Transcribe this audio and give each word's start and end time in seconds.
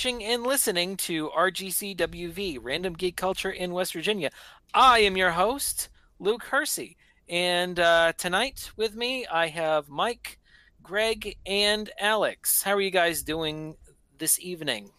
for 0.00 0.08
watching 0.08 0.24
and 0.24 0.44
listening 0.44 0.96
to 0.96 1.28
RGCWV, 1.28 2.58
Random 2.62 2.94
Geek 2.94 3.16
Culture 3.16 3.50
in 3.50 3.74
West 3.74 3.92
Virginia. 3.92 4.30
I 4.72 5.00
am 5.00 5.14
your 5.14 5.32
host, 5.32 5.90
Luke 6.18 6.44
Hersey. 6.44 6.96
And 7.28 7.78
uh, 7.78 8.14
tonight 8.16 8.70
with 8.76 8.94
me, 8.94 9.26
I 9.26 9.48
have 9.48 9.90
Mike, 9.90 10.38
Greg, 10.82 11.36
and 11.44 11.90
Alex. 12.00 12.62
How 12.62 12.72
are 12.72 12.80
you 12.80 12.90
guys 12.90 13.22
doing 13.22 13.76
this 14.16 14.40
evening? 14.40 14.90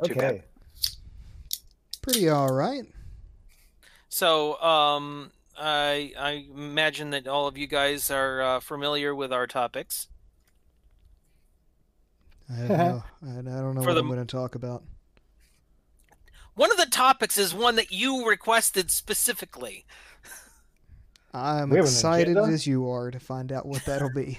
Okay. 0.00 0.42
Pretty 2.02 2.28
all 2.28 2.52
right. 2.52 2.84
So, 4.10 4.60
um, 4.60 5.30
I, 5.58 6.12
I 6.18 6.46
imagine 6.54 7.08
that 7.10 7.26
all 7.26 7.46
of 7.46 7.56
you 7.56 7.66
guys 7.66 8.10
are 8.10 8.42
uh, 8.42 8.60
familiar 8.60 9.14
with 9.14 9.32
our 9.32 9.46
topics. 9.46 10.08
I, 12.50 12.54
have 12.54 12.68
no, 12.70 13.04
I, 13.24 13.30
I 13.30 13.32
don't 13.42 13.74
know 13.74 13.82
For 13.82 13.88
what 13.88 13.94
the- 13.94 14.00
I'm 14.00 14.06
going 14.06 14.18
to 14.18 14.24
talk 14.24 14.54
about. 14.54 14.82
One 16.54 16.70
of 16.70 16.78
the 16.78 16.86
topics 16.86 17.36
is 17.36 17.52
one 17.52 17.76
that 17.76 17.90
you 17.90 18.26
requested 18.26 18.90
specifically. 18.90 19.84
I'm 21.34 21.68
We 21.68 21.78
excited 21.80 22.38
as 22.38 22.66
you 22.66 22.88
are 22.90 23.10
to 23.10 23.20
find 23.20 23.52
out 23.52 23.66
what 23.66 23.84
that'll 23.84 24.12
be. 24.14 24.38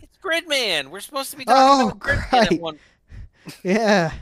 It's 0.00 0.16
Gridman. 0.22 0.88
We're 0.90 1.00
supposed 1.00 1.32
to 1.32 1.36
be 1.36 1.44
talking 1.44 1.86
Oh, 1.86 1.88
about 1.88 1.98
Gridman 1.98 2.52
at 2.52 2.60
one 2.60 2.78
yeah. 3.64 4.12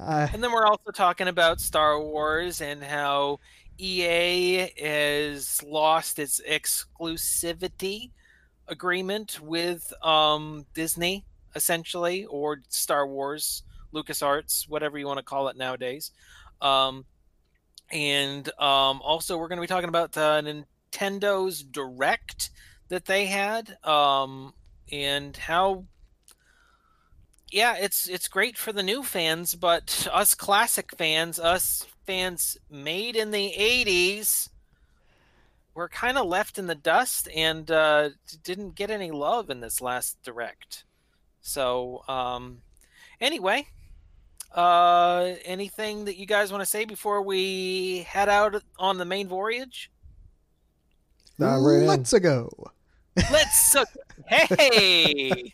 I, 0.00 0.22
And 0.32 0.42
then 0.42 0.52
we're 0.52 0.66
also 0.66 0.92
talking 0.92 1.26
about 1.26 1.60
Star 1.60 2.00
Wars 2.00 2.60
and 2.60 2.80
how 2.82 3.40
EA 3.78 4.68
has 4.80 5.60
lost 5.64 6.20
its 6.20 6.40
exclusivity 6.48 8.10
agreement 8.68 9.40
with 9.40 9.92
um, 10.04 10.64
Disney, 10.74 11.24
essentially, 11.54 12.24
or 12.26 12.58
Star 12.68 13.06
Wars, 13.06 13.62
LucasArts, 13.94 14.68
whatever 14.68 14.98
you 14.98 15.06
want 15.06 15.18
to 15.18 15.24
call 15.24 15.48
it 15.48 15.56
nowadays. 15.56 16.10
Um, 16.60 17.04
and 17.90 18.48
um, 18.60 19.00
also, 19.02 19.36
we're 19.36 19.48
going 19.48 19.58
to 19.58 19.62
be 19.62 19.66
talking 19.66 19.88
about 19.88 20.16
uh, 20.16 20.42
Nintendo's 20.42 21.62
Direct 21.62 22.50
that 22.88 23.04
they 23.06 23.26
had 23.26 23.76
um, 23.84 24.52
and 24.90 25.36
how 25.36 25.84
yeah, 27.54 27.76
it's 27.76 28.08
it's 28.08 28.26
great 28.26 28.58
for 28.58 28.72
the 28.72 28.82
new 28.82 29.04
fans, 29.04 29.54
but 29.54 30.08
us 30.12 30.34
classic 30.34 30.90
fans, 30.96 31.38
us 31.38 31.86
fans 32.04 32.58
made 32.68 33.14
in 33.14 33.30
the 33.30 33.54
'80s, 33.56 34.48
were 35.72 35.88
kind 35.88 36.18
of 36.18 36.26
left 36.26 36.58
in 36.58 36.66
the 36.66 36.74
dust 36.74 37.28
and 37.34 37.70
uh, 37.70 38.10
didn't 38.42 38.74
get 38.74 38.90
any 38.90 39.12
love 39.12 39.50
in 39.50 39.60
this 39.60 39.80
last 39.80 40.20
direct. 40.24 40.84
So, 41.44 42.02
um, 42.08 42.62
anyway, 43.20 43.66
uh, 44.54 45.34
anything 45.44 46.06
that 46.06 46.16
you 46.16 46.24
guys 46.24 46.50
want 46.50 46.62
to 46.62 46.66
say 46.66 46.86
before 46.86 47.20
we 47.20 47.98
head 48.08 48.30
out 48.30 48.62
on 48.78 48.96
the 48.96 49.04
main 49.04 49.28
voyage? 49.28 49.90
Right 51.38 51.86
let's 51.86 52.14
go. 52.18 52.48
Let's 53.30 53.76
uh, 53.76 53.84
hey, 54.26 55.52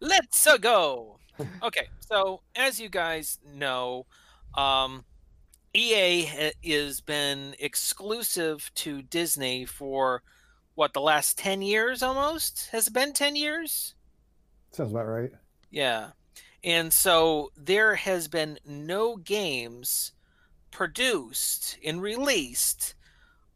let's 0.00 0.46
uh, 0.46 0.56
go. 0.56 1.18
Okay, 1.62 1.88
so 2.00 2.40
as 2.56 2.80
you 2.80 2.88
guys 2.88 3.38
know, 3.54 4.06
um, 4.54 5.04
EA 5.74 6.22
has 6.64 7.02
been 7.02 7.54
exclusive 7.58 8.70
to 8.76 9.02
Disney 9.02 9.66
for 9.66 10.22
what 10.74 10.94
the 10.94 11.02
last 11.02 11.36
ten 11.36 11.60
years 11.60 12.02
almost. 12.02 12.70
Has 12.72 12.86
it 12.86 12.94
been 12.94 13.12
ten 13.12 13.36
years? 13.36 13.94
Sounds 14.76 14.92
about 14.92 15.06
right. 15.06 15.32
Yeah. 15.70 16.10
And 16.62 16.92
so 16.92 17.50
there 17.56 17.94
has 17.94 18.28
been 18.28 18.58
no 18.66 19.16
games 19.16 20.12
produced 20.70 21.78
and 21.82 22.02
released 22.02 22.94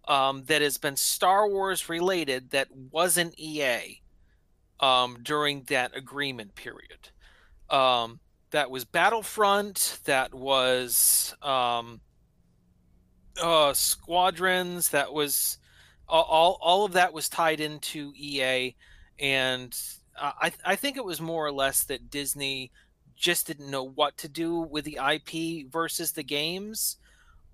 um, 0.09 0.45
that 0.45 0.63
has 0.63 0.79
been 0.79 0.97
Star 0.97 1.47
Wars 1.47 1.91
related 1.91 2.53
that 2.53 2.69
wasn't 2.75 3.39
EA 3.39 4.01
um, 4.81 5.19
during 5.23 5.65
that 5.65 5.95
agreement 5.95 6.55
period. 6.55 7.11
Um, 7.69 8.21
that 8.51 8.71
was 8.71 8.87
Battlefront, 8.87 9.99
that 10.05 10.33
was 10.33 11.35
um, 11.43 12.01
uh, 13.39 13.75
Squadrons, 13.75 14.89
that 14.89 15.13
was 15.13 15.59
all, 16.09 16.25
all, 16.25 16.59
all 16.63 16.85
of 16.87 16.93
that 16.93 17.13
was 17.13 17.29
tied 17.29 17.61
into 17.61 18.15
EA. 18.17 18.75
And 19.19 19.79
uh, 20.21 20.33
I, 20.41 20.53
I 20.65 20.77
think 20.77 20.97
it 20.97 21.05
was 21.05 21.21
more 21.21 21.45
or 21.47 21.53
less 21.53 21.85
that 21.85 22.11
Disney 22.11 22.71
just 23.17 23.47
didn't 23.47 23.71
know 23.71 23.83
what 23.83 24.17
to 24.19 24.29
do 24.29 24.59
with 24.59 24.85
the 24.85 24.99
IP 25.13 25.71
versus 25.71 26.13
the 26.13 26.23
games. 26.23 26.97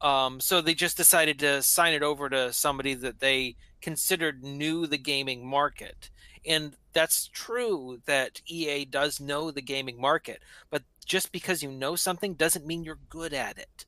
Um, 0.00 0.40
so 0.40 0.60
they 0.60 0.74
just 0.74 0.96
decided 0.96 1.38
to 1.38 1.62
sign 1.62 1.94
it 1.94 2.02
over 2.02 2.28
to 2.28 2.52
somebody 2.52 2.94
that 2.94 3.20
they 3.20 3.56
considered 3.80 4.42
knew 4.42 4.86
the 4.86 4.98
gaming 4.98 5.46
market. 5.46 6.10
And 6.44 6.76
that's 6.92 7.28
true 7.28 8.00
that 8.06 8.40
EA 8.46 8.84
does 8.84 9.20
know 9.20 9.50
the 9.50 9.62
gaming 9.62 10.00
market, 10.00 10.42
but 10.70 10.82
just 11.04 11.32
because 11.32 11.62
you 11.62 11.70
know 11.70 11.96
something 11.96 12.34
doesn't 12.34 12.66
mean 12.66 12.84
you're 12.84 12.98
good 13.08 13.32
at 13.32 13.58
it. 13.58 13.86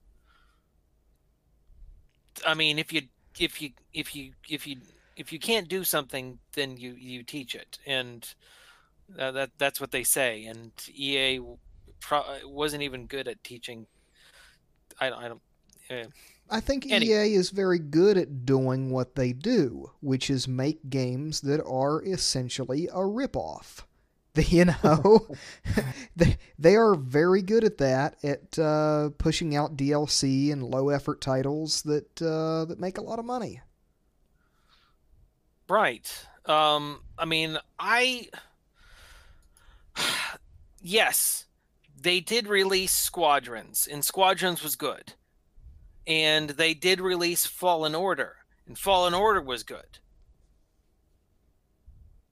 I 2.47 2.55
mean, 2.55 2.79
if 2.79 2.93
you 2.93 3.03
if 3.39 3.61
you 3.61 3.71
if 3.93 4.15
you 4.15 4.33
if 4.49 4.67
you 4.67 4.79
if 5.17 5.33
you 5.33 5.39
can't 5.39 5.69
do 5.69 5.85
something, 5.85 6.39
then 6.55 6.77
you 6.77 6.93
you 6.93 7.23
teach 7.23 7.55
it, 7.55 7.79
and 7.87 8.27
uh, 9.19 9.31
that 9.33 9.51
that's 9.59 9.81
what 9.81 9.91
they 9.93 10.03
say. 10.03 10.45
And 10.45 10.73
EA 10.93 11.41
pro- 12.01 12.25
wasn't 12.45 12.83
even 12.83 13.07
good 13.07 13.29
at 13.29 13.43
teaching. 13.45 13.87
I, 15.01 15.11
don't- 15.11 15.23
I 15.23 15.29
don't. 15.29 15.43
Uh, 15.91 16.09
I 16.51 16.61
think 16.61 16.87
EA 16.87 17.35
is 17.35 17.51
very 17.51 17.79
good 17.79 18.17
at 18.17 18.45
doing 18.47 18.91
what 18.91 19.15
they 19.15 19.33
do, 19.33 19.91
which 20.01 20.31
is 20.31 20.49
make 20.49 20.89
games 20.91 21.43
that 21.43 21.63
are 21.65 22.03
essentially 22.03 22.87
a 22.89 23.01
ripoff. 23.01 23.83
You 24.39 24.67
know, 24.67 25.27
they 26.17 26.37
they 26.61 26.77
are 26.77 26.95
very 26.95 27.43
good 27.43 27.65
at 27.65 27.79
that, 27.79 28.23
at 28.23 28.57
uh, 28.57 29.11
pushing 29.19 29.57
out 29.57 29.77
DLC 29.77 30.53
and 30.53 30.63
low 30.63 30.91
effort 30.91 31.21
titles 31.21 31.83
that 31.83 32.23
uh, 32.23 32.65
that 32.67 32.79
make 32.79 32.99
a 32.99 33.03
lot 33.03 33.19
of 33.19 33.25
money. 33.25 33.63
Right. 35.69 36.27
Um, 36.47 37.01
I 37.19 37.25
mean, 37.25 37.59
I. 37.79 38.29
yes, 40.81 41.47
they 42.01 42.21
did 42.21 42.47
release 42.47 42.93
Squadrons, 42.93 43.89
and 43.91 44.05
Squadrons 44.05 44.63
was 44.63 44.77
good. 44.77 45.15
And 46.07 46.51
they 46.51 46.75
did 46.75 47.01
release 47.01 47.47
Fallen 47.47 47.95
Order, 47.95 48.37
and 48.67 48.79
Fallen 48.79 49.15
Order 49.15 49.43
was 49.43 49.63
good. 49.63 49.99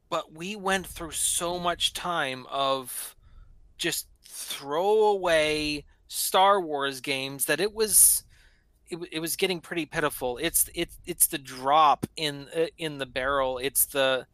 But 0.09 0.33
we 0.33 0.57
went 0.57 0.87
through 0.87 1.11
so 1.11 1.59
much 1.59 1.93
time 1.93 2.47
of 2.51 3.17
just 3.77 4.07
throwaway 4.25 5.85
Star 6.09 6.61
Wars 6.61 7.01
games 7.01 7.47
that 7.47 7.61
it 7.61 7.75
was 7.75 8.23
it, 8.89 8.99
it 9.11 9.21
was 9.21 9.37
getting 9.37 9.61
pretty 9.61 9.87
pitiful. 9.87 10.39
It's 10.39 10.71
it's 10.75 10.99
it's 11.07 11.27
the 11.27 11.39
drop 11.39 12.07
in 12.17 12.47
uh, 12.57 12.67
in 12.79 12.99
the 12.99 13.07
barrel. 13.07 13.59
It's 13.59 13.87
the 13.87 14.27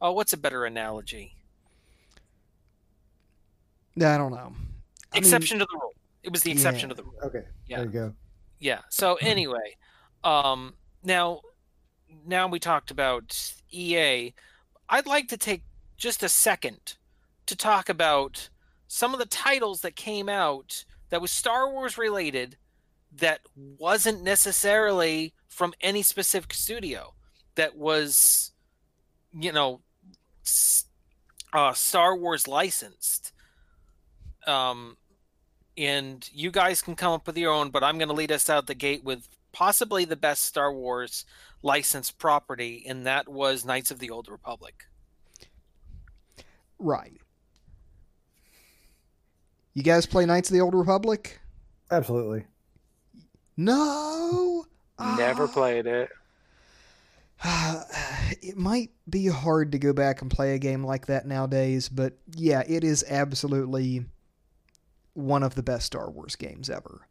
oh, 0.00 0.12
what's 0.12 0.32
a 0.32 0.38
better 0.38 0.64
analogy? 0.64 1.36
I 3.96 4.16
don't 4.16 4.32
know. 4.32 4.52
I 5.12 5.16
mean, 5.16 5.24
exception 5.24 5.58
to 5.58 5.64
the 5.64 5.78
rule. 5.78 5.94
It 6.22 6.32
was 6.32 6.42
the 6.42 6.52
exception 6.52 6.88
yeah. 6.88 6.94
to 6.94 7.02
the 7.02 7.04
rule. 7.04 7.18
Okay. 7.24 7.42
Yeah. 7.66 7.76
There 7.78 7.86
you 7.86 7.92
go. 7.92 8.14
Yeah. 8.58 8.80
So 8.90 9.14
anyway, 9.20 9.76
um, 10.24 10.74
now 11.02 11.40
now 12.26 12.48
we 12.48 12.58
talked 12.58 12.90
about 12.90 13.54
EA. 13.70 14.32
I'd 14.88 15.06
like 15.06 15.28
to 15.28 15.36
take 15.36 15.62
just 15.96 16.22
a 16.22 16.28
second 16.28 16.96
to 17.46 17.56
talk 17.56 17.88
about 17.88 18.48
some 18.88 19.12
of 19.12 19.20
the 19.20 19.26
titles 19.26 19.82
that 19.82 19.96
came 19.96 20.28
out 20.28 20.84
that 21.10 21.20
was 21.20 21.30
Star 21.30 21.70
Wars 21.70 21.98
related 21.98 22.56
that 23.16 23.40
wasn't 23.78 24.22
necessarily 24.22 25.34
from 25.48 25.74
any 25.80 26.02
specific 26.02 26.54
studio 26.54 27.14
that 27.56 27.76
was 27.76 28.52
you 29.32 29.52
know 29.52 29.80
uh, 31.52 31.72
Star 31.72 32.16
Wars 32.16 32.46
licensed 32.46 33.32
um 34.46 34.96
and 35.76 36.28
you 36.32 36.50
guys 36.50 36.82
can 36.82 36.94
come 36.96 37.12
up 37.12 37.26
with 37.26 37.36
your 37.38 37.52
own 37.52 37.70
but 37.70 37.82
I'm 37.84 37.98
going 37.98 38.08
to 38.08 38.14
lead 38.14 38.32
us 38.32 38.50
out 38.50 38.66
the 38.66 38.74
gate 38.74 39.04
with 39.04 39.28
possibly 39.52 40.04
the 40.04 40.16
best 40.16 40.44
Star 40.44 40.72
Wars 40.72 41.24
licensed 41.62 42.18
property 42.18 42.84
and 42.88 43.06
that 43.06 43.28
was 43.28 43.64
Knights 43.64 43.90
of 43.90 43.98
the 43.98 44.10
Old 44.10 44.28
Republic 44.28 44.84
right. 46.78 47.20
You 49.74 49.82
guys 49.82 50.06
play 50.06 50.26
Knights 50.26 50.50
of 50.50 50.54
the 50.54 50.60
Old 50.60 50.74
Republic? 50.74 51.38
Absolutely. 51.90 52.44
No. 53.56 54.64
Never 54.98 55.44
Ah. 55.44 55.52
played 55.52 55.86
it. 55.86 56.10
it 58.42 58.56
might 58.56 58.90
be 59.08 59.26
hard 59.26 59.72
to 59.72 59.78
go 59.78 59.92
back 59.92 60.22
and 60.22 60.30
play 60.30 60.54
a 60.54 60.58
game 60.58 60.84
like 60.84 61.06
that 61.06 61.26
nowadays, 61.26 61.88
but 61.88 62.14
yeah, 62.34 62.62
it 62.66 62.84
is 62.84 63.04
absolutely 63.08 64.04
one 65.20 65.42
of 65.42 65.54
the 65.54 65.62
best 65.62 65.86
Star 65.86 66.10
Wars 66.10 66.36
games 66.36 66.68
ever. 66.70 67.06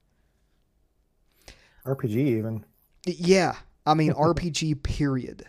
RPG 1.86 2.16
even. 2.16 2.66
Yeah, 3.06 3.56
I 3.86 3.94
mean 3.94 4.14
RPG 4.14 4.84
period. 4.84 5.46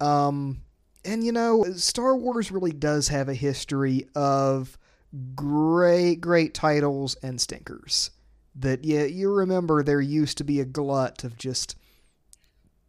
Um 0.00 0.62
and 1.04 1.24
you 1.24 1.32
know, 1.32 1.64
Star 1.74 2.16
Wars 2.16 2.50
really 2.52 2.72
does 2.72 3.08
have 3.08 3.28
a 3.28 3.34
history 3.34 4.06
of 4.14 4.78
great 5.34 6.20
great 6.20 6.54
titles 6.54 7.16
and 7.22 7.40
stinkers. 7.40 8.10
That 8.54 8.84
yeah, 8.84 9.04
you 9.04 9.32
remember 9.32 9.82
there 9.82 10.00
used 10.00 10.38
to 10.38 10.44
be 10.44 10.60
a 10.60 10.64
glut 10.64 11.24
of 11.24 11.36
just 11.36 11.76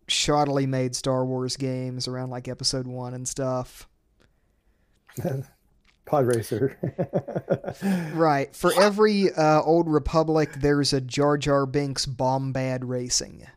shoddily 0.07 0.67
made 0.67 0.95
Star 0.95 1.25
Wars 1.25 1.57
games 1.57 2.07
around 2.07 2.29
like 2.29 2.47
episode 2.47 2.88
1 2.88 3.13
and 3.13 3.27
stuff. 3.27 3.88
Pod 6.05 6.25
Racer. 6.25 6.77
Right. 8.13 8.55
For 8.55 8.71
every 8.79 9.31
uh, 9.33 9.61
old 9.61 9.89
Republic, 9.89 10.53
there's 10.57 10.94
a 10.94 11.01
Jar 11.01 11.38
Jar 11.38 11.65
Binks 11.65 12.05
Bombad 12.05 12.81
Racing. 12.83 13.47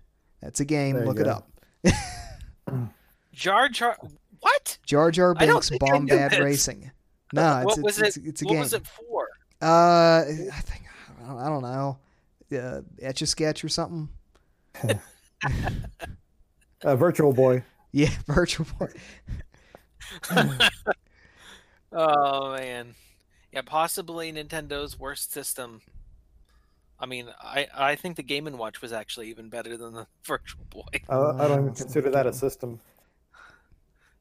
That's 0.41 0.61
a 0.61 0.65
game. 0.65 0.95
There 0.95 1.05
you 1.05 1.09
Look 1.09 1.21
it 1.21 1.29
up. 1.29 1.51
Jar 3.33 3.69
Jar. 3.69 3.97
What? 4.41 4.79
Jar 4.87 5.11
Jar 5.11 5.35
Binks 5.35 5.69
think 5.69 5.83
I 5.83 5.99
knew 5.99 6.15
Bombad. 6.15 6.43
Racing. 6.43 6.91
No, 7.33 7.59
it's, 7.59 7.65
what 7.65 7.73
it's, 7.77 7.83
was 7.83 7.99
it's, 8.01 8.17
it? 8.17 8.23
it's 8.27 8.43
a 8.43 8.45
what 8.47 8.51
game. 8.51 8.59
What 8.59 8.65
was 8.65 8.73
it 8.73 8.87
for? 8.87 9.29
Uh, 9.61 10.21
I 10.21 10.61
think 10.63 10.85
I 11.23 11.27
don't, 11.27 11.39
I 11.39 11.49
don't 11.49 11.63
know. 11.63 11.99
Uh, 12.59 12.81
Etch 13.03 13.23
a 13.23 13.27
Sketch 13.27 13.65
or 13.65 13.69
something. 13.69 14.09
uh, 16.85 16.97
Virtual 16.97 17.33
Boy. 17.33 17.65
Yeah, 17.93 18.11
Virtual 18.27 18.67
Boy. 18.79 18.89
Oh 21.99 22.53
man, 22.53 22.95
yeah, 23.53 23.63
possibly 23.65 24.31
Nintendo's 24.31 24.99
worst 24.99 25.33
system. 25.33 25.81
I 27.01 27.07
mean, 27.07 27.29
I 27.41 27.69
I 27.75 27.95
think 27.95 28.17
the 28.17 28.23
Game 28.23 28.47
and 28.47 28.59
Watch 28.59 28.83
was 28.83 28.93
actually 28.93 29.31
even 29.31 29.49
better 29.49 29.79
than 29.79 29.95
the 29.95 30.07
Virtual 30.27 30.67
Boy. 30.69 31.01
Uh, 31.09 31.33
I 31.37 31.49
don't 31.49 31.63
even 31.63 31.75
consider 31.75 32.11
that 32.11 32.27
a 32.27 32.35
system. 32.35 32.81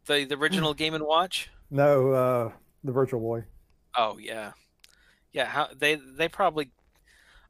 The 0.05 0.23
the 0.23 0.37
original 0.37 0.73
Game 0.73 0.93
and 0.93 1.03
Watch. 1.05 1.49
No, 1.69 2.11
uh, 2.11 2.51
the 2.85 2.93
Virtual 2.93 3.19
Boy. 3.19 3.43
Oh 3.97 4.17
yeah, 4.19 4.53
yeah. 5.33 5.45
How 5.45 5.67
they 5.77 5.95
they 5.95 6.29
probably. 6.29 6.71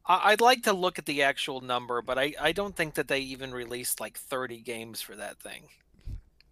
I, 0.08 0.32
I'd 0.32 0.42
like 0.42 0.64
to 0.64 0.74
look 0.74 0.98
at 0.98 1.06
the 1.06 1.22
actual 1.22 1.62
number, 1.62 2.02
but 2.02 2.18
I 2.18 2.34
I 2.42 2.52
don't 2.52 2.76
think 2.76 2.96
that 2.96 3.08
they 3.08 3.20
even 3.20 3.54
released 3.54 4.00
like 4.00 4.18
thirty 4.18 4.60
games 4.60 5.02
for 5.02 5.16
that 5.16 5.38
thing. 5.38 5.68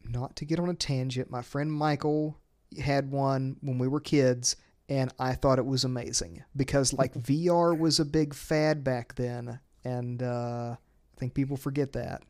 Not 0.03 0.35
to 0.35 0.45
get 0.45 0.59
on 0.59 0.69
a 0.69 0.75
tangent, 0.75 1.31
my 1.31 1.41
friend 1.41 1.73
Michael 1.73 2.37
had 2.79 3.11
one 3.11 3.57
when 3.61 3.77
we 3.77 3.87
were 3.87 3.99
kids, 3.99 4.55
and 4.89 5.11
I 5.19 5.33
thought 5.33 5.59
it 5.59 5.65
was 5.65 5.83
amazing 5.83 6.43
because 6.55 6.93
like 6.93 7.13
VR 7.23 7.77
was 7.77 7.99
a 7.99 8.05
big 8.05 8.33
fad 8.33 8.83
back 8.83 9.15
then, 9.15 9.59
and 9.83 10.21
uh, 10.21 10.75
I 10.75 11.19
think 11.19 11.33
people 11.33 11.57
forget 11.57 11.93
that. 11.93 12.23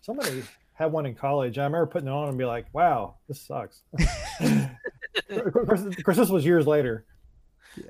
Somebody 0.00 0.42
had 0.74 0.92
one 0.92 1.06
in 1.06 1.14
college. 1.14 1.58
I 1.58 1.64
remember 1.64 1.86
putting 1.86 2.08
it 2.08 2.12
on 2.12 2.28
and 2.28 2.38
be 2.38 2.44
like, 2.44 2.66
"Wow, 2.72 3.16
this 3.26 3.40
sucks." 3.40 3.82
of, 3.98 5.52
course, 5.52 5.82
of 5.82 6.04
course, 6.04 6.16
this 6.16 6.30
was 6.30 6.44
years 6.44 6.66
later. 6.66 7.04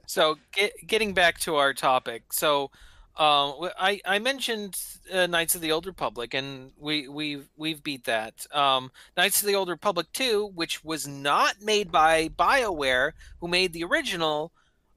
So 0.07 0.37
get, 0.53 0.73
getting 0.87 1.15
back 1.15 1.39
to 1.41 1.57
our 1.57 1.73
topic, 1.73 2.33
so 2.33 2.71
w- 3.19 3.73
I 3.79 4.01
I 4.05 4.19
mentioned 4.21 4.81
uh, 5.13 5.27
Knights 5.27 5.55
of 5.55 5.61
the 5.61 5.73
Old 5.73 5.87
Republic, 5.87 6.35
and 6.35 6.73
we 6.79 7.09
we've 7.09 7.49
we've 7.57 7.83
beat 7.83 8.05
that. 8.05 8.47
Um, 8.55 8.93
Knights 9.17 9.43
of 9.43 9.49
the 9.49 9.57
Old 9.57 9.69
Republic 9.69 10.07
two, 10.13 10.53
which 10.55 10.85
was 10.85 11.07
not 11.09 11.61
made 11.61 11.91
by 11.91 12.29
Bioware, 12.29 13.13
who 13.41 13.49
made 13.49 13.73
the 13.73 13.85
original. 13.85 14.53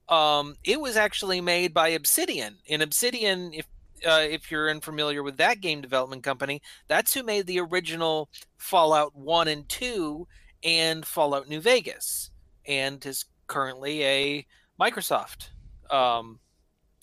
Um, 0.08 0.56
it 0.64 0.80
was 0.82 0.98
actually 0.98 1.42
made 1.42 1.74
by 1.74 1.90
Obsidian. 1.90 2.58
And 2.70 2.82
Obsidian, 2.82 3.54
if 3.54 3.66
uh, 4.06 4.26
if 4.30 4.52
you're 4.52 4.70
unfamiliar 4.70 5.24
with 5.24 5.38
that 5.38 5.62
game 5.62 5.82
development 5.82 6.24
company, 6.24 6.62
that's 6.88 7.14
who 7.14 7.24
made 7.24 7.48
the 7.48 7.60
original 7.60 8.30
Fallout 8.58 9.16
one 9.16 9.48
and 9.48 9.68
two 9.68 10.28
and 10.64 11.06
Fallout 11.06 11.48
New 11.48 11.60
Vegas, 11.60 12.30
and 12.68 13.04
is 13.06 13.26
currently 13.48 14.04
a 14.04 14.46
Microsoft 14.80 15.50
um, 15.90 16.40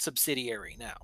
subsidiary 0.00 0.76
now. 0.78 0.96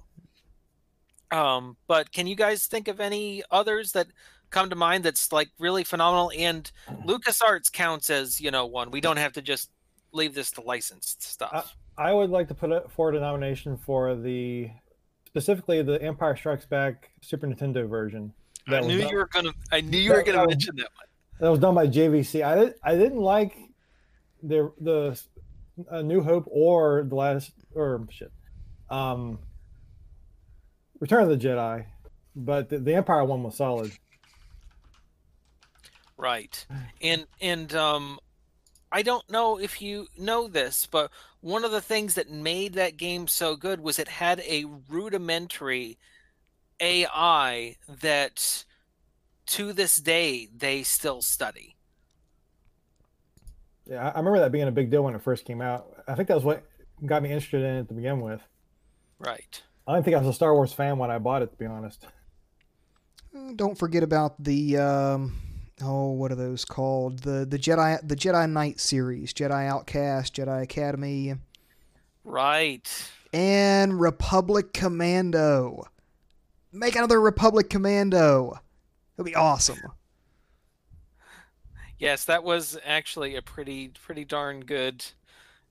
Um, 1.30 1.76
but 1.86 2.12
can 2.12 2.26
you 2.26 2.36
guys 2.36 2.66
think 2.66 2.88
of 2.88 3.00
any 3.00 3.42
others 3.50 3.92
that 3.92 4.06
come 4.50 4.70
to 4.70 4.76
mind 4.76 5.04
that's 5.04 5.32
like 5.32 5.50
really 5.58 5.84
phenomenal? 5.84 6.30
And 6.36 6.70
LucasArts 7.04 7.72
counts 7.72 8.10
as 8.10 8.40
you 8.40 8.50
know 8.50 8.66
one. 8.66 8.90
We 8.90 9.00
don't 9.00 9.16
have 9.16 9.32
to 9.34 9.42
just 9.42 9.70
leave 10.12 10.34
this 10.34 10.50
to 10.52 10.60
licensed 10.60 11.22
stuff. 11.22 11.76
I 11.96 12.12
would 12.12 12.30
like 12.30 12.48
to 12.48 12.54
put 12.54 12.70
it 12.70 12.90
forward 12.90 13.14
a 13.16 13.20
nomination 13.20 13.76
for 13.76 14.14
the 14.14 14.70
specifically 15.26 15.82
the 15.82 16.00
Empire 16.02 16.36
Strikes 16.36 16.66
Back 16.66 17.10
Super 17.20 17.46
Nintendo 17.46 17.88
version. 17.88 18.32
I 18.68 18.80
knew 18.80 18.98
done, 18.98 19.08
you 19.10 19.16
were 19.16 19.26
gonna. 19.26 19.52
I 19.72 19.80
knew 19.80 19.98
you 19.98 20.12
were 20.12 20.22
gonna 20.22 20.40
was- 20.40 20.48
mention 20.50 20.76
that 20.76 20.88
one. 20.96 21.06
that 21.40 21.50
was 21.50 21.60
done 21.60 21.74
by 21.74 21.86
JVC. 21.86 22.44
I 22.44 22.54
did, 22.56 22.74
I 22.82 22.94
didn't 22.94 23.20
like 23.20 23.56
the 24.42 24.72
the 24.80 25.20
uh, 25.90 26.02
New 26.02 26.22
Hope 26.22 26.44
or 26.50 27.04
the 27.08 27.14
last 27.14 27.52
or 27.74 28.06
shit, 28.10 28.32
um, 28.94 29.38
Return 31.00 31.24
of 31.24 31.28
the 31.28 31.36
Jedi, 31.36 31.86
but 32.36 32.68
the, 32.68 32.78
the 32.78 32.94
Empire 32.94 33.24
one 33.24 33.42
was 33.42 33.56
solid. 33.56 33.92
Right. 36.16 36.64
And 37.02 37.26
and 37.40 37.74
um 37.74 38.20
I 38.92 39.02
don't 39.02 39.28
know 39.28 39.58
if 39.58 39.82
you 39.82 40.06
know 40.16 40.46
this, 40.46 40.86
but 40.86 41.10
one 41.40 41.64
of 41.64 41.72
the 41.72 41.80
things 41.80 42.14
that 42.14 42.30
made 42.30 42.74
that 42.74 42.96
game 42.96 43.26
so 43.26 43.56
good 43.56 43.80
was 43.80 43.98
it 43.98 44.06
had 44.06 44.38
a 44.40 44.64
rudimentary 44.88 45.98
AI 46.80 47.76
that 48.00 48.64
to 49.46 49.72
this 49.72 49.96
day 49.96 50.48
they 50.56 50.84
still 50.84 51.20
study. 51.20 51.74
Yeah, 53.86 54.06
I, 54.06 54.10
I 54.10 54.18
remember 54.18 54.38
that 54.38 54.52
being 54.52 54.68
a 54.68 54.72
big 54.72 54.90
deal 54.92 55.02
when 55.02 55.16
it 55.16 55.22
first 55.22 55.44
came 55.44 55.60
out. 55.60 56.04
I 56.06 56.14
think 56.14 56.28
that 56.28 56.36
was 56.36 56.44
what 56.44 56.64
got 57.04 57.22
me 57.22 57.30
interested 57.30 57.62
in 57.62 57.74
it 57.76 57.88
to 57.88 57.94
begin 57.94 58.20
with. 58.20 58.40
Right. 59.24 59.62
I 59.86 59.94
didn't 59.94 60.04
think 60.04 60.16
I 60.16 60.20
was 60.20 60.28
a 60.28 60.32
Star 60.32 60.54
Wars 60.54 60.72
fan 60.72 60.98
when 60.98 61.10
I 61.10 61.18
bought 61.18 61.42
it, 61.42 61.50
to 61.52 61.56
be 61.58 61.66
honest. 61.66 62.06
Uh, 63.36 63.52
Don't 63.56 63.76
forget 63.78 64.02
about 64.02 64.42
the 64.42 64.78
um, 64.78 65.36
oh, 65.82 66.10
what 66.12 66.32
are 66.32 66.36
those 66.36 66.64
called? 66.64 67.20
The 67.20 67.44
the 67.44 67.58
Jedi 67.58 68.06
the 68.06 68.16
Jedi 68.16 68.50
Knight 68.50 68.80
series, 68.80 69.32
Jedi 69.34 69.66
Outcast, 69.66 70.34
Jedi 70.36 70.62
Academy, 70.62 71.34
Right. 72.24 73.10
and 73.32 74.00
Republic 74.00 74.72
Commando. 74.72 75.84
Make 76.72 76.96
another 76.96 77.20
Republic 77.20 77.68
Commando. 77.70 78.58
It'll 79.16 79.24
be 79.24 79.34
awesome. 79.34 79.78
Yes, 81.98 82.24
that 82.24 82.42
was 82.42 82.78
actually 82.84 83.36
a 83.36 83.42
pretty 83.42 83.88
pretty 83.88 84.24
darn 84.24 84.60
good 84.60 85.04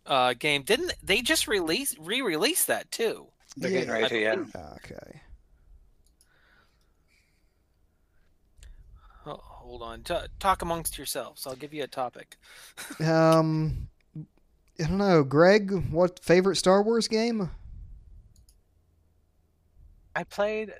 uh 0.06 0.34
game. 0.34 0.64
Didn't 0.64 0.94
they 1.04 1.22
just 1.22 1.48
release 1.48 1.96
re-release 2.00 2.66
that 2.66 2.92
too? 2.92 3.28
They're 3.58 3.72
Yeah. 3.72 3.80
getting 3.80 3.94
ready 3.94 4.10
to, 4.10 4.20
yeah. 4.22 4.36
Okay. 4.76 5.22
Oh, 9.26 9.40
hold 9.42 9.82
on. 9.82 10.04
T- 10.04 10.16
talk 10.40 10.62
amongst 10.62 10.98
yourselves. 10.98 11.48
I'll 11.48 11.56
give 11.56 11.74
you 11.74 11.84
a 11.84 11.88
topic. 11.88 12.38
Um, 13.00 13.88
I 14.80 14.88
don't 14.88 14.98
know, 14.98 15.24
Greg. 15.24 15.72
What 15.92 16.20
favorite 16.24 16.56
Star 16.58 16.82
Wars 16.82 17.08
game? 17.08 17.50
I 20.16 20.24
played. 20.24 20.74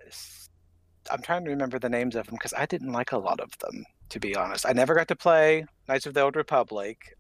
I'm 1.12 1.22
trying 1.22 1.44
to 1.46 1.52
remember 1.52 1.80
the 1.80 1.90
names 1.90 2.16
of 2.16 2.26
them 2.26 2.36
because 2.36 2.54
I 2.54 2.66
didn't 2.66 2.92
like 2.92 3.12
a 3.12 3.18
lot 3.18 3.40
of 3.40 3.58
them, 3.60 3.86
to 4.10 4.20
be 4.20 4.36
honest. 4.36 4.66
I 4.68 4.74
never 4.74 4.96
got 4.96 5.08
to 5.10 5.16
play 5.16 5.66
Knights 5.88 6.06
of 6.06 6.14
the 6.14 6.22
Old 6.22 6.36
Republic. 6.36 7.18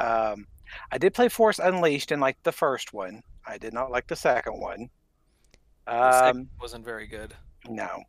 Um, 0.00 0.46
I 0.90 0.98
did 0.98 1.14
play 1.14 1.28
Force 1.28 1.58
Unleashed 1.58 2.10
and 2.12 2.20
like 2.20 2.42
the 2.42 2.52
first 2.52 2.92
one. 2.92 3.22
I 3.46 3.58
did 3.58 3.72
not 3.72 3.90
like 3.90 4.06
the 4.06 4.16
second 4.16 4.60
one. 4.60 4.90
The 5.86 6.12
second 6.12 6.40
Um, 6.42 6.48
wasn't 6.60 6.84
very 6.84 7.06
good. 7.06 7.34
no. 7.68 8.02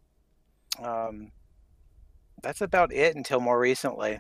Um, 0.84 1.32
that's 2.42 2.62
about 2.62 2.94
it 2.94 3.16
until 3.16 3.39
more 3.42 3.60
recently. 3.60 4.20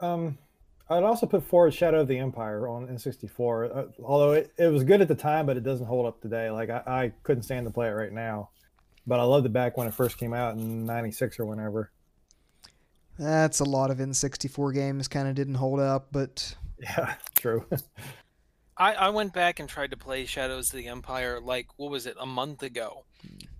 Um, 0.00 0.38
I'd 0.88 1.02
also 1.04 1.26
put 1.26 1.42
forward 1.44 1.72
Shadow 1.74 2.00
of 2.00 2.08
the 2.08 2.18
Empire 2.18 2.66
on 2.68 2.86
N64. 2.88 3.76
Uh, 3.76 3.84
although 4.02 4.32
it, 4.32 4.52
it 4.58 4.66
was 4.68 4.84
good 4.84 5.00
at 5.00 5.08
the 5.08 5.14
time, 5.14 5.46
but 5.46 5.56
it 5.56 5.62
doesn't 5.64 5.86
hold 5.86 6.06
up 6.06 6.20
today. 6.20 6.50
Like 6.50 6.70
I, 6.70 6.82
I 6.86 7.12
couldn't 7.22 7.42
stand 7.44 7.66
to 7.66 7.72
play 7.72 7.88
it 7.88 7.92
right 7.92 8.12
now, 8.12 8.50
but 9.06 9.20
I 9.20 9.24
loved 9.24 9.46
it 9.46 9.52
back 9.52 9.76
when 9.76 9.86
it 9.86 9.94
first 9.94 10.18
came 10.18 10.32
out 10.34 10.54
in 10.56 10.84
'96 10.86 11.38
or 11.40 11.44
whenever. 11.46 11.90
That's 13.18 13.60
a 13.60 13.64
lot 13.64 13.90
of 13.90 13.98
N64 13.98 14.74
games 14.74 15.08
kind 15.08 15.28
of 15.28 15.34
didn't 15.34 15.54
hold 15.56 15.78
up, 15.80 16.08
but 16.10 16.56
Yeah, 16.82 17.14
true. 17.34 17.64
I, 18.76 18.94
I 18.94 19.08
went 19.10 19.32
back 19.32 19.60
and 19.60 19.68
tried 19.68 19.92
to 19.92 19.96
play 19.96 20.24
Shadows 20.26 20.72
of 20.72 20.76
the 20.76 20.88
Empire 20.88 21.40
like 21.40 21.66
what 21.76 21.90
was 21.90 22.06
it 22.06 22.16
a 22.20 22.26
month 22.26 22.62
ago, 22.62 23.04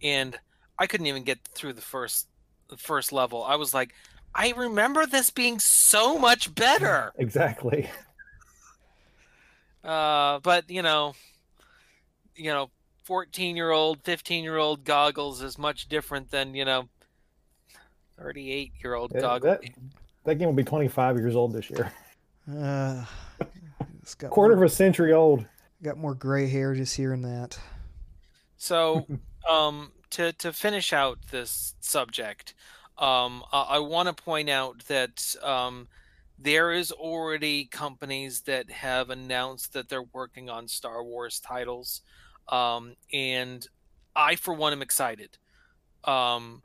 and 0.02 0.38
I 0.78 0.86
couldn't 0.86 1.06
even 1.06 1.22
get 1.22 1.38
through 1.54 1.74
the 1.74 1.82
first 1.82 2.28
the 2.68 2.76
first 2.76 3.12
level. 3.12 3.44
I 3.44 3.56
was 3.56 3.72
like, 3.72 3.94
I 4.34 4.52
remember 4.52 5.06
this 5.06 5.30
being 5.30 5.58
so 5.58 6.18
much 6.18 6.54
better. 6.54 7.12
exactly. 7.18 7.88
Uh, 9.84 10.38
but 10.44 10.70
you 10.70 10.80
know, 10.80 11.12
you 12.36 12.52
know, 12.52 12.70
14 13.02 13.56
year 13.56 13.72
old, 13.72 14.00
15 14.04 14.44
year 14.44 14.56
old 14.56 14.84
goggles 14.84 15.42
is 15.42 15.58
much 15.58 15.88
different 15.88 16.30
than, 16.30 16.54
you 16.54 16.64
know, 16.64 16.88
38 18.16 18.70
year 18.80 18.94
old 18.94 19.12
goggles. 19.12 19.58
that, 19.60 19.70
that 20.22 20.34
game 20.36 20.46
will 20.46 20.54
be 20.54 20.62
25 20.62 21.16
years 21.16 21.34
old 21.34 21.52
this 21.52 21.68
year. 21.68 21.92
Uh, 22.50 23.04
it's 24.02 24.14
got 24.14 24.30
Quarter 24.30 24.54
of 24.54 24.62
a 24.62 24.68
century 24.68 25.12
old. 25.12 25.46
got 25.82 25.96
more 25.96 26.14
gray 26.14 26.48
hair 26.48 26.74
just 26.74 26.96
hearing 26.96 27.22
that. 27.22 27.58
So, 28.56 29.06
um, 29.50 29.92
to 30.10 30.32
to 30.34 30.52
finish 30.52 30.92
out 30.92 31.18
this 31.30 31.74
subject, 31.80 32.54
um, 32.98 33.42
I, 33.52 33.62
I 33.62 33.78
want 33.78 34.14
to 34.14 34.22
point 34.22 34.48
out 34.48 34.84
that 34.88 35.36
um, 35.42 35.88
there 36.38 36.72
is 36.72 36.90
already 36.90 37.64
companies 37.64 38.40
that 38.42 38.70
have 38.70 39.10
announced 39.10 39.72
that 39.74 39.88
they're 39.88 40.02
working 40.12 40.50
on 40.50 40.66
Star 40.68 41.02
Wars 41.04 41.40
titles, 41.40 42.02
um, 42.48 42.96
and 43.12 43.66
I, 44.16 44.36
for 44.36 44.52
one, 44.52 44.72
am 44.72 44.82
excited. 44.82 45.38
Um, 46.04 46.62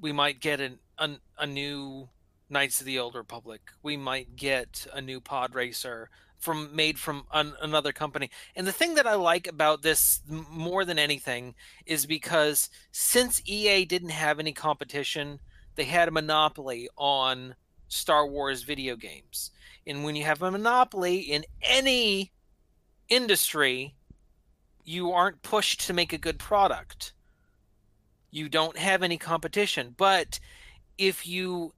we 0.00 0.12
might 0.12 0.40
get 0.40 0.60
an, 0.60 0.78
an, 0.98 1.18
a 1.38 1.46
new 1.46 2.08
Knights 2.50 2.80
of 2.80 2.86
the 2.86 2.98
Old 2.98 3.14
Republic. 3.14 3.70
We 3.82 3.96
might 3.96 4.36
get 4.36 4.86
a 4.92 5.00
new 5.00 5.20
Pod 5.20 5.54
Racer 5.54 6.10
from 6.38 6.74
made 6.74 6.98
from 6.98 7.24
an, 7.32 7.52
another 7.60 7.92
company. 7.92 8.30
And 8.56 8.66
the 8.66 8.72
thing 8.72 8.94
that 8.94 9.06
I 9.06 9.14
like 9.14 9.46
about 9.46 9.82
this 9.82 10.20
more 10.28 10.84
than 10.84 10.98
anything 10.98 11.54
is 11.86 12.06
because 12.06 12.70
since 12.90 13.42
EA 13.44 13.84
didn't 13.84 14.10
have 14.10 14.40
any 14.40 14.52
competition, 14.52 15.40
they 15.76 15.84
had 15.84 16.08
a 16.08 16.12
monopoly 16.12 16.88
on 16.96 17.54
Star 17.88 18.26
Wars 18.26 18.62
video 18.62 18.96
games. 18.96 19.50
And 19.86 20.02
when 20.02 20.16
you 20.16 20.24
have 20.24 20.42
a 20.42 20.50
monopoly 20.50 21.18
in 21.18 21.44
any 21.62 22.32
industry, 23.08 23.94
you 24.84 25.12
aren't 25.12 25.42
pushed 25.42 25.86
to 25.86 25.92
make 25.92 26.12
a 26.12 26.18
good 26.18 26.38
product. 26.38 27.12
You 28.30 28.48
don't 28.48 28.78
have 28.78 29.02
any 29.02 29.18
competition. 29.18 29.94
But 29.96 30.40
if 30.96 31.26
you 31.26 31.74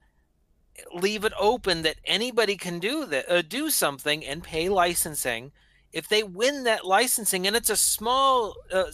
leave 0.93 1.23
it 1.23 1.33
open 1.39 1.81
that 1.83 1.97
anybody 2.05 2.57
can 2.57 2.79
do 2.79 3.05
that 3.05 3.29
uh, 3.29 3.41
do 3.41 3.69
something 3.69 4.25
and 4.25 4.43
pay 4.43 4.69
licensing. 4.69 5.51
If 5.91 6.07
they 6.07 6.23
win 6.23 6.63
that 6.63 6.85
licensing 6.85 7.45
and 7.45 7.55
it's 7.55 7.69
a 7.69 7.77
small 7.77 8.55
uh, 8.71 8.91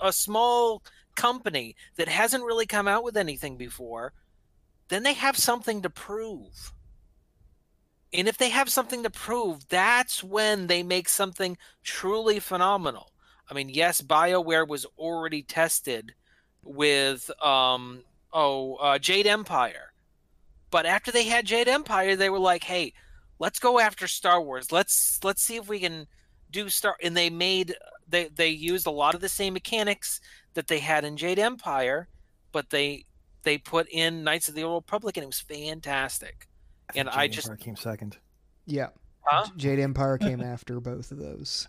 a 0.00 0.12
small 0.12 0.82
company 1.14 1.76
that 1.96 2.08
hasn't 2.08 2.44
really 2.44 2.66
come 2.66 2.88
out 2.88 3.04
with 3.04 3.16
anything 3.16 3.56
before 3.56 4.12
then 4.88 5.02
they 5.02 5.14
have 5.14 5.36
something 5.36 5.80
to 5.82 5.90
prove. 5.90 6.72
And 8.12 8.28
if 8.28 8.36
they 8.36 8.50
have 8.50 8.68
something 8.68 9.02
to 9.02 9.10
prove 9.10 9.68
that's 9.68 10.24
when 10.24 10.66
they 10.66 10.82
make 10.82 11.08
something 11.08 11.56
truly 11.84 12.40
phenomenal. 12.40 13.12
I 13.48 13.54
mean 13.54 13.68
yes 13.68 14.02
bioware 14.02 14.66
was 14.66 14.86
already 14.98 15.42
tested 15.42 16.14
with 16.64 17.30
um 17.42 18.02
oh 18.32 18.74
uh, 18.76 18.98
jade 18.98 19.26
empire 19.26 19.91
but 20.72 20.86
after 20.86 21.12
they 21.12 21.24
had 21.24 21.46
Jade 21.46 21.68
Empire, 21.68 22.16
they 22.16 22.30
were 22.30 22.40
like, 22.40 22.64
"Hey, 22.64 22.94
let's 23.38 23.60
go 23.60 23.78
after 23.78 24.08
Star 24.08 24.42
Wars. 24.42 24.72
Let's 24.72 25.20
let's 25.22 25.42
see 25.42 25.54
if 25.54 25.68
we 25.68 25.78
can 25.78 26.08
do 26.50 26.68
Star." 26.68 26.96
And 27.00 27.16
they 27.16 27.30
made 27.30 27.76
they 28.08 28.24
they 28.26 28.48
used 28.48 28.88
a 28.88 28.90
lot 28.90 29.14
of 29.14 29.20
the 29.20 29.28
same 29.28 29.52
mechanics 29.52 30.20
that 30.54 30.66
they 30.66 30.80
had 30.80 31.04
in 31.04 31.16
Jade 31.16 31.38
Empire, 31.38 32.08
but 32.50 32.70
they 32.70 33.04
they 33.44 33.58
put 33.58 33.86
in 33.90 34.24
Knights 34.24 34.48
of 34.48 34.54
the 34.56 34.62
Old 34.64 34.82
Republic, 34.84 35.16
and 35.16 35.24
it 35.24 35.28
was 35.28 35.40
fantastic. 35.40 36.48
And 36.96 37.06
think 37.08 37.16
I 37.16 37.26
Jade 37.26 37.32
just- 37.34 37.46
Empire 37.48 37.64
came 37.64 37.76
second. 37.76 38.16
Yeah. 38.66 38.88
Huh? 39.24 39.46
Jade 39.56 39.78
Empire 39.78 40.18
came 40.18 40.40
after 40.40 40.80
both 40.80 41.12
of 41.12 41.18
those. 41.18 41.68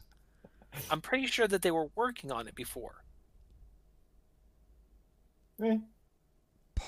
I'm 0.89 1.01
pretty 1.01 1.27
sure 1.27 1.48
that 1.48 1.62
they 1.62 1.69
were 1.72 1.89
working 1.95 2.31
on 2.31 2.48
it 2.48 2.55
before. 2.55 3.03
Eh, 5.62 5.77
Po- 5.77 5.81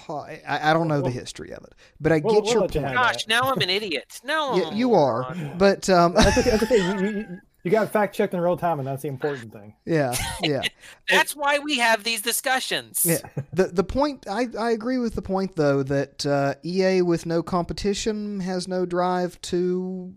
I, 0.09 0.39
I 0.47 0.73
don't 0.73 0.87
know 0.87 1.01
the 1.01 1.09
history 1.11 1.51
of 1.51 1.63
it, 1.63 1.73
but 1.99 2.11
I 2.11 2.19
We'll- 2.23 2.35
get 2.35 2.43
we'll 2.43 2.53
your 2.53 2.61
let 2.61 2.75
you 2.75 2.81
point. 2.81 2.93
Gosh, 2.93 3.27
now 3.27 3.41
I'm 3.43 3.59
an 3.61 3.69
idiot. 3.69 4.21
No, 4.23 4.55
Yeah, 4.55 4.73
you 4.73 4.93
are, 4.93 5.35
but 5.57 5.89
um, 5.89 6.13
that's 6.13 6.37
okay. 6.37 6.49
That's 6.51 6.63
okay. 6.63 6.75
You, 6.99 6.99
you, 7.09 7.17
you- 7.19 7.39
you 7.63 7.71
got 7.71 7.91
fact 7.91 8.15
checked 8.15 8.35
in 8.35 8.39
real 8.39 8.57
time, 8.57 8.77
and 8.77 8.87
that's 8.87 9.01
the 9.01 9.07
important 9.07 9.51
thing. 9.51 9.73
yeah, 9.85 10.13
yeah. 10.43 10.61
That's 11.09 11.35
why 11.35 11.57
we 11.57 11.79
have 11.79 12.03
these 12.03 12.21
discussions. 12.21 13.03
Yeah. 13.03 13.17
The 13.53 13.69
the 13.69 13.83
point 13.83 14.27
I, 14.29 14.47
I 14.55 14.69
agree 14.69 14.99
with 14.99 15.15
the 15.15 15.23
point 15.23 15.55
though 15.55 15.81
that 15.81 16.23
uh, 16.27 16.53
EA 16.63 17.01
with 17.01 17.25
no 17.25 17.41
competition 17.41 18.39
has 18.41 18.67
no 18.67 18.85
drive 18.85 19.41
to 19.41 20.13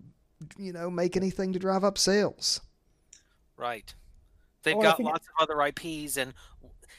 you 0.59 0.73
know 0.75 0.91
make 0.91 1.17
anything 1.17 1.55
to 1.55 1.59
drive 1.59 1.85
up 1.85 1.97
sales. 1.97 2.61
Right. 3.57 3.95
They've 4.63 4.77
Oh, 4.77 4.83
got 4.83 4.99
think- 4.99 5.09
lots 5.09 5.27
of 5.29 5.49
other 5.49 5.63
IPs, 5.63 6.19
and 6.19 6.35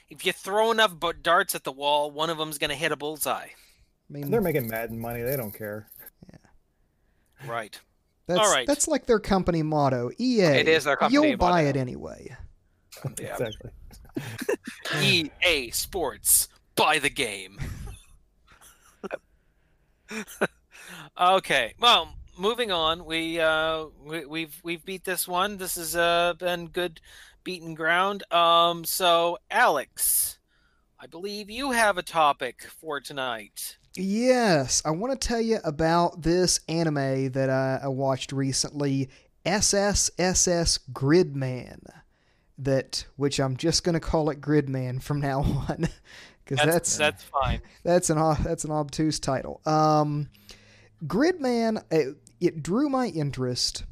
if 0.09 0.25
you 0.25 0.31
throw 0.31 0.71
enough 0.71 0.93
bu- 0.93 1.13
darts 1.13 1.55
at 1.55 1.63
the 1.63 1.71
wall, 1.71 2.11
one 2.11 2.29
of 2.29 2.37
them's 2.37 2.57
going 2.57 2.69
to 2.69 2.75
hit 2.75 2.91
a 2.91 2.95
bullseye. 2.95 3.47
I 3.47 3.49
mean, 4.09 4.31
They're 4.31 4.41
making 4.41 4.67
Madden 4.67 4.99
money. 4.99 5.21
They 5.21 5.37
don't 5.37 5.53
care. 5.53 5.87
Yeah. 6.31 6.37
Right. 7.49 7.79
that's 8.27 8.39
all 8.39 8.51
right. 8.51 8.67
that's 8.67 8.87
like 8.87 9.05
their 9.05 9.19
company 9.19 9.61
motto. 9.63 10.11
EA, 10.17 10.41
It 10.41 10.67
is 10.67 10.83
their 10.85 10.97
company 10.97 11.29
You'll 11.29 11.37
buy 11.37 11.63
it 11.63 11.75
anyway. 11.75 12.35
Yeah. 13.19 13.35
Exactly. 13.39 13.71
EA 15.01 15.69
Sports. 15.71 16.49
Buy 16.75 16.99
the 16.99 17.09
game. 17.09 17.59
okay. 21.19 21.73
Well, 21.79 22.13
moving 22.37 22.71
on. 22.71 23.05
We 23.05 23.39
uh 23.39 23.85
we, 24.03 24.25
we've 24.25 24.59
we've 24.63 24.83
beat 24.83 25.03
this 25.03 25.27
one. 25.27 25.57
This 25.57 25.75
has 25.75 25.95
uh 25.95 26.33
been 26.37 26.67
good 26.67 26.99
beaten 27.43 27.73
ground. 27.75 28.23
Um 28.31 28.83
so 28.85 29.37
Alex, 29.49 30.39
I 30.99 31.07
believe 31.07 31.49
you 31.49 31.71
have 31.71 31.97
a 31.97 32.03
topic 32.03 32.63
for 32.63 32.99
tonight. 32.99 33.77
Yes, 33.95 34.81
I 34.85 34.91
want 34.91 35.19
to 35.19 35.27
tell 35.27 35.41
you 35.41 35.57
about 35.63 36.21
this 36.21 36.59
anime 36.69 37.31
that 37.31 37.49
I, 37.49 37.79
I 37.83 37.87
watched 37.87 38.31
recently, 38.31 39.09
SSSS 39.45 40.79
Gridman. 40.91 41.81
That 42.57 43.05
which 43.15 43.39
I'm 43.39 43.55
just 43.55 43.83
going 43.83 43.93
to 43.93 43.99
call 44.01 44.29
it 44.29 44.41
Gridman 44.41 45.01
from 45.01 45.21
now 45.21 45.41
on, 45.41 45.87
because 46.43 46.57
That's 46.57 46.65
that's 46.65 46.97
that's 46.97 47.23
fine. 47.23 47.61
that's 47.83 48.09
an 48.09 48.17
that's 48.43 48.65
an 48.65 48.71
obtuse 48.71 49.19
title. 49.19 49.61
Um, 49.65 50.29
Gridman, 51.05 51.81
it, 51.89 52.17
it 52.41 52.61
drew 52.61 52.89
my 52.89 53.07
interest 53.07 53.85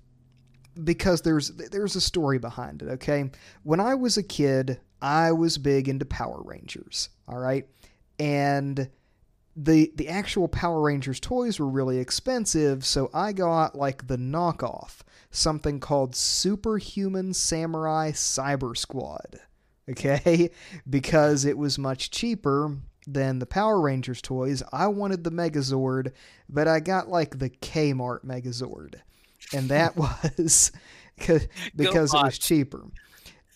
because 0.83 1.21
there's 1.21 1.49
there's 1.49 1.95
a 1.95 2.01
story 2.01 2.37
behind 2.37 2.81
it. 2.81 2.89
Okay, 2.89 3.29
when 3.63 3.79
I 3.79 3.95
was 3.95 4.17
a 4.17 4.23
kid, 4.23 4.79
I 5.01 5.31
was 5.31 5.57
big 5.57 5.87
into 5.89 6.05
Power 6.05 6.41
Rangers. 6.43 7.09
All 7.27 7.39
right, 7.39 7.67
and 8.19 8.89
the 9.55 9.91
the 9.95 10.07
actual 10.07 10.47
Power 10.47 10.81
Rangers 10.81 11.19
toys 11.19 11.59
were 11.59 11.67
really 11.67 11.97
expensive, 11.97 12.85
so 12.85 13.09
I 13.13 13.33
got 13.33 13.75
like 13.75 14.07
the 14.07 14.17
knockoff, 14.17 14.99
something 15.31 15.79
called 15.79 16.15
Superhuman 16.15 17.33
Samurai 17.33 18.11
Cyber 18.11 18.77
Squad. 18.77 19.39
Okay, 19.89 20.49
because 20.89 21.45
it 21.45 21.57
was 21.57 21.79
much 21.79 22.11
cheaper 22.11 22.75
than 23.07 23.39
the 23.39 23.45
Power 23.45 23.79
Rangers 23.79 24.21
toys. 24.21 24.61
I 24.73 24.87
wanted 24.87 25.23
the 25.23 25.31
Megazord, 25.31 26.11
but 26.49 26.67
I 26.67 26.81
got 26.81 27.07
like 27.07 27.39
the 27.39 27.49
Kmart 27.49 28.25
Megazord, 28.25 28.95
and 29.53 29.69
that 29.69 29.95
was 30.37 30.71
because 31.25 32.13
it 32.13 32.13
was 32.13 32.37
cheaper. 32.37 32.83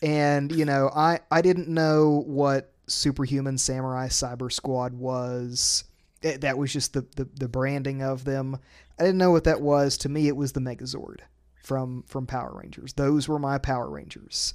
And 0.02 0.52
you 0.52 0.66
know, 0.66 0.90
I 0.96 1.20
I 1.30 1.42
didn't 1.42 1.68
know 1.68 2.24
what 2.26 2.74
Superhuman 2.88 3.58
Samurai 3.58 4.08
Cyber 4.08 4.52
Squad 4.52 4.94
was. 4.94 5.84
That 6.22 6.42
that 6.42 6.58
was 6.58 6.74
just 6.74 6.94
the, 6.94 7.06
the 7.16 7.28
the 7.36 7.48
branding 7.48 8.02
of 8.02 8.26
them. 8.26 8.58
I 9.00 9.04
didn't 9.04 9.18
know 9.18 9.32
what 9.32 9.46
that 9.46 9.62
was. 9.62 9.98
To 10.00 10.10
me, 10.10 10.28
it 10.28 10.36
was 10.36 10.54
the 10.54 10.60
Megazord 10.60 11.20
from 11.64 12.04
from 12.08 12.26
Power 12.26 12.60
Rangers. 12.62 12.94
Those 12.94 13.28
were 13.28 13.40
my 13.40 13.58
Power 13.58 13.90
Rangers, 13.90 14.54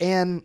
and 0.00 0.44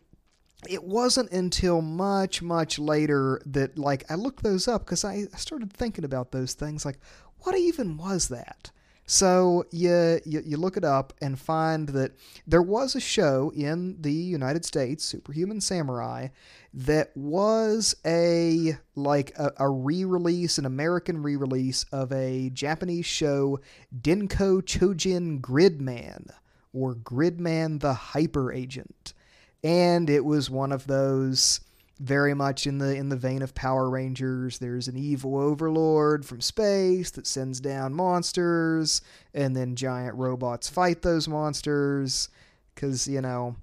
it 0.69 0.83
wasn't 0.83 1.31
until 1.31 1.81
much 1.81 2.41
much 2.41 2.77
later 2.77 3.41
that 3.45 3.77
like 3.77 4.09
I 4.09 4.15
looked 4.15 4.43
those 4.43 4.67
up 4.67 4.85
because 4.85 5.03
I 5.03 5.25
started 5.35 5.73
thinking 5.73 6.05
about 6.05 6.31
those 6.31 6.53
things. 6.53 6.85
Like, 6.85 6.99
what 7.39 7.57
even 7.57 7.97
was 7.97 8.27
that? 8.29 8.71
So 9.05 9.65
you, 9.71 10.21
you 10.25 10.41
you 10.45 10.57
look 10.57 10.77
it 10.77 10.85
up 10.85 11.13
and 11.21 11.37
find 11.37 11.89
that 11.89 12.13
there 12.47 12.61
was 12.61 12.95
a 12.95 13.01
show 13.01 13.51
in 13.55 14.01
the 14.01 14.13
United 14.13 14.63
States, 14.63 15.03
Superhuman 15.03 15.59
Samurai, 15.59 16.29
that 16.73 17.11
was 17.15 17.95
a 18.05 18.77
like 18.95 19.33
a, 19.37 19.51
a 19.57 19.69
re-release, 19.69 20.57
an 20.57 20.65
American 20.65 21.21
re-release 21.21 21.83
of 21.91 22.11
a 22.13 22.51
Japanese 22.51 23.05
show, 23.05 23.59
Denko 23.99 24.61
Chojin 24.61 25.41
Gridman, 25.41 26.29
or 26.73 26.95
Gridman 26.95 27.81
the 27.81 27.93
Hyper 27.93 28.53
Agent, 28.53 29.13
and 29.63 30.09
it 30.09 30.23
was 30.23 30.49
one 30.49 30.71
of 30.71 30.87
those 30.87 31.59
very 32.01 32.33
much 32.33 32.65
in 32.65 32.79
the 32.79 32.95
in 32.95 33.09
the 33.09 33.15
vein 33.15 33.41
of 33.41 33.53
Power 33.53 33.89
Rangers. 33.89 34.57
There's 34.57 34.87
an 34.87 34.97
evil 34.97 35.37
overlord 35.37 36.25
from 36.25 36.41
space 36.41 37.11
that 37.11 37.27
sends 37.27 37.59
down 37.59 37.93
monsters, 37.93 39.01
and 39.33 39.55
then 39.55 39.75
giant 39.75 40.15
robots 40.15 40.67
fight 40.67 41.03
those 41.03 41.27
monsters. 41.27 42.29
Because 42.73 43.07
you 43.07 43.21
know, 43.21 43.55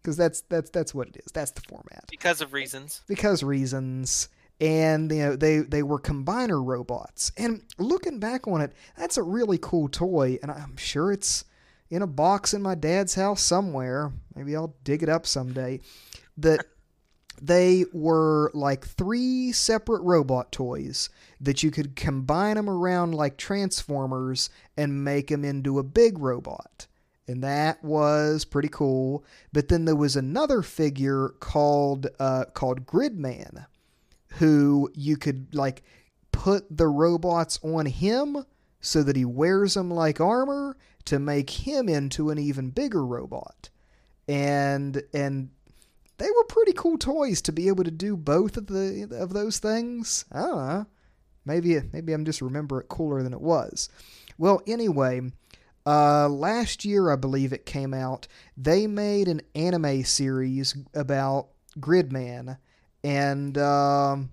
because 0.00 0.16
that's 0.16 0.42
that's 0.42 0.70
that's 0.70 0.94
what 0.94 1.08
it 1.08 1.16
is. 1.24 1.32
That's 1.32 1.50
the 1.50 1.62
format. 1.62 2.04
Because 2.08 2.40
of 2.40 2.52
reasons. 2.52 3.02
Because 3.08 3.42
reasons. 3.42 4.28
And 4.60 5.10
you 5.10 5.18
know 5.18 5.36
they 5.36 5.58
they 5.58 5.82
were 5.82 5.98
combiner 5.98 6.64
robots. 6.64 7.32
And 7.36 7.62
looking 7.78 8.20
back 8.20 8.46
on 8.46 8.60
it, 8.60 8.72
that's 8.96 9.16
a 9.16 9.22
really 9.22 9.58
cool 9.58 9.88
toy, 9.88 10.38
and 10.42 10.50
I'm 10.50 10.76
sure 10.76 11.12
it's 11.12 11.44
in 11.88 12.02
a 12.02 12.06
box 12.06 12.54
in 12.54 12.62
my 12.62 12.76
dad's 12.76 13.14
house 13.14 13.42
somewhere. 13.42 14.12
Maybe 14.36 14.54
I'll 14.54 14.76
dig 14.84 15.02
it 15.02 15.08
up 15.08 15.26
someday. 15.26 15.80
That 16.36 16.66
they 17.40 17.84
were 17.92 18.50
like 18.54 18.84
three 18.86 19.52
separate 19.52 20.02
robot 20.02 20.52
toys 20.52 21.08
that 21.40 21.62
you 21.62 21.70
could 21.70 21.96
combine 21.96 22.56
them 22.56 22.68
around 22.68 23.14
like 23.14 23.36
transformers 23.36 24.50
and 24.76 25.04
make 25.04 25.28
them 25.28 25.44
into 25.44 25.78
a 25.78 25.84
big 25.84 26.18
robot. 26.18 26.86
And 27.26 27.42
that 27.44 27.82
was 27.82 28.44
pretty 28.44 28.68
cool. 28.68 29.24
But 29.52 29.68
then 29.68 29.84
there 29.84 29.96
was 29.96 30.16
another 30.16 30.62
figure 30.62 31.30
called 31.40 32.08
uh, 32.18 32.46
called 32.52 32.86
gridman 32.86 33.66
who 34.34 34.90
you 34.94 35.16
could 35.16 35.54
like 35.54 35.82
put 36.32 36.64
the 36.76 36.88
robots 36.88 37.58
on 37.62 37.86
him 37.86 38.44
so 38.80 39.02
that 39.02 39.16
he 39.16 39.24
wears 39.24 39.74
them 39.74 39.90
like 39.90 40.20
armor 40.20 40.76
to 41.04 41.18
make 41.18 41.50
him 41.50 41.88
into 41.88 42.30
an 42.30 42.38
even 42.38 42.70
bigger 42.70 43.04
robot. 43.04 43.70
And 44.28 45.02
and 45.14 45.50
they 46.20 46.30
were 46.30 46.44
pretty 46.44 46.74
cool 46.74 46.98
toys 46.98 47.40
to 47.40 47.50
be 47.52 47.68
able 47.68 47.82
to 47.82 47.90
do 47.90 48.14
both 48.14 48.58
of 48.58 48.66
the 48.66 49.08
of 49.18 49.32
those 49.32 49.58
things. 49.58 50.26
I 50.30 50.40
don't 50.42 50.68
know. 50.68 50.86
Maybe 51.46 51.80
maybe 51.92 52.12
I'm 52.12 52.26
just 52.26 52.42
remember 52.42 52.78
it 52.80 52.88
cooler 52.88 53.22
than 53.22 53.32
it 53.32 53.40
was. 53.40 53.88
Well, 54.36 54.60
anyway, 54.66 55.22
uh, 55.86 56.28
last 56.28 56.84
year 56.84 57.10
I 57.10 57.16
believe 57.16 57.52
it 57.54 57.64
came 57.64 57.94
out. 57.94 58.28
They 58.56 58.86
made 58.86 59.28
an 59.28 59.40
anime 59.54 60.04
series 60.04 60.76
about 60.94 61.48
Gridman, 61.78 62.58
and 63.02 63.56
um, 63.56 64.30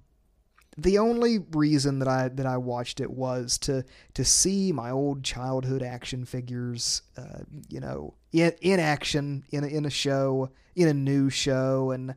the 0.78 1.00
only 1.00 1.40
reason 1.52 2.00
that 2.00 2.08
I 2.08 2.28
that 2.30 2.46
I 2.46 2.58
watched 2.58 3.00
it 3.02 3.10
was 3.10 3.58
to 3.60 3.84
to 4.14 4.24
see 4.24 4.72
my 4.72 4.92
old 4.92 5.24
childhood 5.24 5.82
action 5.82 6.24
figures, 6.24 7.02
uh, 7.18 7.40
you 7.68 7.80
know, 7.80 8.14
in 8.32 8.54
in 8.62 8.80
action 8.80 9.44
in 9.52 9.64
a, 9.64 9.68
in 9.68 9.86
a 9.86 9.90
show 9.90 10.50
in 10.76 10.88
a 10.88 10.94
new 10.94 11.30
show, 11.30 11.92
and 11.92 12.14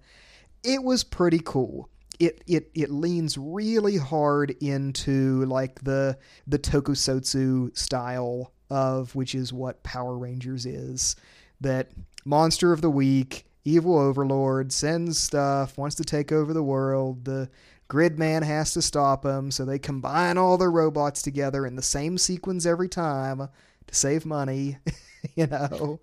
it 0.62 0.83
was 0.83 1.02
pretty 1.02 1.40
cool. 1.43 1.88
It 2.19 2.45
it 2.47 2.71
it 2.75 2.90
leans 2.90 3.39
really 3.39 3.97
hard 3.97 4.50
into 4.61 5.47
like 5.47 5.82
the 5.82 6.19
the 6.47 6.58
tokusatsu 6.58 7.76
style 7.76 8.52
of 8.69 9.15
which 9.15 9.34
is 9.34 9.52
what 9.52 9.82
Power 9.82 10.17
Rangers 10.17 10.67
is. 10.67 11.17
That 11.63 11.91
monster 12.25 12.73
of 12.73 12.82
the 12.82 12.91
week, 12.91 13.47
evil 13.65 13.99
overlord 13.99 14.73
sends 14.73 15.19
stuff, 15.19 15.78
wants 15.78 15.97
to 15.97 16.04
take 16.04 16.30
over 16.30 16.52
the 16.52 16.63
world. 16.63 17.25
The 17.25 17.49
Gridman 17.91 18.45
has 18.45 18.73
to 18.75 18.83
stop 18.83 19.25
him, 19.25 19.50
so 19.50 19.65
they 19.65 19.79
combine 19.79 20.39
all 20.39 20.57
their 20.57 20.71
robots 20.71 21.23
together 21.23 21.67
in 21.67 21.75
the 21.75 21.83
same 21.83 22.19
sequence 22.19 22.65
every 22.65 22.89
time 22.89 23.49
to 23.87 23.95
save 23.95 24.25
money, 24.25 24.79
you 25.35 25.49
know. 25.49 25.99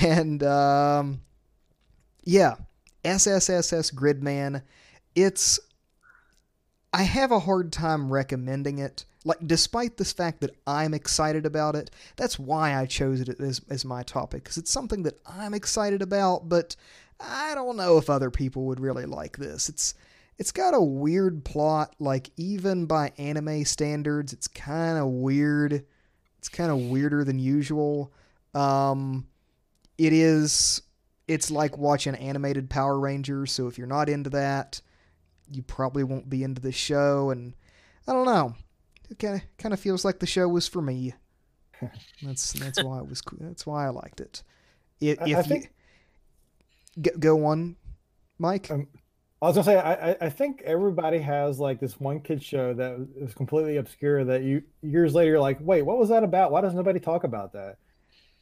And 0.00 0.42
um, 0.42 1.20
yeah, 2.24 2.54
SSSS 3.04 3.94
Gridman. 3.94 4.62
It's 5.14 5.60
I 6.94 7.02
have 7.02 7.30
a 7.30 7.40
hard 7.40 7.72
time 7.72 8.10
recommending 8.10 8.78
it. 8.78 9.04
Like, 9.24 9.38
despite 9.46 9.98
the 9.98 10.04
fact 10.04 10.40
that 10.40 10.56
I'm 10.66 10.94
excited 10.94 11.46
about 11.46 11.76
it, 11.76 11.90
that's 12.16 12.38
why 12.38 12.74
I 12.74 12.86
chose 12.86 13.20
it 13.20 13.38
as, 13.38 13.60
as 13.68 13.84
my 13.84 14.02
topic, 14.02 14.44
because 14.44 14.56
it's 14.56 14.70
something 14.70 15.04
that 15.04 15.20
I'm 15.24 15.54
excited 15.54 16.02
about, 16.02 16.48
but 16.48 16.74
I 17.20 17.54
don't 17.54 17.76
know 17.76 17.98
if 17.98 18.10
other 18.10 18.30
people 18.30 18.64
would 18.64 18.80
really 18.80 19.06
like 19.06 19.36
this. 19.36 19.68
It's 19.68 19.94
it's 20.42 20.50
got 20.50 20.74
a 20.74 20.82
weird 20.82 21.44
plot 21.44 21.94
like 22.00 22.28
even 22.36 22.86
by 22.86 23.12
anime 23.16 23.64
standards 23.64 24.32
it's 24.32 24.48
kind 24.48 24.98
of 24.98 25.06
weird. 25.06 25.84
It's 26.38 26.48
kind 26.48 26.72
of 26.72 26.78
weirder 26.90 27.22
than 27.22 27.38
usual. 27.38 28.12
Um 28.52 29.28
it 29.98 30.12
is 30.12 30.82
it's 31.28 31.48
like 31.48 31.78
watching 31.78 32.16
animated 32.16 32.68
power 32.68 32.98
rangers 32.98 33.52
so 33.52 33.68
if 33.68 33.78
you're 33.78 33.86
not 33.86 34.08
into 34.08 34.30
that 34.30 34.80
you 35.48 35.62
probably 35.62 36.02
won't 36.02 36.28
be 36.28 36.42
into 36.42 36.60
the 36.60 36.72
show 36.72 37.30
and 37.30 37.54
i 38.08 38.12
don't 38.12 38.26
know. 38.26 38.56
It 39.10 39.20
kind 39.20 39.36
of 39.36 39.42
kind 39.58 39.72
of 39.72 39.78
feels 39.78 40.04
like 40.04 40.18
the 40.18 40.26
show 40.26 40.48
was 40.48 40.66
for 40.66 40.82
me. 40.82 41.14
That's 42.20 42.52
that's 42.54 42.82
why 42.82 42.98
it 42.98 43.08
was 43.08 43.22
that's 43.38 43.64
why 43.64 43.86
i 43.86 43.90
liked 43.90 44.20
it, 44.20 44.42
it 45.00 45.20
if 45.24 45.38
I 45.38 45.42
think... 45.42 45.70
you 46.96 47.12
go 47.20 47.46
on 47.46 47.76
mike. 48.38 48.72
Um, 48.72 48.88
I 49.42 49.46
was 49.46 49.56
gonna 49.56 49.64
say 49.64 49.76
I, 49.76 50.16
I 50.20 50.28
think 50.30 50.62
everybody 50.64 51.18
has 51.18 51.58
like 51.58 51.80
this 51.80 51.98
one 51.98 52.20
kid 52.20 52.40
show 52.40 52.72
that 52.74 53.08
is 53.16 53.34
completely 53.34 53.76
obscure 53.78 54.24
that 54.24 54.44
you 54.44 54.62
years 54.82 55.14
later 55.14 55.32
you're 55.32 55.40
like 55.40 55.58
wait 55.60 55.82
what 55.82 55.98
was 55.98 56.10
that 56.10 56.22
about? 56.22 56.52
Why 56.52 56.60
does 56.60 56.74
nobody 56.74 57.00
talk 57.00 57.24
about 57.24 57.52
that? 57.54 57.76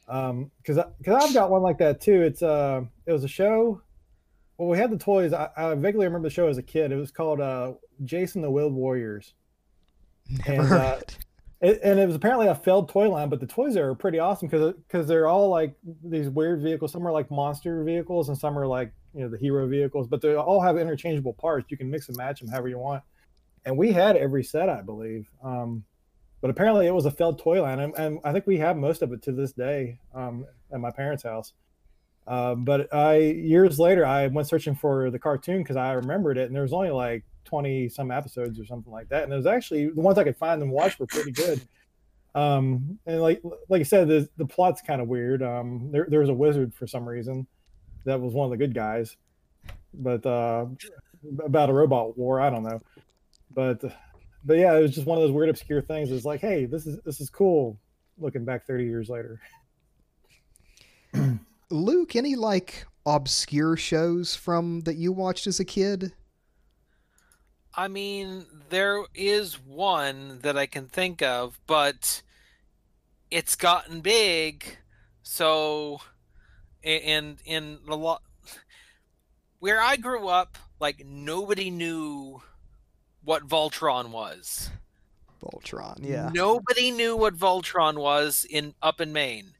Um 0.07 0.51
because 0.61 0.77
because 0.99 1.23
I've 1.23 1.33
got 1.33 1.49
one 1.49 1.63
like 1.63 1.79
that 1.79 2.01
too. 2.01 2.21
It's 2.21 2.43
uh 2.43 2.81
it 3.07 3.11
was 3.11 3.23
a 3.23 3.27
show 3.27 3.81
well 4.59 4.69
we 4.69 4.77
had 4.77 4.91
the 4.91 4.97
toys. 4.97 5.33
I, 5.33 5.49
I 5.57 5.73
vaguely 5.73 6.05
remember 6.05 6.29
the 6.29 6.33
show 6.33 6.47
as 6.47 6.59
a 6.59 6.63
kid. 6.63 6.91
It 6.91 6.97
was 6.97 7.09
called 7.09 7.41
uh 7.41 7.73
Jayce 8.03 8.39
the 8.39 8.51
Wheeled 8.51 8.73
Warriors. 8.73 9.33
Never 10.47 10.61
and, 10.61 10.71
uh, 10.71 10.99
it, 11.61 11.79
and 11.83 11.99
it 11.99 12.05
was 12.05 12.15
apparently 12.15 12.47
a 12.47 12.55
failed 12.55 12.89
toy 12.89 13.09
line, 13.09 13.29
but 13.29 13.39
the 13.39 13.47
toys 13.47 13.75
are 13.75 13.95
pretty 13.95 14.19
awesome 14.19 14.49
because 14.49 14.75
because 14.87 15.07
they're 15.07 15.27
all 15.27 15.49
like 15.49 15.75
these 16.03 16.29
weird 16.29 16.61
vehicles. 16.61 16.91
Some 16.91 17.07
are 17.07 17.11
like 17.11 17.31
monster 17.31 17.83
vehicles, 17.83 18.29
and 18.29 18.37
some 18.37 18.57
are 18.57 18.67
like 18.67 18.93
you 19.13 19.21
know 19.21 19.29
the 19.29 19.37
hero 19.37 19.67
vehicles. 19.67 20.07
But 20.07 20.21
they 20.21 20.35
all 20.35 20.61
have 20.61 20.77
interchangeable 20.77 21.33
parts. 21.33 21.69
You 21.69 21.77
can 21.77 21.89
mix 21.89 22.07
and 22.07 22.17
match 22.17 22.39
them 22.39 22.49
however 22.49 22.69
you 22.69 22.79
want. 22.79 23.03
And 23.65 23.77
we 23.77 23.91
had 23.91 24.17
every 24.17 24.43
set, 24.43 24.69
I 24.69 24.81
believe. 24.81 25.29
Um, 25.43 25.83
but 26.41 26.49
apparently, 26.49 26.87
it 26.87 26.93
was 26.93 27.05
a 27.05 27.11
failed 27.11 27.37
toy 27.37 27.61
line, 27.61 27.79
and, 27.79 27.93
and, 27.95 28.19
I 28.23 28.31
think 28.31 28.47
we 28.47 28.57
have 28.57 28.75
most 28.75 29.03
of 29.03 29.13
it 29.13 29.21
to 29.23 29.31
this 29.31 29.53
day 29.53 29.99
um, 30.15 30.45
at 30.73 30.79
my 30.79 30.89
parents' 30.89 31.21
house. 31.21 31.53
Uh, 32.25 32.55
but 32.55 32.91
I 32.93 33.17
years 33.17 33.79
later, 33.79 34.05
I 34.05 34.27
went 34.27 34.47
searching 34.47 34.75
for 34.75 35.11
the 35.11 35.19
cartoon 35.19 35.59
because 35.59 35.75
I 35.75 35.93
remembered 35.93 36.37
it, 36.37 36.47
and 36.47 36.55
there 36.55 36.63
was 36.63 36.73
only 36.73 36.89
like 36.89 37.23
20 37.45 37.89
some 37.89 38.09
episodes 38.09 38.59
or 38.59 38.65
something 38.65 38.91
like 38.91 39.09
that. 39.09 39.23
And 39.23 39.33
it 39.33 39.35
was 39.35 39.45
actually 39.45 39.89
the 39.89 40.01
ones 40.01 40.17
I 40.17 40.23
could 40.23 40.37
find 40.37 40.61
and 40.61 40.71
watch 40.71 40.99
were 40.99 41.07
pretty 41.07 41.31
good. 41.31 41.61
Um, 42.33 42.97
and 43.05 43.21
like 43.21 43.41
like 43.69 43.81
I 43.81 43.83
said, 43.83 44.07
the 44.07 44.29
the 44.37 44.45
plot's 44.45 44.81
kind 44.81 45.01
of 45.01 45.07
weird. 45.07 45.43
Um, 45.43 45.89
there 45.91 46.07
there 46.09 46.21
was 46.21 46.29
a 46.29 46.33
wizard 46.33 46.73
for 46.73 46.87
some 46.87 47.07
reason 47.07 47.45
that 48.05 48.19
was 48.19 48.33
one 48.33 48.45
of 48.45 48.51
the 48.51 48.57
good 48.57 48.73
guys, 48.73 49.15
but 49.93 50.25
uh, 50.25 50.65
about 51.43 51.69
a 51.69 51.73
robot 51.73 52.17
war, 52.17 52.39
I 52.41 52.49
don't 52.49 52.63
know. 52.63 52.79
But 53.53 53.81
but 54.43 54.57
yeah, 54.57 54.75
it 54.75 54.81
was 54.81 54.95
just 54.95 55.07
one 55.07 55.17
of 55.17 55.23
those 55.23 55.31
weird 55.31 55.49
obscure 55.49 55.81
things. 55.81 56.11
It's 56.11 56.25
like, 56.25 56.41
hey, 56.41 56.65
this 56.65 56.87
is 56.87 56.99
this 57.05 57.21
is 57.21 57.29
cool. 57.29 57.77
Looking 58.17 58.45
back 58.45 58.65
30 58.65 58.85
years 58.85 59.09
later. 59.09 59.41
Luke, 61.69 62.15
any 62.15 62.35
like 62.35 62.85
obscure 63.05 63.75
shows 63.77 64.35
from 64.35 64.81
that 64.81 64.95
you 64.95 65.11
watched 65.11 65.47
as 65.47 65.59
a 65.59 65.65
kid? 65.65 66.13
I 67.73 67.87
mean, 67.87 68.45
there 68.69 69.05
is 69.15 69.53
one 69.59 70.39
that 70.41 70.57
I 70.57 70.65
can 70.65 70.87
think 70.87 71.21
of, 71.21 71.57
but 71.67 72.21
it's 73.29 73.55
gotten 73.55 74.01
big, 74.01 74.77
so 75.23 76.01
and 76.83 77.37
in 77.45 77.79
a 77.87 77.95
lot 77.95 78.21
where 79.59 79.81
I 79.81 79.95
grew 79.95 80.27
up, 80.27 80.57
like 80.79 81.05
nobody 81.05 81.69
knew 81.69 82.41
what 83.23 83.47
Voltron 83.47 84.09
was. 84.09 84.69
Voltron, 85.41 85.99
yeah. 86.01 86.29
Nobody 86.33 86.91
knew 86.91 87.15
what 87.15 87.35
Voltron 87.35 87.97
was 87.97 88.45
in 88.49 88.73
up 88.81 89.01
in 89.01 89.13
Maine. 89.13 89.53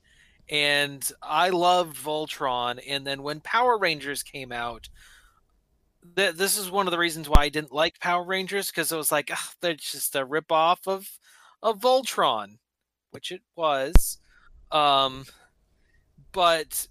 And 0.49 1.09
I 1.21 1.49
loved 1.49 1.95
Voltron 1.95 2.79
and 2.87 3.07
then 3.07 3.23
when 3.23 3.39
Power 3.39 3.77
Rangers 3.77 4.23
came 4.23 4.51
out, 4.51 4.89
th- 6.15 6.35
this 6.35 6.57
is 6.57 6.69
one 6.69 6.87
of 6.87 6.91
the 6.91 6.97
reasons 6.97 7.29
why 7.29 7.43
I 7.43 7.49
didn't 7.49 7.71
like 7.71 7.99
Power 7.99 8.25
Rangers 8.25 8.67
because 8.67 8.91
it 8.91 8.97
was 8.97 9.11
like 9.11 9.31
ugh, 9.31 9.55
they're 9.61 9.75
just 9.75 10.15
a 10.15 10.25
rip 10.25 10.51
off 10.51 10.87
of 10.87 11.07
of 11.61 11.79
Voltron, 11.79 12.57
which 13.11 13.31
it 13.31 13.41
was. 13.55 14.17
Um, 14.71 15.25
but 16.31 16.87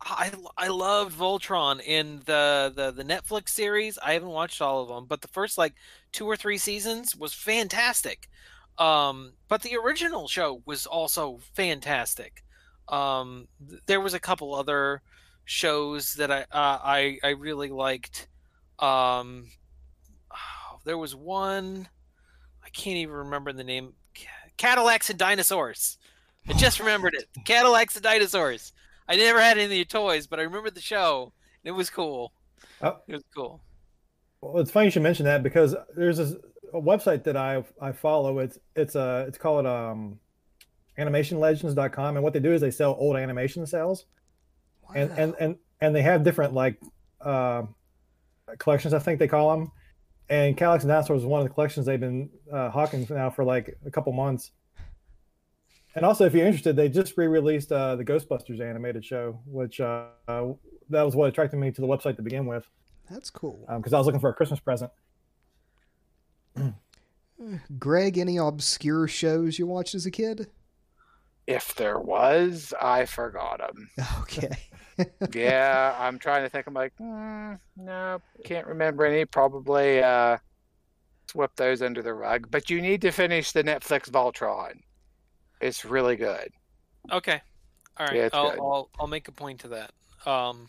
I 0.00 0.30
I 0.56 0.68
loved 0.68 1.16
Voltron 1.18 1.80
in 1.82 2.22
the, 2.26 2.72
the 2.74 2.90
the 2.92 3.02
Netflix 3.04 3.48
series. 3.50 3.98
I 3.98 4.12
haven't 4.12 4.28
watched 4.28 4.60
all 4.60 4.82
of 4.82 4.88
them, 4.88 5.06
but 5.06 5.22
the 5.22 5.28
first 5.28 5.58
like 5.58 5.74
two 6.12 6.26
or 6.26 6.36
three 6.36 6.58
seasons 6.58 7.16
was 7.16 7.32
fantastic. 7.32 8.28
Um, 8.78 9.32
but 9.48 9.62
the 9.62 9.76
original 9.76 10.28
show 10.28 10.62
was 10.66 10.86
also 10.86 11.38
fantastic. 11.54 12.44
Um, 12.88 13.48
there 13.86 14.00
was 14.00 14.14
a 14.14 14.20
couple 14.20 14.54
other 14.54 15.02
shows 15.44 16.14
that 16.14 16.30
I 16.30 16.42
uh, 16.42 16.78
I 16.82 17.18
I 17.24 17.30
really 17.30 17.70
liked. 17.70 18.28
Um, 18.78 19.48
oh, 20.32 20.78
there 20.84 20.98
was 20.98 21.14
one 21.16 21.88
I 22.64 22.70
can't 22.70 22.96
even 22.96 23.14
remember 23.14 23.52
the 23.52 23.64
name. 23.64 23.94
Cadillacs 24.56 25.10
and 25.10 25.18
dinosaurs. 25.18 25.98
I 26.48 26.54
just 26.54 26.80
remembered 26.80 27.14
it. 27.14 27.26
Cadillacs 27.44 27.96
and 27.96 28.02
dinosaurs. 28.04 28.72
I 29.08 29.16
never 29.16 29.40
had 29.40 29.56
any 29.56 29.64
of 29.64 29.70
the 29.70 29.84
toys, 29.84 30.26
but 30.26 30.40
I 30.40 30.42
remember 30.42 30.70
the 30.70 30.80
show. 30.80 31.32
It 31.64 31.70
was 31.72 31.90
cool. 31.90 32.32
Oh. 32.82 32.98
It 33.06 33.14
was 33.14 33.24
cool. 33.34 33.60
Well, 34.40 34.58
it's 34.58 34.70
funny 34.70 34.86
you 34.86 34.90
should 34.90 35.02
mention 35.02 35.24
that 35.26 35.42
because 35.42 35.74
there's 35.96 36.18
this, 36.18 36.34
a 36.72 36.80
website 36.80 37.24
that 37.24 37.36
I 37.36 37.64
I 37.80 37.92
follow. 37.92 38.38
It's 38.38 38.58
it's 38.74 38.94
a 38.94 39.24
it's 39.28 39.38
called 39.38 39.66
um, 39.66 40.18
animationlegends.com, 40.98 42.16
and 42.16 42.22
what 42.22 42.32
they 42.32 42.40
do 42.40 42.52
is 42.52 42.60
they 42.60 42.70
sell 42.70 42.96
old 42.98 43.16
animation 43.16 43.66
cells, 43.66 44.04
and 44.94 45.10
and 45.12 45.34
and 45.40 45.56
and 45.80 45.94
they 45.94 46.02
have 46.02 46.22
different 46.22 46.54
like 46.54 46.80
uh, 47.20 47.62
collections. 48.58 48.94
I 48.94 48.98
think 48.98 49.18
they 49.18 49.28
call 49.28 49.56
them. 49.56 49.72
And 50.28 50.56
Cadillacs 50.56 50.82
and 50.82 50.90
Dinosaurs 50.90 51.20
is 51.20 51.26
one 51.26 51.40
of 51.40 51.46
the 51.46 51.54
collections 51.54 51.86
they've 51.86 52.00
been 52.00 52.30
uh, 52.52 52.68
hawking 52.70 53.06
now 53.08 53.30
for 53.30 53.44
like 53.44 53.78
a 53.86 53.90
couple 53.90 54.12
months. 54.12 54.50
And 55.96 56.04
also, 56.04 56.26
if 56.26 56.34
you're 56.34 56.46
interested, 56.46 56.76
they 56.76 56.90
just 56.90 57.16
re-released 57.16 57.72
uh, 57.72 57.96
the 57.96 58.04
Ghostbusters 58.04 58.60
animated 58.60 59.02
show, 59.02 59.40
which 59.46 59.80
uh, 59.80 60.08
uh, 60.28 60.52
that 60.90 61.02
was 61.02 61.16
what 61.16 61.30
attracted 61.30 61.56
me 61.58 61.70
to 61.70 61.80
the 61.80 61.86
website 61.86 62.16
to 62.16 62.22
begin 62.22 62.44
with, 62.44 62.68
That's 63.10 63.30
cool. 63.30 63.64
because 63.78 63.94
I 63.94 63.98
was 63.98 64.06
looking 64.06 64.20
for 64.20 64.28
a 64.28 64.34
Christmas 64.34 64.60
present. 64.60 64.92
Greg, 67.78 68.18
any 68.18 68.36
obscure 68.36 69.08
shows 69.08 69.58
you 69.58 69.66
watched 69.66 69.94
as 69.94 70.04
a 70.04 70.10
kid? 70.10 70.48
If 71.46 71.74
there 71.76 71.98
was, 71.98 72.74
I 72.80 73.06
forgot 73.06 73.58
them. 73.58 73.88
Okay. 74.20 74.50
yeah, 75.34 75.94
I'm 75.98 76.18
trying 76.18 76.42
to 76.42 76.48
think. 76.48 76.66
I'm 76.66 76.72
like, 76.72 76.92
mm, 76.98 77.58
no, 77.76 78.20
can't 78.44 78.66
remember 78.66 79.04
any. 79.04 79.26
Probably 79.26 80.02
uh, 80.02 80.38
swept 81.30 81.56
those 81.56 81.82
under 81.82 82.02
the 82.02 82.14
rug. 82.14 82.50
But 82.50 82.70
you 82.70 82.80
need 82.80 83.02
to 83.02 83.10
finish 83.10 83.52
the 83.52 83.62
Netflix 83.62 84.10
Voltron. 84.10 84.80
It's 85.60 85.84
really 85.84 86.16
good. 86.16 86.50
Okay. 87.12 87.40
All 87.98 88.06
right. 88.06 88.16
Yeah, 88.16 88.28
I'll. 88.32 88.50
I'll 88.50 88.90
I'll 89.00 89.06
make 89.06 89.28
a 89.28 89.32
point 89.32 89.60
to 89.60 89.68
that. 89.68 89.92
Um 90.24 90.68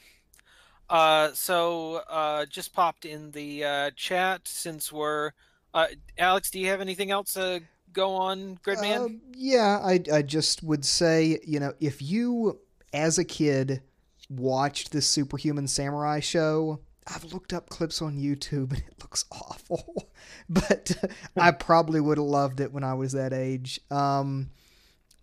uh 0.90 1.32
so 1.34 1.96
uh 2.10 2.46
just 2.46 2.74
popped 2.74 3.04
in 3.04 3.32
the 3.32 3.64
uh 3.64 3.92
chat 3.96 4.42
since 4.46 4.92
we're 4.92 5.32
uh 5.74 5.88
Alex, 6.18 6.50
do 6.52 6.60
you 6.60 6.68
have 6.68 6.80
anything 6.80 7.12
else 7.12 7.34
to 7.34 7.62
go 7.92 8.16
on, 8.16 8.60
Gridman? 8.66 9.06
Uh, 9.06 9.10
yeah, 9.36 9.80
I, 9.84 10.00
I 10.12 10.22
just 10.22 10.64
would 10.64 10.86
say, 10.86 11.40
you 11.46 11.60
know, 11.60 11.74
if 11.80 12.02
you, 12.02 12.60
as 12.94 13.18
a 13.18 13.24
kid, 13.24 13.82
watched 14.30 14.92
this 14.92 15.08
Superhuman 15.08 15.68
Samurai 15.68 16.20
show, 16.20 16.82
I've 17.08 17.34
looked 17.34 17.54
up 17.54 17.70
clips 17.70 18.02
on 18.02 18.18
YouTube 18.18 18.72
and 18.72 18.78
it 18.88 19.02
looks 19.02 19.26
awful, 19.32 20.10
but 20.50 20.96
I 21.38 21.52
probably 21.52 22.00
would 22.00 22.18
have 22.18 22.28
loved 22.28 22.60
it 22.60 22.72
when 22.72 22.84
I 22.84 22.94
was 22.94 23.14
that 23.14 23.34
age. 23.34 23.80
Um, 23.90 24.50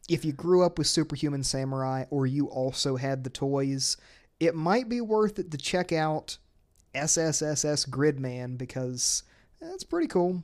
if 0.08 0.24
you 0.24 0.32
grew 0.32 0.64
up 0.64 0.78
with 0.78 0.86
Superhuman 0.86 1.44
Samurai 1.44 2.04
or 2.10 2.26
you 2.26 2.46
also 2.46 2.96
had 2.96 3.24
the 3.24 3.30
toys, 3.30 3.96
it 4.40 4.54
might 4.54 4.88
be 4.88 5.00
worth 5.00 5.38
it 5.38 5.50
to 5.50 5.58
check 5.58 5.92
out 5.92 6.38
SSSS 6.94 7.88
Gridman 7.88 8.58
because 8.58 9.22
that's 9.60 9.84
pretty 9.84 10.08
cool. 10.08 10.42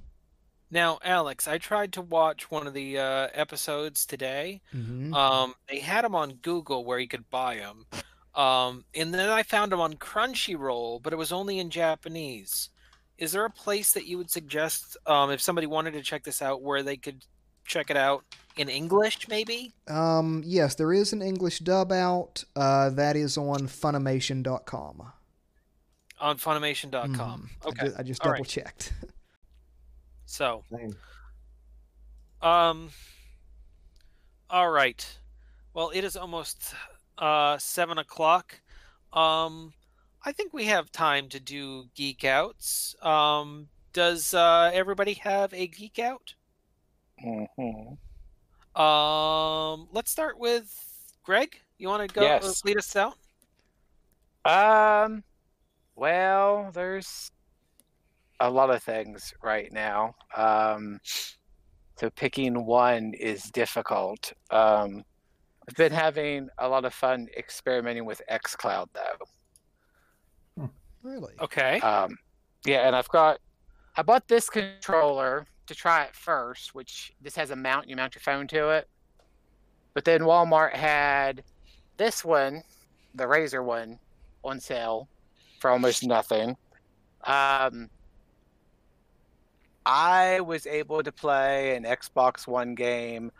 Now, 0.70 0.98
Alex, 1.02 1.48
I 1.48 1.58
tried 1.58 1.92
to 1.94 2.02
watch 2.02 2.50
one 2.50 2.66
of 2.66 2.74
the 2.74 2.98
uh 2.98 3.28
episodes 3.34 4.06
today. 4.06 4.62
Mm-hmm. 4.74 5.12
Um 5.14 5.54
they 5.68 5.80
had 5.80 6.04
them 6.04 6.14
on 6.14 6.34
Google 6.34 6.84
where 6.84 6.98
you 6.98 7.08
could 7.08 7.28
buy 7.30 7.56
them. 7.56 7.86
Um 8.34 8.84
and 8.94 9.12
then 9.12 9.28
I 9.28 9.42
found 9.42 9.72
them 9.72 9.80
on 9.80 9.94
Crunchyroll, 9.94 11.02
but 11.02 11.12
it 11.12 11.16
was 11.16 11.32
only 11.32 11.58
in 11.58 11.70
Japanese. 11.70 12.70
Is 13.18 13.32
there 13.32 13.44
a 13.44 13.50
place 13.50 13.92
that 13.92 14.06
you 14.06 14.16
would 14.16 14.30
suggest 14.30 14.96
um 15.06 15.30
if 15.30 15.40
somebody 15.40 15.66
wanted 15.66 15.92
to 15.94 16.02
check 16.02 16.24
this 16.24 16.40
out 16.40 16.62
where 16.62 16.82
they 16.82 16.96
could 16.96 17.24
check 17.64 17.90
it 17.90 17.96
out 17.96 18.24
in 18.60 18.68
English 18.68 19.26
maybe? 19.28 19.72
Um, 19.88 20.42
yes, 20.44 20.74
there 20.74 20.92
is 20.92 21.12
an 21.12 21.22
English 21.22 21.60
dub 21.60 21.90
out. 21.92 22.44
Uh, 22.54 22.90
that 22.90 23.16
is 23.16 23.36
on 23.38 23.66
Funimation.com. 23.66 25.12
on 26.20 26.36
funimation.com. 26.36 27.50
Mhm. 27.50 27.64
I 27.64 27.68
Okay. 27.68 27.86
ju- 27.88 27.94
I, 27.98 28.02
just 28.02 28.20
all 28.24 28.30
right. 28.32 28.36
double 28.38 28.44
checked. 28.48 28.92
So, 30.26 30.62
Same. 30.70 30.94
um 32.40 32.90
all 34.48 34.70
right. 34.70 35.18
Well, 35.74 35.90
it 35.90 36.04
is 36.04 36.16
almost 36.16 36.72
uh 37.18 37.58
7 37.58 37.98
o'clock. 37.98 38.60
Um 39.12 39.72
I 40.24 40.30
think 40.32 40.52
we 40.52 40.66
have 40.66 40.92
time 40.92 41.28
to 41.30 41.40
do 41.40 41.86
geek 41.96 42.22
outs. 42.24 42.94
Um 43.02 43.70
does 43.92 44.32
uh 44.32 44.70
everybody 44.72 45.14
have 45.14 45.52
a 45.52 45.66
geek 45.66 45.98
out? 45.98 46.34
Mhm. 47.24 47.98
Um 48.76 49.88
let's 49.92 50.10
start 50.10 50.38
with 50.38 50.72
Greg. 51.22 51.60
You 51.78 51.88
want 51.88 52.08
to 52.08 52.14
go 52.14 52.22
Yes. 52.22 52.64
lead 52.64 52.76
us 52.78 52.94
out? 52.96 53.14
Um, 54.44 55.22
well, 55.96 56.70
there's 56.72 57.30
a 58.40 58.50
lot 58.50 58.70
of 58.70 58.82
things 58.82 59.34
right 59.42 59.70
now. 59.72 60.14
Um, 60.36 60.98
so 61.98 62.08
picking 62.10 62.64
one 62.64 63.12
is 63.14 63.42
difficult. 63.44 64.32
Um, 64.50 65.04
I've 65.68 65.76
been 65.76 65.92
having 65.92 66.48
a 66.58 66.68
lot 66.68 66.84
of 66.84 66.94
fun 66.94 67.28
experimenting 67.36 68.06
with 68.06 68.22
xCloud 68.30 68.88
though. 68.94 70.68
Really? 71.02 71.34
Okay. 71.40 71.80
Um, 71.80 72.16
yeah, 72.64 72.86
and 72.86 72.96
I've 72.96 73.08
got, 73.08 73.40
I 73.96 74.02
bought 74.02 74.26
this 74.28 74.48
controller 74.48 75.46
to 75.70 75.74
try 75.76 76.02
it 76.02 76.14
first, 76.16 76.74
which 76.74 77.12
this 77.22 77.36
has 77.36 77.50
a 77.52 77.56
mount. 77.56 77.88
You 77.88 77.94
mount 77.94 78.16
your 78.16 78.22
phone 78.22 78.48
to 78.48 78.70
it. 78.70 78.88
But 79.94 80.04
then 80.04 80.22
Walmart 80.22 80.74
had 80.74 81.44
this 81.96 82.24
one, 82.24 82.62
the 83.14 83.24
Razer 83.24 83.64
one, 83.64 84.00
on 84.42 84.58
sale 84.58 85.08
for 85.60 85.70
almost 85.70 86.04
nothing. 86.04 86.56
Um, 87.24 87.88
I 89.86 90.40
was 90.40 90.66
able 90.66 91.02
to 91.04 91.12
play 91.12 91.76
an 91.76 91.84
Xbox 91.84 92.48
One 92.48 92.74
game 92.74 93.30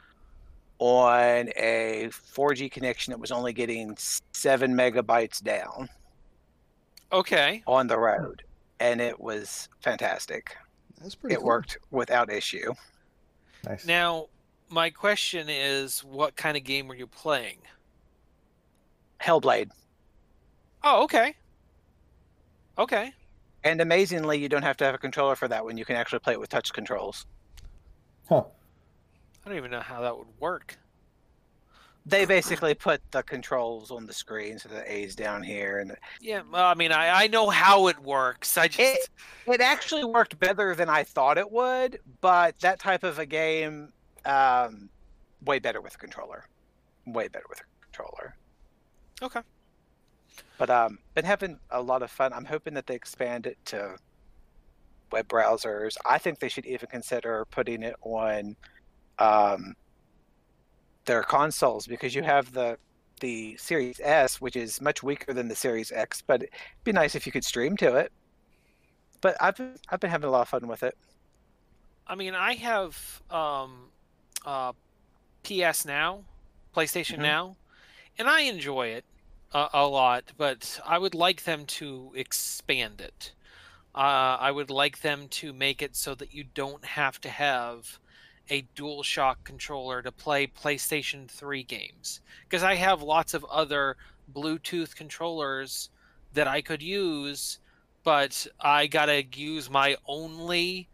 on 0.78 1.48
a 1.56 2.08
4G 2.10 2.70
connection 2.70 3.10
that 3.10 3.18
was 3.18 3.32
only 3.32 3.52
getting 3.52 3.96
seven 4.32 4.72
megabytes 4.74 5.42
down 5.42 5.88
Okay. 7.12 7.62
on 7.66 7.88
the 7.88 7.98
road, 7.98 8.42
and 8.78 9.00
it 9.00 9.18
was 9.20 9.68
fantastic. 9.82 10.56
That's 11.00 11.14
pretty 11.14 11.34
It 11.34 11.38
cool. 11.38 11.46
worked 11.46 11.78
without 11.90 12.30
issue. 12.30 12.74
Nice. 13.64 13.86
Now, 13.86 14.26
my 14.68 14.90
question 14.90 15.48
is 15.48 16.00
what 16.04 16.36
kind 16.36 16.56
of 16.56 16.64
game 16.64 16.88
were 16.88 16.94
you 16.94 17.06
playing? 17.06 17.58
Hellblade, 19.20 19.70
Oh, 20.82 21.02
okay. 21.04 21.34
Okay. 22.78 23.12
and 23.64 23.80
amazingly, 23.82 24.38
you 24.38 24.48
don't 24.48 24.62
have 24.62 24.78
to 24.78 24.84
have 24.84 24.94
a 24.94 24.98
controller 24.98 25.36
for 25.36 25.46
that 25.48 25.62
one. 25.64 25.76
You 25.76 25.84
can 25.84 25.96
actually 25.96 26.20
play 26.20 26.32
it 26.32 26.40
with 26.40 26.48
touch 26.48 26.72
controls. 26.72 27.26
Huh. 28.28 28.44
I 29.44 29.48
don't 29.48 29.58
even 29.58 29.70
know 29.70 29.80
how 29.80 30.00
that 30.00 30.16
would 30.16 30.28
work. 30.38 30.78
They 32.06 32.24
basically 32.24 32.74
put 32.74 33.02
the 33.10 33.22
controls 33.22 33.90
on 33.90 34.06
the 34.06 34.12
screen, 34.12 34.58
so 34.58 34.68
the 34.70 34.90
A's 34.90 35.14
down 35.14 35.42
here, 35.42 35.78
and 35.80 35.94
Yeah, 36.20 36.42
well, 36.50 36.64
I 36.66 36.74
mean, 36.74 36.92
I, 36.92 37.24
I 37.24 37.26
know 37.26 37.50
how 37.50 37.88
it 37.88 37.98
works. 38.00 38.56
I 38.56 38.68
just 38.68 38.80
It- 38.80 39.08
it 39.46 39.60
actually 39.60 40.04
worked 40.04 40.38
better 40.38 40.74
than 40.74 40.88
I 40.88 41.04
thought 41.04 41.36
it 41.38 41.50
would. 41.50 42.00
But 42.20 42.58
that 42.60 42.78
type 42.80 43.04
of 43.04 43.18
a 43.18 43.26
game, 43.26 43.92
um, 44.24 44.88
way 45.44 45.58
better 45.58 45.80
with 45.80 45.94
a 45.94 45.98
controller. 45.98 46.46
Way 47.06 47.28
better 47.28 47.46
with 47.48 47.60
a 47.60 47.64
controller. 47.84 48.34
okay. 49.22 49.40
But 50.58 50.70
um, 50.70 50.98
been 51.14 51.24
having 51.24 51.58
a 51.70 51.80
lot 51.82 52.02
of 52.02 52.10
fun. 52.10 52.32
I'm 52.32 52.44
hoping 52.44 52.74
that 52.74 52.86
they 52.86 52.94
expand 52.94 53.46
it 53.46 53.58
to 53.66 53.96
web 55.10 55.26
browsers. 55.28 55.96
I 56.06 56.18
think 56.18 56.38
they 56.38 56.48
should 56.48 56.66
even 56.66 56.88
consider 56.88 57.44
putting 57.50 57.82
it 57.82 57.96
on 58.02 58.56
um, 59.18 59.74
their 61.10 61.24
consoles 61.24 61.88
because 61.88 62.14
you 62.14 62.22
have 62.22 62.52
the 62.52 62.78
the 63.20 63.56
Series 63.56 64.00
S, 64.02 64.40
which 64.40 64.56
is 64.56 64.80
much 64.80 65.02
weaker 65.02 65.34
than 65.34 65.48
the 65.48 65.56
Series 65.56 65.90
X. 65.90 66.22
But 66.24 66.44
it'd 66.44 66.54
be 66.84 66.92
nice 66.92 67.16
if 67.16 67.26
you 67.26 67.32
could 67.32 67.44
stream 67.44 67.76
to 67.78 67.96
it. 67.96 68.12
But 69.20 69.36
I've 69.40 69.56
been, 69.56 69.74
I've 69.90 70.00
been 70.00 70.10
having 70.10 70.28
a 70.28 70.30
lot 70.30 70.42
of 70.42 70.48
fun 70.48 70.68
with 70.68 70.84
it. 70.84 70.96
I 72.06 72.14
mean, 72.14 72.34
I 72.34 72.54
have 72.54 73.22
um, 73.28 73.90
uh, 74.46 74.72
PS 75.42 75.84
Now, 75.84 76.24
PlayStation 76.74 77.18
Mhm. 77.18 77.22
Now, 77.22 77.56
and 78.16 78.28
I 78.28 78.42
enjoy 78.42 78.88
it 78.88 79.04
a, 79.52 79.68
a 79.74 79.86
lot. 79.88 80.32
But 80.38 80.80
I 80.86 80.96
would 80.96 81.14
like 81.14 81.42
them 81.42 81.66
to 81.80 82.12
expand 82.14 83.00
it. 83.00 83.32
Uh, 83.94 84.38
I 84.40 84.52
would 84.52 84.70
like 84.70 85.00
them 85.00 85.28
to 85.40 85.52
make 85.52 85.82
it 85.82 85.96
so 85.96 86.14
that 86.14 86.32
you 86.32 86.44
don't 86.44 86.84
have 86.84 87.20
to 87.22 87.28
have 87.28 87.98
a 88.50 88.66
DualShock 88.76 89.36
controller 89.44 90.02
to 90.02 90.12
play 90.12 90.46
PlayStation 90.46 91.28
3 91.28 91.62
games. 91.62 92.20
Because 92.44 92.62
I 92.62 92.74
have 92.74 93.00
lots 93.00 93.32
of 93.32 93.44
other 93.44 93.96
Bluetooth 94.32 94.94
controllers 94.94 95.90
that 96.34 96.48
I 96.48 96.60
could 96.60 96.82
use, 96.82 97.58
but 98.02 98.46
I 98.60 98.86
gotta 98.86 99.24
use 99.34 99.70
my 99.70 99.96
only 100.06 100.88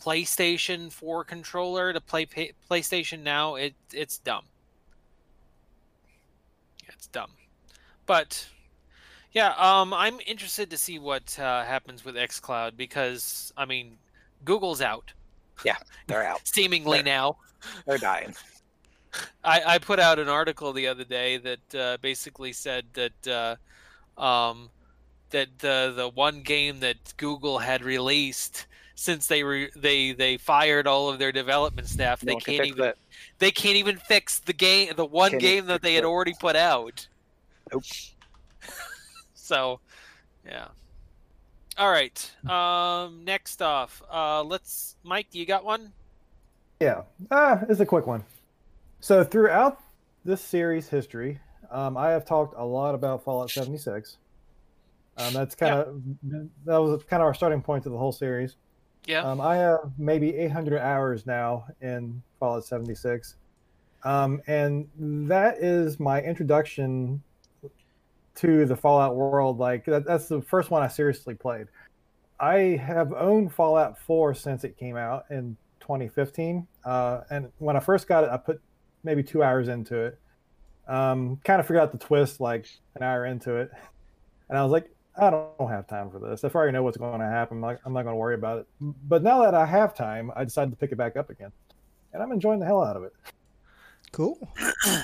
PlayStation 0.00 0.90
4 0.90 1.24
controller 1.24 1.92
to 1.92 2.00
play 2.00 2.26
PlayStation 2.26 3.22
Now. 3.22 3.56
It 3.56 3.74
it's 3.92 4.18
dumb. 4.18 4.46
It's 6.88 7.06
dumb. 7.06 7.32
but 8.06 8.48
yeah, 9.32 9.54
um, 9.56 9.94
I'm 9.94 10.18
interested 10.26 10.70
to 10.70 10.76
see 10.76 10.98
what 10.98 11.38
uh, 11.38 11.64
happens 11.64 12.04
with 12.04 12.16
XCloud 12.16 12.76
because 12.76 13.52
I 13.56 13.64
mean, 13.64 13.98
Google's 14.44 14.80
out 14.80 15.12
Yeah, 15.64 15.76
they're 16.06 16.24
out. 16.26 16.40
seemingly 16.46 16.98
They're- 16.98 17.04
now. 17.04 17.36
They're 17.86 17.98
dying. 17.98 18.34
I, 19.44 19.62
I 19.66 19.78
put 19.78 19.98
out 19.98 20.18
an 20.18 20.28
article 20.28 20.72
the 20.72 20.86
other 20.86 21.04
day 21.04 21.36
that 21.38 21.74
uh, 21.74 21.96
basically 22.00 22.52
said 22.52 22.84
that 22.92 23.58
uh, 24.18 24.20
um, 24.22 24.70
that 25.30 25.48
the 25.58 25.92
the 25.96 26.08
one 26.08 26.42
game 26.42 26.80
that 26.80 26.96
Google 27.16 27.58
had 27.58 27.82
released 27.82 28.66
since 28.94 29.26
they 29.26 29.42
re- 29.42 29.70
they 29.74 30.12
they 30.12 30.36
fired 30.36 30.86
all 30.86 31.08
of 31.08 31.18
their 31.18 31.32
development 31.32 31.88
staff, 31.88 32.20
they 32.20 32.34
can 32.34 32.40
can't 32.40 32.58
fix 32.58 32.68
even 32.68 32.92
they 33.40 33.50
can't 33.50 33.76
even 33.76 33.96
fix 33.96 34.38
the 34.38 34.52
game 34.52 34.92
the 34.96 35.04
one 35.04 35.32
Can't 35.32 35.42
game 35.42 35.66
that 35.66 35.82
they 35.82 35.94
had 35.94 36.04
it. 36.04 36.06
already 36.06 36.34
put 36.38 36.54
out. 36.54 37.08
Nope. 37.72 37.82
so, 39.34 39.80
yeah. 40.46 40.68
All 41.78 41.90
right. 41.90 42.30
Um, 42.48 43.24
next 43.24 43.62
off, 43.62 44.02
uh, 44.12 44.42
let's 44.42 44.96
Mike. 45.02 45.28
You 45.32 45.46
got 45.46 45.64
one? 45.64 45.92
Yeah, 46.80 47.02
ah, 47.30 47.60
it's 47.68 47.80
a 47.80 47.86
quick 47.86 48.06
one. 48.06 48.24
So 49.00 49.24
throughout 49.24 49.80
this 50.24 50.40
series 50.40 50.88
history, 50.88 51.40
um, 51.70 51.96
I 51.96 52.10
have 52.10 52.24
talked 52.24 52.54
a 52.56 52.64
lot 52.64 52.94
about 52.94 53.24
Fallout 53.24 53.50
76. 53.50 54.18
Um, 55.16 55.32
that's 55.32 55.54
kind 55.54 55.74
of 55.74 56.02
that 56.64 56.78
was 56.78 57.02
kind 57.04 57.22
of 57.22 57.26
our 57.26 57.34
starting 57.34 57.62
point 57.62 57.84
to 57.84 57.90
the 57.90 57.98
whole 57.98 58.12
series. 58.12 58.56
Yeah. 59.06 59.22
Um, 59.22 59.40
I 59.40 59.56
have 59.56 59.92
maybe 59.98 60.36
800 60.36 60.80
hours 60.80 61.26
now 61.26 61.66
in 61.80 62.22
Fallout 62.38 62.64
76, 62.64 63.36
um, 64.04 64.40
and 64.46 64.88
that 64.96 65.58
is 65.58 65.98
my 66.00 66.22
introduction 66.22 67.22
to 68.40 68.64
the 68.66 68.76
Fallout 68.76 69.16
world. 69.16 69.58
Like 69.58 69.84
that, 69.86 70.04
that's 70.04 70.28
the 70.28 70.40
first 70.42 70.70
one 70.70 70.82
I 70.82 70.88
seriously 70.88 71.34
played. 71.34 71.66
I 72.38 72.80
have 72.82 73.12
owned 73.12 73.52
Fallout 73.52 73.98
4 73.98 74.34
since 74.34 74.64
it 74.64 74.78
came 74.78 74.96
out 74.96 75.24
in 75.30 75.56
2015, 75.80 76.66
uh, 76.84 77.20
and 77.30 77.52
when 77.58 77.76
I 77.76 77.80
first 77.80 78.08
got 78.08 78.24
it, 78.24 78.30
I 78.30 78.38
put 78.38 78.60
maybe 79.04 79.22
two 79.22 79.42
hours 79.42 79.68
into 79.68 79.98
it. 79.98 80.18
Um, 80.88 81.38
kind 81.44 81.60
of 81.60 81.66
figured 81.66 81.82
out 81.82 81.92
the 81.92 81.98
twist 81.98 82.40
like 82.40 82.66
an 82.96 83.02
hour 83.02 83.26
into 83.26 83.56
it, 83.56 83.70
and 84.48 84.58
I 84.58 84.62
was 84.62 84.72
like, 84.72 84.90
I 85.20 85.28
don't 85.28 85.68
have 85.68 85.86
time 85.86 86.10
for 86.10 86.18
this. 86.18 86.42
If 86.44 86.56
I 86.56 86.60
already 86.60 86.72
know 86.72 86.82
what's 86.82 86.96
going 86.96 87.20
to 87.20 87.26
happen, 87.26 87.58
I'm, 87.58 87.62
like, 87.62 87.80
I'm 87.84 87.92
not 87.92 88.04
going 88.04 88.14
to 88.14 88.18
worry 88.18 88.36
about 88.36 88.60
it. 88.60 88.66
But 88.80 89.22
now 89.22 89.42
that 89.42 89.54
I 89.54 89.66
have 89.66 89.94
time, 89.94 90.30
I 90.34 90.44
decided 90.44 90.70
to 90.70 90.76
pick 90.76 90.92
it 90.92 90.96
back 90.96 91.16
up 91.16 91.28
again, 91.28 91.52
and 92.14 92.22
I'm 92.22 92.32
enjoying 92.32 92.58
the 92.60 92.66
hell 92.66 92.82
out 92.82 92.96
of 92.96 93.02
it. 93.04 93.12
Cool. 94.12 94.38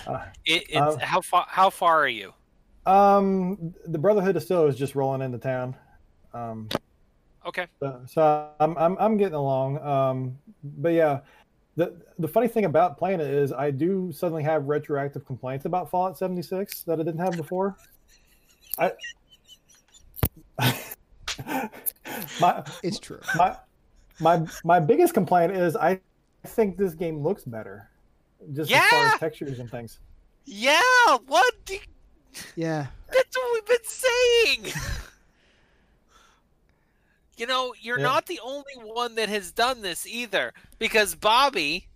Uh, 0.07 0.25
It, 0.47 0.65
it's 0.71 0.77
Uh, 0.77 0.97
how 1.01 1.21
far 1.21 1.45
how 1.49 1.69
far 1.71 2.01
are 2.01 2.09
you? 2.09 2.33
Um, 2.87 3.75
the 3.87 3.99
Brotherhood 3.99 4.37
of 4.37 4.43
Steel 4.43 4.67
is 4.67 4.77
just 4.77 4.95
rolling 4.95 5.23
into 5.23 5.39
town. 5.39 5.77
Um, 6.33 6.69
Okay. 7.47 7.67
So, 7.79 8.03
so 8.07 8.49
I'm, 8.59 8.77
I'm 8.77 8.97
I'm 8.99 9.17
getting 9.17 9.35
along. 9.35 9.79
Um, 9.79 10.39
but 10.65 10.93
yeah, 10.93 11.21
the 11.77 11.97
the 12.19 12.27
funny 12.27 12.49
thing 12.49 12.65
about 12.65 12.99
playing 12.99 13.21
it 13.21 13.29
is 13.29 13.53
I 13.53 13.71
do 13.71 14.11
suddenly 14.13 14.43
have 14.43 14.67
retroactive 14.67 15.25
complaints 15.25 15.65
about 15.65 15.89
Fallout 15.89 16.19
76 16.19 16.83
that 16.83 16.99
I 17.01 17.05
didn't 17.05 17.21
have 17.21 17.37
before. 17.37 17.77
I 18.79 18.93
my 22.41 22.65
It's 22.83 22.99
true. 22.99 23.21
my 23.37 23.57
my 24.19 24.45
my 24.65 24.81
biggest 24.81 25.15
complaint 25.15 25.53
is 25.53 25.77
I 25.77 26.01
think 26.45 26.77
this 26.77 26.95
game 26.95 27.21
looks 27.21 27.45
better, 27.45 27.89
just 28.53 28.73
as 28.73 28.91
far 28.91 29.07
as 29.07 29.21
textures 29.21 29.61
and 29.61 29.71
things. 29.71 30.01
Yeah. 30.45 30.83
What? 31.27 31.55
Do- 32.37 32.61
Yeah. 32.63 32.87
That's 33.13 33.37
what 33.37 33.53
we've 33.55 33.67
been 33.67 33.85
saying. 33.85 34.73
you 37.37 37.47
know, 37.47 37.75
you're 37.81 37.99
Yeah. 37.99 38.05
not 38.05 38.27
the 38.27 38.41
only 38.41 38.73
one 38.77 39.15
that 39.17 39.29
has 39.29 39.53
done 39.53 39.83
this 39.83 40.07
either, 40.07 40.53
because 40.79 41.15
Bobby, 41.15 41.89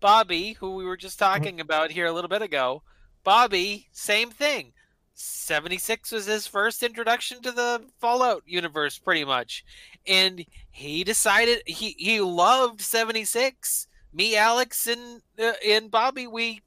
Bobby, 0.00 0.52
who 0.54 0.74
we 0.76 0.84
were 0.84 0.96
just 0.96 1.18
Mm-hmm. 1.18 1.32
talking 1.34 1.60
about 1.60 1.90
here 1.90 2.06
a 2.06 2.12
little 2.12 2.28
bit 2.28 2.42
ago, 2.42 2.82
Bobby, 3.24 3.88
same 3.92 4.30
thing. 4.30 4.72
76 5.14 6.12
was 6.12 6.26
his 6.26 6.46
first 6.46 6.84
introduction 6.84 7.42
to 7.42 7.50
the 7.50 7.84
Fallout 7.98 8.44
universe, 8.46 8.98
pretty 8.98 9.24
much. 9.24 9.64
And 10.06 10.44
he 10.70 11.02
decided 11.02 11.62
he, 11.66 11.96
he 11.98 12.20
loved 12.20 12.80
76. 12.80 13.88
Me, 14.12 14.36
Alex, 14.36 14.86
and 14.86 15.20
uh, 15.38 15.52
and 15.66 15.90
Bobby, 15.90 16.26
we 16.28 16.62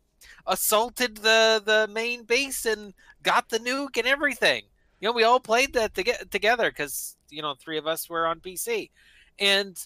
assaulted 0.47 1.17
the, 1.17 1.61
the 1.63 1.87
main 1.91 2.23
base 2.23 2.65
and 2.65 2.93
got 3.23 3.49
the 3.49 3.59
nuke 3.59 3.97
and 3.97 4.07
everything. 4.07 4.63
You 4.99 5.07
know, 5.07 5.13
we 5.13 5.23
all 5.23 5.39
played 5.39 5.73
that 5.73 5.95
to 5.95 6.03
get 6.03 6.31
together 6.31 6.69
because, 6.69 7.15
you 7.29 7.41
know, 7.41 7.55
three 7.55 7.77
of 7.77 7.87
us 7.87 8.09
were 8.09 8.27
on 8.27 8.39
PC 8.39 8.89
and 9.39 9.77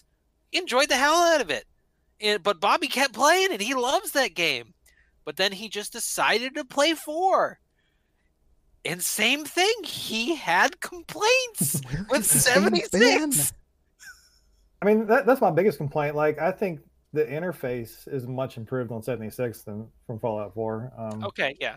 enjoyed 0.52 0.88
the 0.88 0.96
hell 0.96 1.14
out 1.14 1.40
of 1.40 1.50
it. 1.50 1.64
And, 2.20 2.42
but 2.42 2.60
Bobby 2.60 2.88
kept 2.88 3.14
playing 3.14 3.52
it. 3.52 3.60
He 3.60 3.74
loves 3.74 4.12
that 4.12 4.34
game. 4.34 4.74
But 5.24 5.36
then 5.36 5.52
he 5.52 5.68
just 5.68 5.92
decided 5.92 6.54
to 6.54 6.64
play 6.64 6.94
four. 6.94 7.58
And 8.84 9.02
same 9.02 9.44
thing, 9.44 9.74
he 9.82 10.36
had 10.36 10.80
complaints 10.80 11.80
with 12.08 12.30
has 12.30 12.44
this 12.44 12.54
game 12.54 12.70
been? 12.70 12.76
76. 13.32 13.52
I 14.80 14.84
mean, 14.86 15.06
that, 15.06 15.26
that's 15.26 15.40
my 15.40 15.50
biggest 15.50 15.78
complaint. 15.78 16.14
Like, 16.14 16.38
I 16.38 16.52
think 16.52 16.80
the 17.16 17.24
interface 17.24 18.06
is 18.12 18.26
much 18.26 18.56
improved 18.58 18.92
on 18.92 19.02
76 19.02 19.62
than 19.62 19.88
from 20.06 20.18
Fallout 20.20 20.54
4. 20.54 20.92
Um, 20.96 21.24
Okay, 21.24 21.56
yeah. 21.60 21.76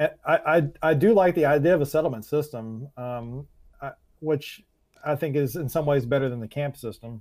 I, 0.00 0.08
I 0.56 0.68
I 0.90 0.94
do 0.94 1.12
like 1.12 1.34
the 1.34 1.44
idea 1.44 1.74
of 1.74 1.80
a 1.80 1.86
settlement 1.86 2.24
system, 2.24 2.88
um, 2.96 3.46
I, 3.82 3.90
which 4.20 4.62
I 5.04 5.16
think 5.16 5.34
is 5.36 5.56
in 5.56 5.68
some 5.68 5.86
ways 5.86 6.06
better 6.06 6.28
than 6.28 6.38
the 6.40 6.46
camp 6.48 6.76
system. 6.76 7.20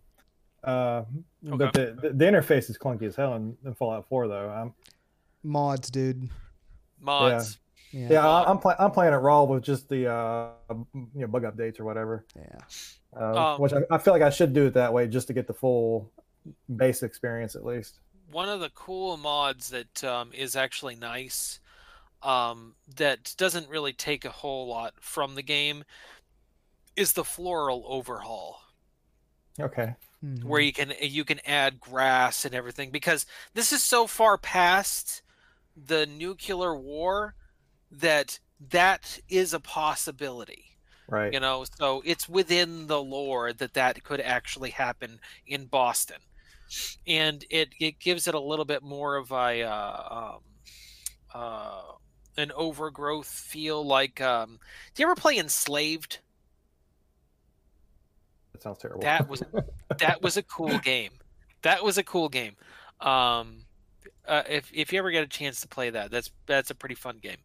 Uh, 0.64 1.04
But 1.44 1.74
the, 1.74 1.98
the 2.02 2.10
the 2.14 2.26
interface 2.26 2.70
is 2.70 2.78
clunky 2.78 3.04
as 3.04 3.16
hell 3.16 3.34
in, 3.36 3.58
in 3.66 3.74
Fallout 3.74 4.08
4, 4.08 4.28
though. 4.28 4.50
Um, 4.52 4.74
Mods, 5.44 5.90
dude. 5.90 6.30
Mods. 7.00 7.60
Yeah. 7.92 8.08
yeah, 8.12 8.28
I, 8.28 8.50
I'm 8.50 8.60
play, 8.60 8.76
I'm 8.78 8.92
playing 8.92 9.14
it 9.14 9.18
raw 9.18 9.44
with 9.44 9.64
just 9.64 9.88
the 9.90 10.12
uh, 10.12 10.50
you 10.94 11.08
know 11.16 11.28
bug 11.28 11.44
updates 11.44 11.80
or 11.80 11.86
whatever, 11.86 12.26
Yeah. 12.36 12.60
uh, 13.20 13.54
Um, 13.56 13.62
which 13.62 13.72
I, 13.74 13.80
I 13.90 13.98
feel 13.98 14.14
like 14.14 14.22
I 14.24 14.30
should 14.30 14.54
do 14.54 14.66
it 14.68 14.74
that 14.74 14.92
way 14.94 15.08
just 15.08 15.28
to 15.28 15.34
get 15.34 15.48
the 15.48 15.54
full 15.54 16.12
base 16.76 17.04
experience 17.04 17.56
at 17.56 17.66
least. 17.66 18.00
one 18.32 18.50
of 18.50 18.60
the 18.60 18.70
cool 18.72 19.18
mods 19.18 19.70
that 19.70 20.04
um, 20.04 20.32
is 20.34 20.56
actually 20.56 20.96
nice 20.96 21.60
um, 22.24 22.76
that 22.96 23.34
doesn't 23.38 23.70
really 23.70 23.94
take 23.94 24.26
a 24.26 24.30
whole 24.32 24.68
lot 24.68 24.94
from 25.00 25.36
the 25.36 25.44
game 25.44 25.84
is 26.96 27.14
the 27.14 27.24
floral 27.24 27.84
overhaul 27.88 28.62
Okay. 29.60 29.96
Mhm. 30.24 30.44
where 30.44 30.62
you 30.62 30.74
can 30.74 30.94
you 31.02 31.24
can 31.24 31.40
add 31.46 31.80
grass 31.80 32.44
and 32.44 32.56
everything 32.56 32.90
because 32.92 33.26
this 33.54 33.72
is 33.72 33.84
so 33.84 34.08
far 34.08 34.38
past 34.38 35.22
the 35.76 36.06
nuclear 36.08 36.76
war 36.76 37.36
that 37.92 38.40
that 38.60 39.20
is 39.30 39.54
a 39.54 39.60
possibility 39.60 40.78
Right. 41.08 41.34
you 41.34 41.40
know 41.40 41.66
so 41.80 42.02
it's 42.06 42.30
within 42.30 42.88
the 42.88 43.02
lore 43.04 43.54
that 43.54 43.74
that 43.76 44.04
could 44.04 44.22
actually 44.22 44.72
happen 44.72 45.20
in 45.46 45.66
boston 45.68 46.18
and 47.06 47.46
it 47.50 47.70
it 47.80 48.00
gives 48.00 48.28
it 48.28 48.36
a 48.36 48.40
little 48.40 48.66
bit 48.66 48.84
more 48.84 49.16
of 49.16 49.32
a 49.32 49.64
uh, 49.64 50.34
um, 50.36 50.40
uh, 51.34 51.82
an 52.38 52.52
overgrowth 52.56 53.28
feel 53.28 53.86
like 53.86 54.22
um 54.22 54.60
do 54.94 55.02
you 55.02 55.08
ever 55.08 55.16
play 55.16 55.38
enslaved? 55.38 56.20
That 58.54 58.62
sounds 58.62 58.78
terrible. 58.80 59.02
that 59.02 59.28
was 59.28 59.44
that 60.00 60.22
was 60.22 60.38
a 60.38 60.44
cool 60.44 60.78
game. 60.80 61.12
That 61.64 61.84
was 61.84 61.98
a 61.98 62.04
cool 62.04 62.30
game. 62.30 62.56
Um 63.02 63.64
uh, 64.28 64.44
if 64.50 64.70
if 64.74 64.92
you 64.92 65.00
ever 65.00 65.12
get 65.12 65.24
a 65.24 65.28
chance 65.28 65.62
to 65.62 65.68
play 65.68 65.90
that 65.90 66.12
that's 66.12 66.32
that's 66.46 66.70
a 66.70 66.76
pretty 66.76 66.96
fun 66.96 67.20
game. 67.22 67.38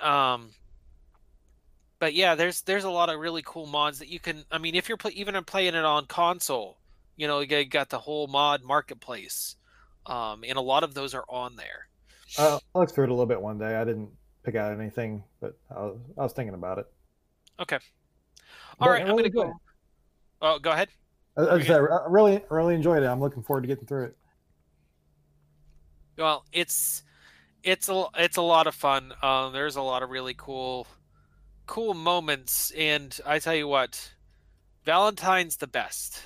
Um 0.00 0.50
but 1.98 2.14
yeah 2.14 2.34
there's 2.34 2.62
there's 2.62 2.84
a 2.84 2.90
lot 2.90 3.08
of 3.08 3.18
really 3.18 3.42
cool 3.44 3.66
mods 3.66 4.00
that 4.00 4.08
you 4.08 4.18
can 4.18 4.44
i 4.50 4.58
mean 4.58 4.74
if 4.74 4.88
you're 4.88 4.98
play, 4.98 5.12
even 5.12 5.42
playing 5.44 5.74
it 5.74 5.84
on 5.84 6.04
console 6.04 6.76
you 7.16 7.26
know 7.26 7.40
you 7.40 7.64
got 7.64 7.88
the 7.90 7.98
whole 7.98 8.26
mod 8.26 8.62
marketplace 8.62 9.56
um 10.06 10.44
and 10.46 10.56
a 10.58 10.60
lot 10.60 10.82
of 10.84 10.94
those 10.94 11.14
are 11.14 11.24
on 11.28 11.56
there 11.56 11.88
Uh, 12.38 12.58
I'll 12.74 12.80
look 12.82 12.90
through 12.90 13.04
it 13.04 13.10
a 13.10 13.12
little 13.12 13.26
bit 13.26 13.40
one 13.40 13.58
day. 13.58 13.76
I 13.76 13.84
didn't 13.84 14.10
pick 14.44 14.54
out 14.56 14.72
anything, 14.78 15.22
but 15.40 15.56
I 15.70 15.80
was, 15.80 15.98
I 16.18 16.22
was 16.22 16.32
thinking 16.32 16.54
about 16.54 16.78
it. 16.78 16.86
okay 17.60 17.78
But 18.78 18.86
all 18.86 18.90
right 18.90 19.02
I 19.02 19.08
i'm 19.08 19.16
really 19.16 19.30
gonna 19.30 19.30
go 19.30 19.52
oh 20.42 20.58
go 20.58 20.70
ahead. 20.72 20.88
I, 21.36 21.42
I, 21.48 21.62
said, 21.62 21.80
I 21.80 22.06
really, 22.08 22.44
really 22.50 22.74
enjoyed 22.74 23.02
it. 23.02 23.06
I'm 23.06 23.20
looking 23.20 23.42
forward 23.42 23.62
to 23.62 23.66
getting 23.66 23.86
through 23.86 24.04
it. 24.04 24.16
Well, 26.18 26.44
it's 26.52 27.02
it's 27.62 27.88
a 27.88 28.06
it's 28.16 28.36
a 28.36 28.42
lot 28.42 28.66
of 28.66 28.74
fun. 28.74 29.12
Um, 29.22 29.52
there's 29.52 29.76
a 29.76 29.82
lot 29.82 30.02
of 30.02 30.10
really 30.10 30.34
cool 30.34 30.86
cool 31.66 31.94
moments, 31.94 32.70
and 32.72 33.18
I 33.26 33.38
tell 33.38 33.54
you 33.54 33.66
what, 33.68 34.14
Valentine's 34.84 35.56
the 35.56 35.66
best. 35.66 36.20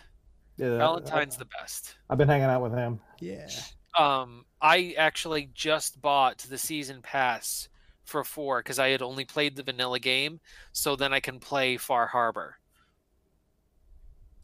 Yeah, 0.58 0.76
Valentine's 0.76 1.36
the 1.36 1.46
best. 1.46 1.94
I, 2.10 2.12
have 2.12 2.18
been 2.18 2.28
hanging 2.28 2.46
out 2.46 2.62
with 2.62 2.74
him. 2.74 3.00
Yeah. 3.20 3.48
Um, 3.96 4.44
I 4.60 4.94
actually 4.98 5.50
just 5.54 6.00
bought 6.02 6.38
the 6.38 6.58
season 6.58 7.00
pass 7.00 7.68
for 8.04 8.24
four 8.24 8.60
because 8.60 8.78
I 8.78 8.88
had 8.88 9.02
only 9.02 9.24
played 9.24 9.54
the 9.54 9.62
vanilla 9.62 10.00
game, 10.00 10.40
so 10.72 10.96
then 10.96 11.12
I 11.12 11.20
can 11.20 11.38
play 11.38 11.76
Far 11.76 12.08
Harbor. 12.08 12.58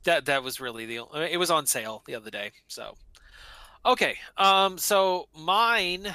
That 0.04 0.26
that 0.26 0.42
was 0.42 0.60
really 0.60 0.86
the 0.86 1.00
only, 1.00 1.32
it 1.32 1.38
was 1.38 1.50
on 1.50 1.66
sale 1.66 2.02
the 2.06 2.14
other 2.14 2.30
day. 2.30 2.52
So 2.68 2.94
okay, 3.84 4.16
um, 4.36 4.78
so 4.78 5.28
mine, 5.36 6.14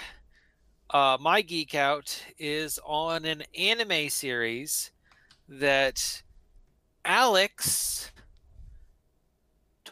uh, 0.91 1.17
my 1.19 1.41
geek 1.41 1.75
out 1.75 2.23
is 2.37 2.79
on 2.85 3.25
an 3.25 3.43
anime 3.57 4.09
series 4.09 4.91
that 5.49 6.21
Alex 7.03 8.11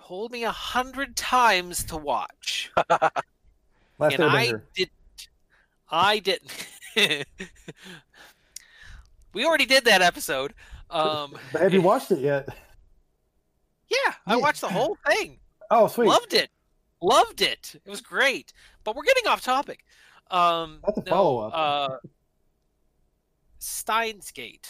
told 0.08 0.32
me 0.32 0.44
a 0.46 0.52
hundred 0.52 1.16
times 1.18 1.84
to 1.84 1.98
watch. 1.98 2.72
Last 2.90 4.14
and 4.14 4.24
I 4.24 4.54
didn't. 4.74 4.92
I 5.90 6.20
didn't. 6.20 6.68
we 9.34 9.46
already 9.46 9.66
did 9.66 9.84
that 9.86 10.02
episode. 10.02 10.54
Um, 10.90 11.38
But 11.52 11.62
have 11.62 11.74
you 11.74 11.82
watched 11.82 12.12
it 12.12 12.20
yet? 12.20 12.48
yeah, 13.90 14.14
I 14.26 14.36
Yeah. 14.36 14.42
watched 14.42 14.62
the 14.62 14.70
whole 14.70 14.98
thing. 15.08 15.40
Oh, 15.70 15.88
sweet. 15.88 16.08
Loved 16.08 16.34
it. 16.34 16.50
Loved 17.02 17.42
it. 17.42 17.76
It 17.86 17.90
was 17.90 18.02
great. 18.02 18.54
But 18.84 18.96
we're 18.96 19.04
getting 19.04 19.28
off 19.28 19.42
topic. 19.42 19.84
Um, 20.32 20.80
That's 20.86 21.00
a 21.00 21.04
no, 21.04 21.10
follow-up. 21.12 21.54
Uh, 21.54 21.98
Steins 23.60 24.32
Gate. 24.32 24.70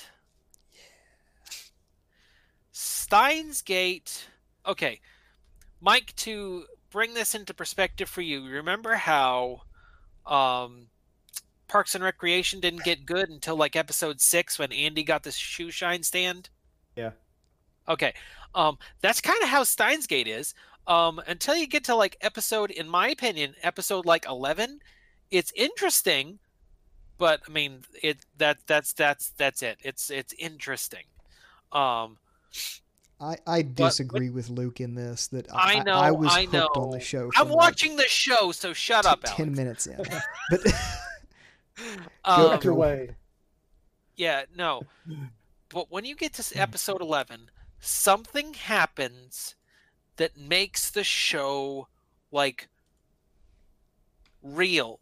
Steins 2.72 3.62
Gate. 3.62 4.28
Okay, 4.66 5.00
Mike. 5.82 6.16
To 6.18 6.66
bring 6.90 7.14
this 7.14 7.36
into 7.36 7.54
perspective 7.54 8.10
for 8.10 8.22
you, 8.22 8.46
remember 8.46 8.96
how 8.96 9.62
um, 10.26 10.88
Parks 11.68 11.96
and 11.96 12.04
Recreation 12.04 12.60
didn't 12.60 12.84
get 12.84 13.06
good 13.06 13.30
until 13.30 13.56
like 13.56 13.76
episode 13.76 14.22
six 14.22 14.58
when 14.58 14.72
Andy 14.72 15.04
got 15.04 15.24
the 15.24 15.32
shoe 15.32 15.72
shine 15.72 16.04
stand. 16.04 16.50
Yeah. 16.96 17.12
Okay. 17.88 18.14
Um, 18.56 18.78
that's 19.02 19.22
kind 19.22 19.42
of 19.44 19.50
how 19.50 19.64
Steins 19.64 20.08
Gate 20.08 20.28
is. 20.28 20.54
Um, 20.88 21.20
until 21.28 21.56
you 21.56 21.68
get 21.68 21.84
to 21.86 21.96
like 21.96 22.18
episode, 22.22 22.72
in 22.72 22.88
my 22.88 23.10
opinion, 23.10 23.56
episode 23.62 24.06
like 24.06 24.26
eleven, 24.26 24.80
it's 25.32 25.52
interesting, 25.56 26.40
but 27.18 27.42
I 27.48 27.52
mean, 27.52 27.82
it 28.02 28.20
that 28.38 28.60
that's 28.68 28.94
that's 28.94 29.32
that's 29.32 29.62
it. 29.62 29.78
It's 29.84 30.10
it's 30.10 30.34
interesting. 30.40 31.04
Um, 31.74 32.18
I, 33.20 33.38
I 33.48 33.62
disagree 33.64 34.30
with 34.30 34.50
Luke 34.50 34.80
in 34.80 34.94
this. 34.94 35.28
That 35.28 35.48
I 35.52 35.82
know, 35.84 35.94
I, 35.94 36.12
was 36.12 36.32
I 36.32 36.42
hooked 36.42 36.54
know. 36.54 36.68
on 36.76 36.92
the 36.92 37.00
show. 37.00 37.32
I'm 37.36 37.48
like, 37.50 37.58
watching 37.58 37.96
the 37.96 38.04
show, 38.08 38.52
so 38.52 38.74
shut 38.74 39.06
t- 39.06 39.10
up, 39.10 39.22
ten 39.24 39.54
minutes 39.54 39.88
in, 39.88 39.98
but 40.52 40.62
Um, 42.26 42.52
out 42.52 42.64
your 42.64 42.74
way. 42.74 43.16
Yeah, 44.16 44.44
no. 44.56 44.82
But 45.70 45.92
when 45.92 46.06
you 46.06 46.16
get 46.16 46.34
to 46.34 46.60
episode 46.60 47.02
11, 47.02 47.52
something 47.80 48.54
happens 48.56 49.56
that 50.16 50.38
makes 50.38 50.90
the 50.90 51.04
show 51.04 51.88
like 52.32 52.68
real 54.42 55.00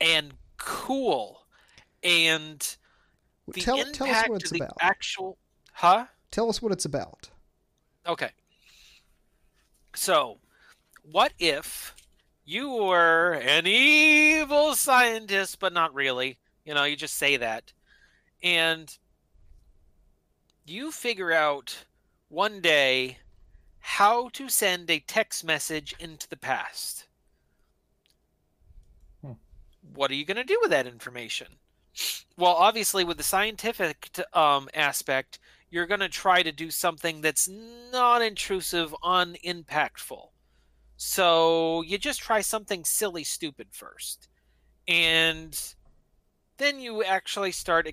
and 0.00 0.32
cool 0.56 1.46
and 2.02 2.76
the 3.52 3.60
tell 3.60 3.76
impact 3.78 3.94
tell 3.94 4.08
us 4.08 4.28
what 4.28 4.36
of 4.36 4.42
it's 4.42 4.50
the 4.50 4.56
about. 4.58 4.76
actual 4.80 5.38
huh 5.72 6.06
Tell 6.30 6.48
us 6.48 6.62
what 6.62 6.72
it's 6.72 6.84
about. 6.84 7.30
okay 8.06 8.30
so 9.94 10.38
what 11.02 11.32
if 11.38 11.94
you 12.44 12.70
were 12.70 13.32
an 13.34 13.66
evil 13.66 14.74
scientist 14.74 15.58
but 15.58 15.72
not 15.72 15.94
really 15.94 16.38
you 16.64 16.74
know 16.74 16.84
you 16.84 16.96
just 16.96 17.16
say 17.16 17.36
that 17.36 17.72
and 18.42 18.98
you 20.64 20.92
figure 20.92 21.32
out 21.32 21.84
one 22.28 22.60
day 22.60 23.18
how 23.80 24.28
to 24.30 24.48
send 24.48 24.90
a 24.90 25.00
text 25.00 25.44
message 25.44 25.94
into 25.98 26.28
the 26.28 26.36
past. 26.36 27.06
Hmm. 29.22 29.32
What 29.94 30.10
are 30.10 30.14
you 30.14 30.24
going 30.24 30.36
to 30.36 30.44
do 30.44 30.58
with 30.60 30.70
that 30.70 30.86
information? 30.86 31.48
Well, 32.36 32.54
obviously, 32.54 33.04
with 33.04 33.16
the 33.16 33.24
scientific 33.24 34.08
um, 34.32 34.68
aspect, 34.74 35.38
you're 35.70 35.86
going 35.86 36.00
to 36.00 36.08
try 36.08 36.42
to 36.42 36.52
do 36.52 36.70
something 36.70 37.20
that's 37.20 37.48
not 37.48 38.22
intrusive, 38.22 38.94
unimpactful. 39.02 40.32
So 40.96 41.82
you 41.82 41.96
just 41.96 42.20
try 42.20 42.40
something 42.40 42.84
silly, 42.84 43.24
stupid 43.24 43.68
first. 43.70 44.28
And 44.86 45.58
then 46.58 46.80
you 46.80 47.04
actually 47.04 47.52
start 47.52 47.88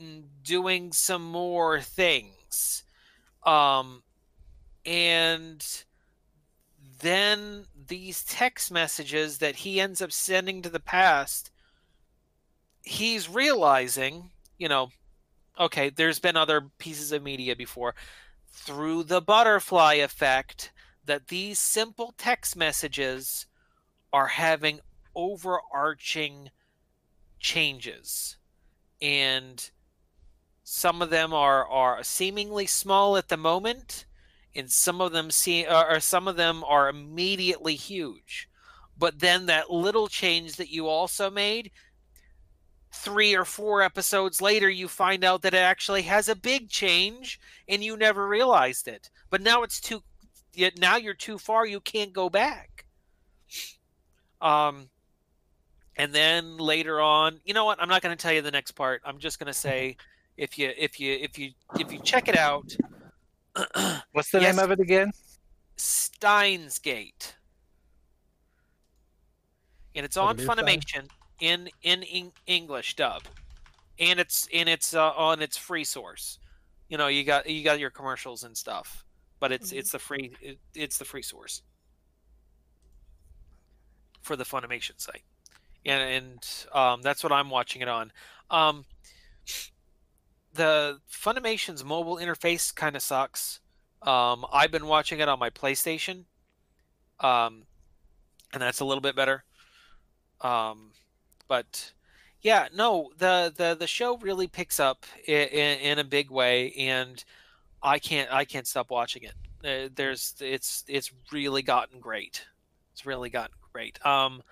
mm, 0.00 0.24
doing 0.42 0.92
some 0.92 1.22
more 1.22 1.80
things. 1.80 2.82
Um, 3.44 4.02
and 4.84 5.64
then 7.00 7.66
these 7.86 8.24
text 8.24 8.72
messages 8.72 9.38
that 9.38 9.56
he 9.56 9.80
ends 9.80 10.00
up 10.00 10.12
sending 10.12 10.62
to 10.62 10.70
the 10.70 10.80
past, 10.80 11.50
he's 12.82 13.28
realizing, 13.28 14.30
you 14.58 14.68
know, 14.68 14.90
okay, 15.60 15.90
there's 15.90 16.18
been 16.18 16.36
other 16.36 16.62
pieces 16.78 17.12
of 17.12 17.22
media 17.22 17.54
before. 17.54 17.94
Through 18.48 19.04
the 19.04 19.20
butterfly 19.20 19.94
effect 19.94 20.72
that 21.04 21.28
these 21.28 21.58
simple 21.58 22.14
text 22.16 22.56
messages 22.56 23.46
are 24.12 24.28
having 24.28 24.80
overarching 25.14 26.50
changes. 27.38 28.36
And 29.00 29.70
some 30.64 31.02
of 31.02 31.10
them 31.10 31.32
are 31.32 31.66
are 31.68 32.02
seemingly 32.02 32.66
small 32.66 33.16
at 33.16 33.28
the 33.28 33.36
moment 33.36 34.06
and 34.54 34.70
some 34.70 35.00
of 35.00 35.12
them 35.12 35.30
see 35.30 35.64
uh, 35.64 35.84
or 35.84 36.00
some 36.00 36.28
of 36.28 36.36
them 36.36 36.64
are 36.64 36.88
immediately 36.88 37.76
huge. 37.76 38.48
But 38.96 39.20
then 39.20 39.46
that 39.46 39.70
little 39.70 40.08
change 40.08 40.56
that 40.56 40.70
you 40.70 40.86
also 40.86 41.30
made 41.30 41.70
three 42.92 43.34
or 43.34 43.44
four 43.44 43.82
episodes 43.82 44.40
later 44.40 44.68
you 44.68 44.88
find 44.88 45.24
out 45.24 45.42
that 45.42 45.54
it 45.54 45.58
actually 45.58 46.02
has 46.02 46.28
a 46.28 46.34
big 46.34 46.68
change 46.68 47.38
and 47.68 47.84
you 47.84 47.96
never 47.96 48.26
realized 48.26 48.88
it 48.88 49.10
but 49.30 49.40
now 49.40 49.62
it's 49.62 49.80
too 49.80 50.02
yet 50.54 50.76
now 50.78 50.96
you're 50.96 51.14
too 51.14 51.38
far 51.38 51.64
you 51.66 51.80
can't 51.80 52.12
go 52.12 52.28
back 52.28 52.84
um 54.40 54.90
and 55.96 56.12
then 56.12 56.56
later 56.56 57.00
on 57.00 57.40
you 57.44 57.54
know 57.54 57.64
what 57.64 57.80
i'm 57.80 57.88
not 57.88 58.02
going 58.02 58.16
to 58.16 58.20
tell 58.20 58.32
you 58.32 58.42
the 58.42 58.50
next 58.50 58.72
part 58.72 59.00
i'm 59.04 59.18
just 59.18 59.38
going 59.38 59.46
to 59.46 59.52
say 59.52 59.96
if 60.36 60.58
you 60.58 60.72
if 60.76 60.98
you 60.98 61.12
if 61.12 61.38
you 61.38 61.50
if 61.78 61.92
you 61.92 62.00
check 62.02 62.28
it 62.28 62.36
out 62.36 62.76
What's 64.12 64.30
the 64.30 64.40
Yes. 64.40 64.56
name 64.56 64.64
of 64.64 64.70
it 64.70 64.80
again? 64.80 65.12
Steins 65.76 66.78
Gate. 66.78 67.36
And 69.94 70.04
it's 70.04 70.16
on 70.16 70.36
Funimation. 70.36 71.08
In 71.40 71.70
in 71.82 72.04
English 72.46 72.96
dub. 72.96 73.22
And 73.98 74.18
it's 74.20 74.48
and 74.52 74.68
it's 74.68 74.94
uh, 74.94 75.10
on 75.10 75.42
its 75.42 75.56
free 75.56 75.84
source. 75.84 76.38
You 76.88 76.98
know, 76.98 77.08
you 77.08 77.24
got 77.24 77.48
you 77.48 77.62
got 77.64 77.78
your 77.78 77.90
commercials 77.90 78.44
and 78.44 78.56
stuff, 78.56 79.04
but 79.38 79.52
it's 79.52 79.72
it's 79.72 79.92
the 79.92 79.98
free 79.98 80.32
it, 80.40 80.58
it's 80.74 80.98
the 80.98 81.04
free 81.04 81.22
source 81.22 81.62
for 84.22 84.36
the 84.36 84.44
Funimation 84.44 85.00
site. 85.00 85.22
And 85.84 86.02
and 86.02 86.48
um, 86.72 87.02
that's 87.02 87.22
what 87.22 87.32
I'm 87.32 87.50
watching 87.50 87.82
it 87.82 87.88
on. 87.88 88.12
Um, 88.50 88.84
the 90.52 91.00
Funimation's 91.10 91.84
mobile 91.84 92.16
interface 92.16 92.74
kind 92.74 92.96
of 92.96 93.02
sucks. 93.02 93.60
Um, 94.02 94.44
I've 94.52 94.70
been 94.70 94.86
watching 94.86 95.20
it 95.20 95.28
on 95.28 95.38
my 95.38 95.50
PlayStation, 95.50 96.24
um, 97.20 97.64
and 98.52 98.62
that's 98.62 98.80
a 98.80 98.84
little 98.84 99.00
bit 99.00 99.14
better. 99.14 99.44
Um, 100.40 100.92
but 101.50 101.92
yeah, 102.42 102.68
no, 102.72 103.10
the 103.18 103.52
the 103.56 103.76
the 103.78 103.88
show 103.88 104.16
really 104.18 104.46
picks 104.46 104.78
up 104.78 105.04
in, 105.26 105.48
in, 105.48 105.98
a 105.98 106.04
big 106.04 106.30
way, 106.30 106.72
and 106.78 107.22
I 107.82 107.98
can't 107.98 108.32
I 108.32 108.44
can't 108.44 108.68
stop 108.68 108.88
watching 108.88 109.24
it. 109.24 109.34
Uh, 109.64 109.90
there's 109.92 110.36
it's 110.40 110.84
it's 110.86 111.10
really 111.32 111.62
gotten 111.62 111.98
great. 111.98 112.46
It's 112.92 113.04
really 113.04 113.30
gotten 113.30 113.56
great. 113.72 113.98
Um, 114.06 114.44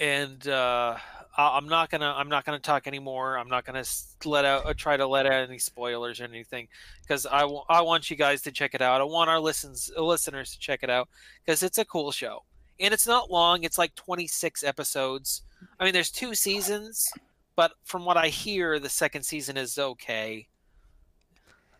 and 0.00 0.48
uh, 0.48 0.96
I'm 1.36 1.68
not 1.68 1.90
gonna 1.90 2.14
I'm 2.16 2.30
not 2.30 2.46
gonna 2.46 2.58
talk 2.58 2.86
anymore. 2.86 3.36
I'm 3.36 3.50
not 3.50 3.66
gonna 3.66 3.84
let 4.24 4.46
out 4.46 4.64
uh, 4.64 4.72
try 4.72 4.96
to 4.96 5.06
let 5.06 5.26
out 5.26 5.46
any 5.46 5.58
spoilers 5.58 6.22
or 6.22 6.24
anything 6.24 6.68
because 7.02 7.26
I 7.26 7.42
I 7.68 7.82
want 7.82 8.08
you 8.08 8.16
guys 8.16 8.40
to 8.42 8.50
check 8.50 8.74
it 8.74 8.80
out. 8.80 9.02
I 9.02 9.04
want 9.04 9.28
our 9.28 9.40
listens 9.40 9.90
listeners 9.94 10.52
to 10.52 10.58
check 10.58 10.82
it 10.82 10.88
out 10.88 11.10
because 11.44 11.62
it's 11.62 11.76
a 11.76 11.84
cool 11.84 12.12
show 12.12 12.44
and 12.80 12.92
it's 12.94 13.06
not 13.06 13.30
long. 13.30 13.64
It's 13.64 13.78
like 13.78 13.94
26 13.94 14.64
episodes. 14.64 15.42
I 15.78 15.84
mean, 15.84 15.92
there's 15.92 16.10
two 16.10 16.34
seasons, 16.34 17.08
but 17.56 17.72
from 17.84 18.04
what 18.04 18.16
I 18.16 18.28
hear, 18.28 18.78
the 18.78 18.88
second 18.88 19.22
season 19.22 19.56
is 19.56 19.78
okay. 19.78 20.48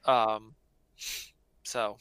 Um, 0.05 0.55
so 1.63 1.97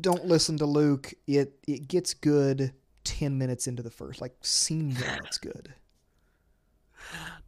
Don't 0.00 0.24
listen 0.26 0.58
to 0.58 0.66
Luke. 0.66 1.14
It 1.26 1.54
it 1.66 1.88
gets 1.88 2.14
good 2.14 2.72
ten 3.04 3.38
minutes 3.38 3.66
into 3.66 3.82
the 3.82 3.90
first, 3.90 4.20
like 4.20 4.34
scene 4.42 4.94
one. 4.94 5.20
It's 5.24 5.38
good. 5.38 5.74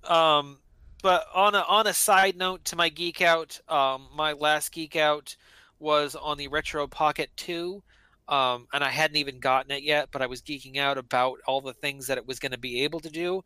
um, 0.05 0.59
but 1.03 1.27
on 1.35 1.55
a 1.55 1.61
on 1.69 1.87
a 1.87 1.93
side 1.93 2.37
note 2.37 2.65
to 2.67 2.77
my 2.77 2.89
geek 2.89 3.21
out, 3.21 3.61
um, 3.69 4.09
my 4.15 4.33
last 4.33 4.73
geek 4.73 4.97
out 4.97 5.37
was 5.79 6.15
on 6.15 6.39
the 6.39 6.49
Retroid 6.49 6.91
Pocket 6.91 7.31
Two, 7.37 7.83
um, 8.29 8.67
and 8.73 8.83
I 8.83 8.91
hadn't 8.91 9.17
even 9.17 9.39
gotten 9.39 9.71
it 9.71 9.83
yet, 9.83 10.09
but 10.11 10.23
I 10.23 10.27
was 10.27 10.41
geeking 10.41 10.79
out 10.79 10.99
about 10.99 11.39
all 11.47 11.61
the 11.61 11.75
things 11.75 12.07
that 12.07 12.19
it 12.19 12.27
was 12.27 12.39
going 12.39 12.53
to 12.53 12.59
be 12.59 12.83
able 12.85 13.01
to 13.01 13.11
do, 13.11 13.43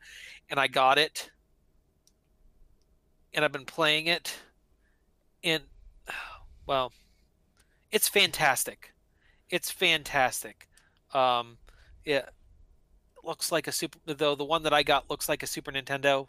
and 0.49 0.61
I 0.61 0.69
got 0.69 0.99
it, 0.99 1.31
and 3.33 3.45
I've 3.45 3.53
been 3.53 3.65
playing 3.65 4.07
it, 4.07 4.37
and 5.43 5.63
well, 6.67 6.93
it's 7.91 8.09
fantastic. 8.09 8.95
It's 9.51 9.71
fantastic. 9.71 10.69
Um, 11.15 11.59
it 12.05 12.29
looks 13.25 13.51
like 13.51 13.67
a 13.67 13.73
super. 13.73 13.99
Though 14.07 14.35
the 14.35 14.45
one 14.45 14.63
that 14.63 14.73
I 14.73 14.83
got 14.83 15.11
looks 15.11 15.29
like 15.29 15.43
a 15.43 15.47
Super 15.47 15.73
Nintendo, 15.73 16.29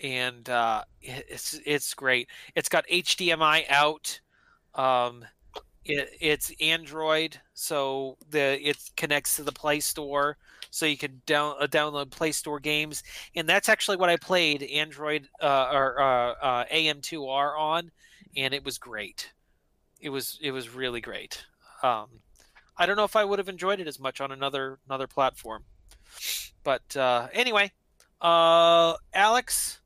and 0.00 0.48
uh, 0.48 0.82
it's 1.00 1.60
it's 1.64 1.94
great. 1.94 2.28
It's 2.54 2.68
got 2.68 2.86
HDMI 2.88 3.64
out. 3.68 4.20
Um, 4.74 5.24
it, 5.84 6.10
it's 6.20 6.52
Android, 6.60 7.38
so 7.52 8.16
the 8.30 8.58
it 8.66 8.78
connects 8.96 9.36
to 9.36 9.42
the 9.42 9.52
Play 9.52 9.80
Store, 9.80 10.36
so 10.70 10.86
you 10.86 10.96
can 10.96 11.20
down 11.26 11.56
uh, 11.60 11.66
download 11.66 12.10
Play 12.10 12.32
Store 12.32 12.58
games, 12.58 13.02
and 13.36 13.48
that's 13.48 13.68
actually 13.68 13.96
what 13.96 14.08
I 14.08 14.16
played 14.16 14.62
Android 14.62 15.28
uh, 15.42 15.70
or 15.72 16.00
uh, 16.00 16.32
uh 16.32 16.64
AM2R 16.72 17.58
on, 17.58 17.90
and 18.36 18.54
it 18.54 18.64
was 18.64 18.78
great. 18.78 19.30
It 20.00 20.08
was 20.08 20.38
it 20.40 20.52
was 20.52 20.74
really 20.74 21.00
great. 21.00 21.44
Um, 21.82 22.06
I 22.76 22.86
don't 22.86 22.96
know 22.96 23.04
if 23.04 23.16
I 23.16 23.24
would 23.24 23.38
have 23.38 23.48
enjoyed 23.48 23.80
it 23.80 23.86
as 23.86 24.00
much 24.00 24.20
on 24.20 24.32
another 24.32 24.78
another 24.88 25.06
platform, 25.06 25.64
but 26.62 26.96
uh, 26.96 27.28
anyway, 27.32 27.72
uh, 28.20 28.94
Alex, 29.12 29.80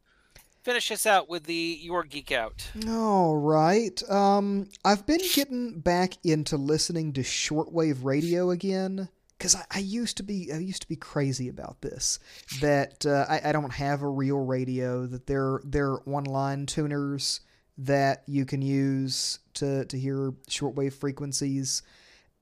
finish 0.68 0.90
us 0.90 1.06
out 1.06 1.30
with 1.30 1.44
the 1.44 1.78
your 1.80 2.04
geek 2.04 2.30
out. 2.30 2.70
All 2.86 3.38
right. 3.38 4.02
Um, 4.10 4.68
I've 4.84 5.06
been 5.06 5.22
getting 5.32 5.80
back 5.80 6.12
into 6.24 6.58
listening 6.58 7.14
to 7.14 7.22
shortwave 7.22 8.04
radio 8.04 8.50
again 8.50 9.08
because 9.38 9.56
I, 9.56 9.64
I, 9.70 9.78
used 9.78 10.18
to 10.18 10.22
be 10.22 10.52
I 10.52 10.58
used 10.58 10.82
to 10.82 10.88
be 10.88 10.96
crazy 10.96 11.48
about 11.48 11.80
this. 11.80 12.18
That 12.60 13.06
uh, 13.06 13.24
I, 13.30 13.48
I, 13.48 13.52
don't 13.52 13.72
have 13.72 14.02
a 14.02 14.10
real 14.10 14.40
radio. 14.40 15.06
That 15.06 15.26
they're 15.26 15.62
they're 15.64 16.06
online 16.06 16.66
tuners 16.66 17.40
that 17.78 18.24
you 18.26 18.44
can 18.44 18.60
use 18.60 19.38
to 19.54 19.86
to 19.86 19.98
hear 19.98 20.32
shortwave 20.50 20.92
frequencies. 20.92 21.80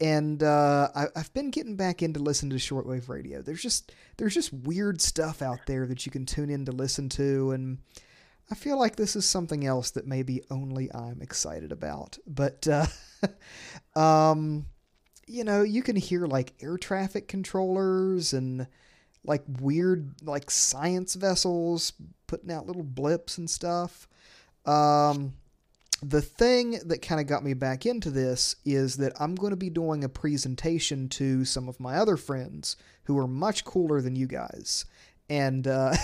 And 0.01 0.43
uh, 0.43 0.89
I, 0.97 1.07
I've 1.15 1.33
been 1.33 1.51
getting 1.51 1.77
back 1.77 2.03
into 2.03 2.19
listening 2.19 2.59
to 2.59 2.75
shortwave 2.75 3.09
radio. 3.09 3.41
There's 3.41 3.63
just 3.63 3.93
there's 4.17 4.35
just 4.35 4.53
weird 4.53 5.01
stuff 5.01 5.43
out 5.43 5.61
there 5.69 5.87
that 5.87 6.05
you 6.05 6.11
can 6.11 6.27
tune 6.27 6.51
in 6.51 6.65
to 6.65 6.73
listen 6.73 7.09
to, 7.11 7.53
and 7.53 7.79
I 8.51 8.55
feel 8.55 8.79
like 8.79 8.97
this 8.97 9.17
is 9.17 9.25
something 9.25 9.67
else 9.67 9.91
that 9.93 10.07
maybe 10.07 10.43
only 10.51 10.93
I'm 10.93 11.21
excited 11.21 11.73
about. 11.73 12.19
But, 12.27 12.69
uh, 12.69 12.87
um, 14.01 14.67
you 15.27 15.43
know, 15.43 15.63
you 15.63 15.83
can 15.83 15.97
hear 15.97 16.27
like 16.27 16.55
air 16.61 16.77
traffic 16.77 17.27
controllers 17.27 18.33
and 18.33 18.69
like 19.25 19.43
weird, 19.61 20.23
like 20.23 20.51
science 20.51 21.15
vessels 21.15 21.93
putting 22.29 22.53
out 22.53 22.67
little 22.67 22.85
blips 22.85 23.37
and 23.39 23.51
stuff. 23.51 24.07
Um, 24.65 25.35
the 26.03 26.23
thing 26.23 26.79
that 26.85 27.03
kind 27.03 27.21
of 27.21 27.27
got 27.27 27.43
me 27.43 27.55
back 27.55 27.85
into 27.85 28.11
this 28.11 28.55
is 28.65 28.97
that 28.99 29.15
I'm 29.19 29.35
going 29.35 29.51
to 29.51 29.57
be 29.57 29.71
doing 29.71 30.05
a 30.05 30.09
presentation 30.09 31.09
to 31.11 31.45
some 31.45 31.69
of 31.69 31.81
my 31.81 31.97
other 31.97 32.17
friends 32.17 32.77
who 33.05 33.19
are 33.19 33.27
much 33.27 33.65
cooler 33.65 34.01
than 34.01 34.15
you 34.15 34.29
guys. 34.29 34.85
And, 35.29 35.67
uh, 35.67 35.97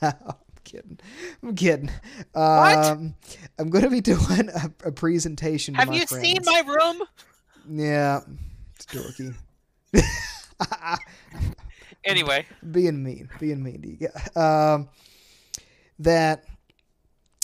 kidding. 0.64 0.98
I'm 1.42 1.54
kidding. 1.54 1.90
What? 2.32 2.84
Um, 2.84 3.14
I'm 3.58 3.70
going 3.70 3.84
to 3.84 3.90
be 3.90 4.00
doing 4.00 4.48
a, 4.54 4.88
a 4.88 4.92
presentation. 4.92 5.74
Have 5.74 5.94
you 5.94 6.06
friends. 6.06 6.24
seen 6.24 6.38
my 6.44 6.62
room? 6.66 7.02
Yeah, 7.68 8.20
it's 8.74 8.86
dorky. 8.86 9.34
anyway, 12.04 12.46
being 12.70 13.02
mean, 13.02 13.28
being 13.38 13.62
mean 13.62 13.82
to 13.82 13.88
you. 13.88 14.40
Um, 14.40 14.88
that 15.98 16.44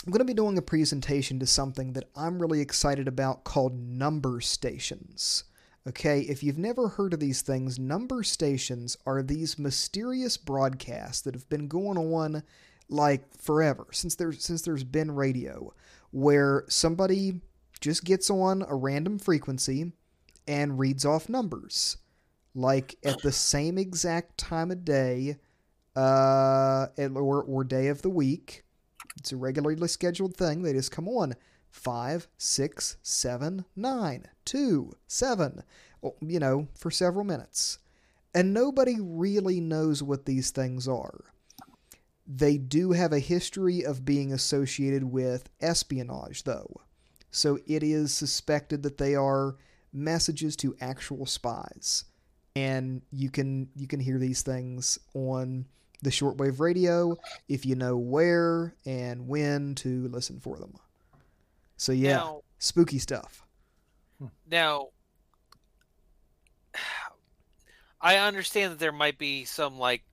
I'm 0.07 0.13
going 0.13 0.21
to 0.21 0.25
be 0.25 0.35
doing 0.35 0.59
a 0.59 0.63
presentation 0.63 1.39
to 1.41 1.47
something 1.47 1.93
that 1.93 2.09
I'm 2.17 2.41
really 2.41 2.61
excited 2.61 3.07
about 3.07 3.45
called 3.45 3.79
number 3.79 4.41
stations. 4.41 5.45
Okay, 5.89 6.21
if 6.21 6.43
you've 6.43 6.59
never 6.59 6.89
heard 6.89 7.15
of 7.15 7.21
these 7.21 7.41
things, 7.43 7.79
number 7.79 8.23
stations 8.23 8.97
are 9.07 9.23
these 9.23 9.59
mysterious 9.59 10.37
broadcasts 10.37 11.23
that 11.23 11.35
have 11.35 11.49
been 11.49 11.69
going 11.69 11.97
on 11.97 12.43
like 12.91 13.23
forever 13.41 13.87
since 13.93 14.15
there's 14.15 14.45
since 14.45 14.63
there's 14.63 14.85
been 14.85 15.11
radio 15.11 15.73
where 16.11 16.65
somebody 16.69 17.41
just 17.81 18.05
gets 18.05 18.29
on 18.31 18.65
a 18.69 18.75
random 18.75 19.19
frequency 19.19 19.93
and 20.47 20.79
reads 20.79 21.05
off 21.05 21.29
numbers 21.29 21.97
like 22.55 22.97
at 23.05 23.21
the 23.23 23.33
same 23.33 23.79
exact 23.79 24.37
time 24.37 24.71
of 24.71 24.85
day 24.85 25.37
uh 25.97 26.87
or, 26.99 27.43
or 27.43 27.65
day 27.65 27.89
of 27.89 28.03
the 28.03 28.11
week 28.11 28.65
it's 29.19 29.33
a 29.33 29.37
regularly 29.37 29.89
scheduled 29.89 30.37
thing 30.37 30.63
they 30.63 30.73
just 30.73 30.93
come 30.93 31.09
on 31.09 31.35
five 31.71 32.27
six 32.37 32.97
seven 33.03 33.65
nine 33.77 34.27
two 34.45 34.93
seven 35.07 35.63
you 36.21 36.39
know 36.39 36.69
for 36.75 36.91
several 36.91 37.25
minutes. 37.25 37.79
And 38.35 38.55
nobody 38.55 38.97
really 39.01 39.61
knows 39.61 40.03
what 40.03 40.25
these 40.25 40.51
things 40.51 40.87
are 40.87 41.25
they 42.33 42.57
do 42.59 42.93
have 42.93 43.13
a 43.13 43.19
history 43.19 43.85
of 43.85 44.05
being 44.05 44.33
associated 44.33 45.03
with 45.03 45.51
espionage, 45.61 46.45
though. 46.45 46.81
So 47.33 47.59
it 47.67 47.83
is 47.83 48.15
suspected 48.15 48.85
that 48.85 48.99
they 48.99 49.17
are 49.17 49.57
messages 49.93 50.55
to 50.57 50.77
actual 50.81 51.27
spies. 51.27 52.05
And 52.55 53.03
you 53.11 53.31
can 53.31 53.69
you 53.75 53.89
can 53.89 53.99
hear 53.99 54.19
these 54.19 54.43
things 54.43 54.99
on 55.15 55.67
the 56.03 56.11
shortwave 56.11 56.61
radio 56.61 57.17
if 57.49 57.67
you 57.67 57.75
know 57.75 57.97
where 57.97 58.75
and 58.87 59.27
when 59.27 59.75
to 59.77 60.09
listen 60.09 60.41
for 60.41 60.57
them. 60.57 60.75
So 61.77 61.93
yeah, 61.93 62.17
now, 62.17 62.43
spooky 62.59 62.99
stuff. 62.99 63.45
Now, 64.49 64.89
I 68.01 68.17
understand 68.17 68.73
that 68.73 68.79
there 68.79 68.93
might 68.93 69.19
be 69.19 69.45
some 69.45 69.79
like 69.79 70.05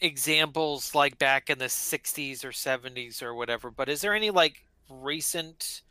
examples 0.00 0.94
like 0.94 1.18
back 1.18 1.48
in 1.48 1.58
the 1.58 1.66
60s 1.66 2.44
or 2.44 2.50
70s 2.50 3.22
or 3.22 3.34
whatever 3.34 3.70
but 3.70 3.88
is 3.88 4.02
there 4.02 4.14
any 4.14 4.30
like 4.30 4.66
recent 4.90 5.82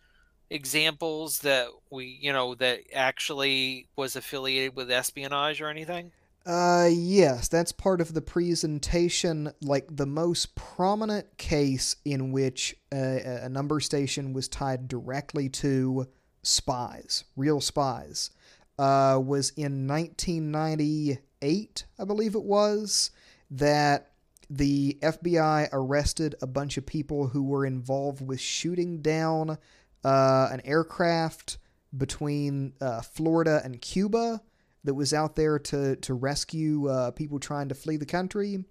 examples 0.50 1.40
that 1.40 1.68
we 1.90 2.18
you 2.22 2.32
know 2.32 2.56
that 2.56 2.80
actually 2.94 3.88
was 3.96 4.16
affiliated 4.16 4.76
with 4.76 4.92
espionage 4.92 5.62
or 5.62 5.70
anything? 5.70 6.12
Uh 6.46 6.88
yes 6.92 7.48
that's 7.48 7.72
part 7.72 8.00
of 8.02 8.14
the 8.14 8.22
presentation 8.22 9.52
like 9.62 9.88
the 9.90 10.06
most 10.06 10.54
prominent 10.56 11.38
case 11.38 11.96
in 12.06 12.32
which 12.32 12.76
a, 12.94 13.40
a 13.44 13.50
number 13.50 13.80
station 13.80 14.34
was 14.34 14.48
tied 14.48 14.88
directly 14.88 15.50
to 15.50 16.08
spies 16.44 17.24
real 17.36 17.60
spies 17.60 18.30
uh 18.78 19.20
was 19.20 19.50
in 19.58 19.88
1998 19.88 21.86
i 21.98 22.04
believe 22.04 22.36
it 22.36 22.44
was 22.44 23.10
that 23.52 24.12
the 24.50 24.98
FBI 25.02 25.70
arrested 25.72 26.36
a 26.42 26.48
bunch 26.48 26.78
of 26.78 26.86
people 26.86 27.28
who 27.28 27.44
were 27.44 27.66
involved 27.66 28.26
with 28.26 28.40
shooting 28.40 29.02
down 29.02 29.58
uh, 30.04 30.50
an 30.52 30.62
aircraft 30.64 31.58
between 31.96 32.74
uh, 32.82 33.02
Florida 33.02 33.62
and 33.64 33.82
Cuba 33.82 34.42
that 34.84 34.94
was 34.94 35.14
out 35.14 35.36
there 35.36 35.58
to 35.58 35.96
to 35.96 36.14
rescue 36.14 36.88
uh, 36.88 37.12
people 37.12 37.40
trying 37.40 37.70
to 37.70 37.76
flee 37.76 37.98
the 37.98 38.06
country, 38.06 38.64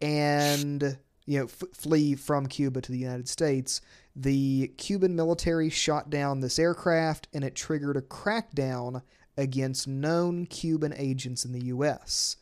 and 0.00 0.98
you 1.24 1.38
know 1.38 1.46
f- 1.46 1.62
flee 1.74 2.14
from 2.14 2.46
Cuba 2.46 2.80
to 2.80 2.92
the 2.92 2.98
United 2.98 3.28
States. 3.28 3.80
The 4.14 4.68
Cuban 4.78 5.16
military 5.16 5.68
shot 5.68 6.10
down 6.10 6.40
this 6.40 6.58
aircraft, 6.58 7.28
and 7.32 7.42
it 7.42 7.56
triggered 7.56 7.96
a 7.96 8.02
crackdown 8.02 9.02
against 9.36 9.88
known 9.88 10.46
Cuban 10.46 10.94
agents 10.96 11.44
in 11.44 11.52
the 11.52 11.66
U.S 11.66 12.36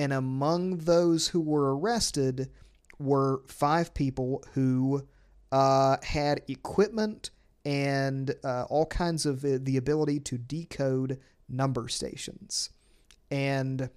and 0.00 0.14
among 0.14 0.78
those 0.78 1.28
who 1.28 1.42
were 1.42 1.76
arrested 1.76 2.48
were 2.98 3.42
five 3.46 3.92
people 3.92 4.42
who 4.54 5.06
uh, 5.52 5.98
had 6.02 6.40
equipment 6.48 7.30
and 7.66 8.34
uh, 8.42 8.62
all 8.70 8.86
kinds 8.86 9.26
of 9.26 9.42
the 9.42 9.76
ability 9.76 10.18
to 10.18 10.38
decode 10.38 11.20
number 11.50 11.86
stations. 11.88 12.70
And 13.30 13.90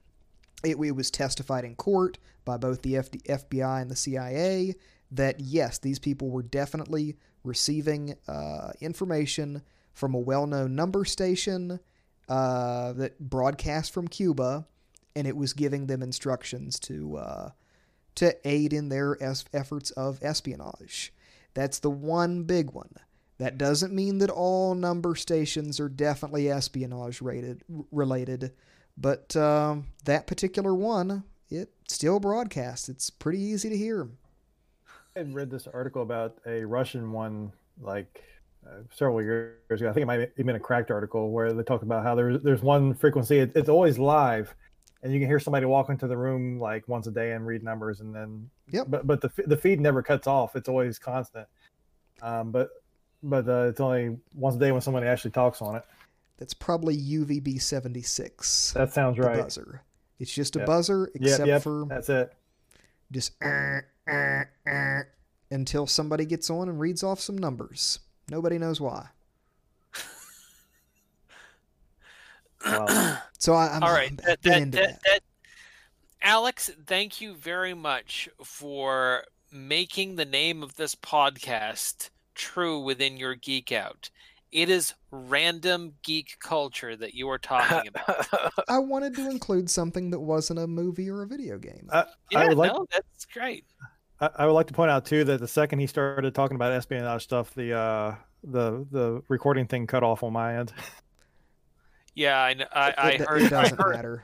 it, 0.66 0.76
it, 0.76 0.94
was 0.94 1.10
testified 1.10 1.64
in 1.64 1.76
court 1.76 2.18
by 2.44 2.58
both 2.58 2.82
the 2.82 2.96
FD, 2.96 3.24
FBI 3.24 3.82
and 3.82 3.90
the 3.90 3.96
CIA 3.96 4.76
that 5.10 5.40
yes, 5.40 5.78
these 5.78 6.00
people 6.00 6.30
were 6.30 6.44
definitely 6.44 7.16
receiving 7.46 8.16
uh, 8.28 8.72
information 8.82 9.62
from 9.94 10.16
a 10.16 10.20
well 10.20 10.48
known 10.48 10.76
number 10.76 11.06
station 11.06 11.80
uh, 12.28 12.92
that 12.92 13.18
broadcast 13.22 13.94
from 13.94 14.10
Cuba 14.10 14.68
and 15.16 15.28
it 15.28 15.36
was 15.36 15.54
giving 15.54 15.88
them 15.88 16.02
instructions 16.02 16.80
to 16.82 17.18
uh, 17.18 17.50
to 18.16 18.36
aid 18.48 18.74
in 18.74 18.90
their 18.90 19.22
es- 19.22 19.46
efforts 19.54 19.92
of 19.92 20.20
espionage. 20.22 21.14
That's 21.54 21.80
the 21.80 21.90
one 21.90 22.44
big 22.44 22.72
one. 22.72 22.96
That 23.40 23.58
doesn't 23.58 23.94
mean 23.94 24.20
that 24.20 24.30
all 24.30 24.76
number 24.76 25.16
stations 25.16 25.80
are 25.80 25.90
definitely 25.90 26.50
espionage 26.50 27.22
rated 27.22 27.64
related, 27.92 28.54
but 28.98 29.36
um, 29.36 29.88
that 30.06 30.28
particular 30.28 30.74
one, 30.74 31.24
it 31.50 31.70
still 31.88 32.20
broadcasts. 32.20 32.90
It's 32.90 33.10
pretty 33.10 33.40
easy 33.40 33.70
to 33.70 33.78
hear. 33.78 34.10
I 35.16 35.22
read 35.22 35.50
this 35.50 35.68
article 35.68 36.02
about 36.02 36.38
a 36.46 36.64
Russian 36.64 37.12
one, 37.12 37.52
like 37.82 38.24
uh, 38.66 38.82
several 38.96 39.22
years 39.22 39.56
ago. 39.70 39.90
I 39.90 39.94
think 39.94 40.04
it 40.04 40.08
might 40.08 40.20
have 40.20 40.46
been 40.46 40.56
a 40.56 40.60
cracked 40.60 40.92
article 40.92 41.32
where 41.32 41.54
they 41.54 41.64
talk 41.64 41.82
about 41.82 42.04
how 42.04 42.16
there's 42.16 42.42
there's 42.44 42.62
one 42.62 42.94
frequency. 42.94 43.40
It, 43.40 43.52
it's 43.56 43.70
always 43.70 44.00
live, 44.00 44.56
and 45.04 45.14
you 45.14 45.20
can 45.20 45.28
hear 45.28 45.40
somebody 45.40 45.66
walk 45.66 45.90
into 45.90 46.08
the 46.08 46.18
room 46.18 46.60
like 46.60 46.88
once 46.88 47.06
a 47.08 47.12
day 47.12 47.34
and 47.34 47.46
read 47.46 47.62
numbers, 47.62 48.00
and 48.00 48.16
then 48.16 48.50
Yep. 48.72 48.88
But 48.90 49.06
but 49.06 49.22
the 49.22 49.30
the 49.46 49.58
feed 49.58 49.80
never 49.80 50.02
cuts 50.02 50.26
off. 50.26 50.56
It's 50.56 50.70
always 50.70 50.98
constant. 50.98 51.48
Um, 52.22 52.52
but 52.52 52.70
but 53.22 53.48
uh, 53.48 53.68
it's 53.70 53.80
only 53.80 54.18
once 54.34 54.56
a 54.56 54.60
day 54.60 54.72
when 54.72 54.82
somebody 54.82 55.06
actually 55.06 55.32
talks 55.32 55.62
on 55.62 55.76
it. 55.76 55.84
That's 56.38 56.54
probably 56.54 56.98
UVB 56.98 57.62
76. 57.62 58.74
That 58.74 58.92
sounds 58.92 59.18
the 59.18 59.24
right. 59.24 59.38
buzzer. 59.44 59.84
It's 60.20 60.34
just 60.34 60.56
a 60.56 60.60
Yep. 60.60 60.68
buzzer, 60.68 61.12
except 61.14 61.48
yep, 61.48 61.62
for 61.62 61.86
that's 61.88 62.10
it. 62.10 62.34
just 63.12 63.34
"Eh, 63.42 63.82
eh, 64.08 64.44
eh," 64.66 65.02
until 65.52 65.86
somebody 65.86 66.26
gets 66.26 66.50
on 66.50 66.70
and 66.70 66.80
reads 66.80 67.04
off 67.04 67.20
some 67.20 67.38
numbers. 67.38 68.00
Nobody 68.30 68.58
knows 68.58 68.80
why. 68.82 69.10
Wow. 72.66 73.18
So 73.44 73.54
I, 73.56 73.76
I'm, 73.76 73.84
All 73.84 73.92
right. 73.92 74.10
I'm 74.10 74.16
That, 74.26 74.42
been 74.42 74.52
that, 74.54 74.62
into 74.62 74.78
that, 74.78 74.88
that. 74.88 75.00
that- 75.06 75.20
Alex, 76.22 76.72
thank 76.88 77.20
you 77.20 77.34
very 77.36 77.74
much 77.74 78.30
for 78.42 79.26
making 79.52 80.16
the 80.16 80.24
name 80.24 80.64
of 80.64 80.76
this 80.78 80.96
podcast 80.96 82.10
true 82.36 82.80
within 82.80 83.18
your 83.18 83.36
geek 83.36 83.74
out. 83.74 84.10
It 84.54 84.70
is 84.70 84.94
random 85.12 85.96
geek 86.04 86.38
culture 86.40 86.96
that 86.96 87.16
you 87.16 87.28
are 87.28 87.38
talking 87.38 87.90
about. 87.90 88.28
I 88.70 88.80
wanted 88.80 89.14
to 89.16 89.30
include 89.30 89.70
something 89.70 90.12
that 90.12 90.22
wasn't 90.22 90.60
a 90.60 90.68
movie 90.68 91.10
or 91.10 91.24
a 91.24 91.28
video 91.28 91.58
game. 91.58 91.90
I, 91.92 92.06
yeah, 92.32 92.40
I 92.40 92.48
would 92.48 92.58
like 92.58 92.72
no, 92.72 92.86
that's 92.94 93.26
great. 93.26 93.66
I, 94.22 94.30
I 94.38 94.46
would 94.46 94.54
like 94.54 94.68
to 94.68 94.74
point 94.74 94.90
out 94.90 95.06
too 95.06 95.26
that 95.26 95.42
the 95.42 95.50
second 95.50 95.80
he 95.80 95.88
started 95.88 96.34
talking 96.34 96.56
about 96.56 96.72
espionage 96.72 97.24
stuff, 97.24 97.54
the 97.56 97.74
uh, 97.74 98.16
the 98.42 98.88
the 98.90 99.22
recording 99.28 99.68
thing 99.68 99.86
cut 99.86 100.04
off 100.04 100.24
on 100.24 100.32
my 100.32 100.60
end. 100.60 100.72
Yeah, 102.16 102.38
I, 102.40 102.56
I, 102.72 102.94
I 102.98 103.10
it, 103.12 103.22
it 103.22 103.28
heard. 103.28 103.44
I 103.44 103.50
doesn't 103.50 103.82
heard, 103.82 103.96
matter. 103.96 104.24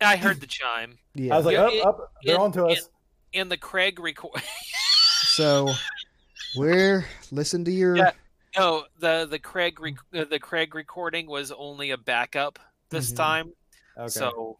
I 0.00 0.16
heard 0.16 0.40
the 0.40 0.46
chime 0.46 0.98
Yeah. 1.14 1.34
I 1.34 1.36
was 1.36 1.46
like, 1.46 1.56
up, 1.56 1.72
it- 1.72 1.84
up, 1.86 2.12
they're 2.24 2.34
it- 2.34 2.40
on 2.40 2.52
to 2.52 2.66
it- 2.66 2.78
us. 2.78 2.90
in 3.32 3.48
the 3.48 3.56
Craig 3.56 3.98
record. 4.00 4.42
so 5.22 5.70
we're 6.56 7.06
listen 7.30 7.64
to 7.64 7.70
your 7.70 7.96
Yeah. 7.96 8.10
no, 8.56 8.84
the 8.98 9.26
the 9.30 9.38
Craig 9.38 9.80
rec- 9.80 9.94
uh, 10.14 10.24
the 10.24 10.38
Craig 10.38 10.74
recording 10.74 11.26
was 11.26 11.50
only 11.52 11.90
a 11.90 11.96
backup 11.98 12.58
this 12.90 13.12
Mhm. 13.12 13.16
time. 13.16 13.52
Okay. 13.96 14.08
So, 14.08 14.58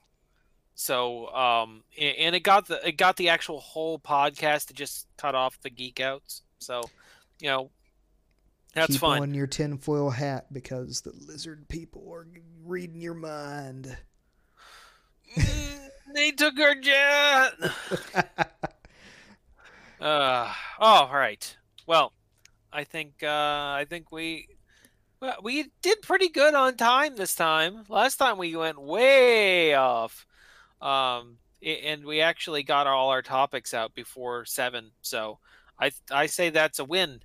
so 0.77 1.29
um, 1.35 1.83
and 2.01 2.35
it 2.35 2.41
got 2.41 2.67
the 2.69 2.87
it 2.87 2.93
got 2.97 3.17
the 3.17 3.29
actual 3.29 3.61
whole 3.61 3.99
podcast 3.99 4.67
to 4.69 4.75
just 4.75 5.07
cut 5.17 5.35
off 5.35 5.61
the 5.63 5.71
geek 5.71 6.01
outs. 6.01 6.43
So, 6.59 6.83
you 7.41 7.49
know, 7.49 7.71
that's 8.75 8.93
keep 8.93 9.01
fine. 9.01 9.23
on 9.23 9.35
your 9.35 9.47
tinfoil 9.47 10.11
hat 10.11 10.53
because 10.53 11.01
the 11.01 11.13
lizard 11.27 11.69
people 11.69 12.11
are 12.13 12.27
reading 12.65 13.01
your 13.01 13.15
mind. 13.15 13.97
Mm, 15.37 15.89
they 16.15 16.31
took 16.33 16.59
our 16.61 16.75
jet. 16.75 17.53
Uh, 20.01 20.53
oh, 20.81 20.87
all 20.87 21.15
right. 21.15 21.57
Well, 21.87 22.13
I 22.71 22.85
think 22.85 23.23
uh, 23.23 23.27
I 23.27 23.87
think 23.89 24.13
we 24.13 24.49
well, 25.19 25.39
we 25.43 25.71
did 25.81 26.03
pretty 26.03 26.29
good 26.29 26.55
on 26.55 26.77
time 26.77 27.17
this 27.17 27.35
time. 27.35 27.85
Last 27.89 28.17
time 28.17 28.37
we 28.37 28.55
went 28.55 28.79
way 28.79 29.73
off, 29.73 30.27
um, 30.83 31.39
and 31.65 32.05
we 32.05 32.21
actually 32.21 32.65
got 32.65 32.87
all 32.87 33.09
our 33.09 33.23
topics 33.23 33.73
out 33.73 33.95
before 33.95 34.45
seven. 34.45 34.91
So 35.01 35.39
I 35.81 35.91
I 36.11 36.27
say 36.27 36.51
that's 36.51 36.81
a 36.81 36.85
win. 36.85 37.23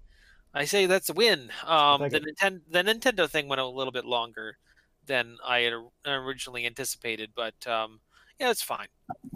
I 0.54 0.66
say 0.66 0.86
that's 0.86 1.10
a 1.10 1.14
win. 1.14 1.52
Um, 1.66 2.02
the 2.02 2.18
it. 2.18 2.24
Nintendo 2.24 2.62
the 2.70 2.84
Nintendo 2.84 3.30
thing 3.30 3.48
went 3.48 3.62
a 3.62 3.66
little 3.66 3.92
bit 3.92 4.06
longer 4.06 4.58
than 5.06 5.38
I 5.46 5.60
had 5.60 5.74
originally 6.06 6.66
anticipated, 6.66 7.32
but 7.36 7.68
um, 7.68 8.00
yeah, 8.40 8.50
it's 8.50 8.62
fine. 8.62 8.88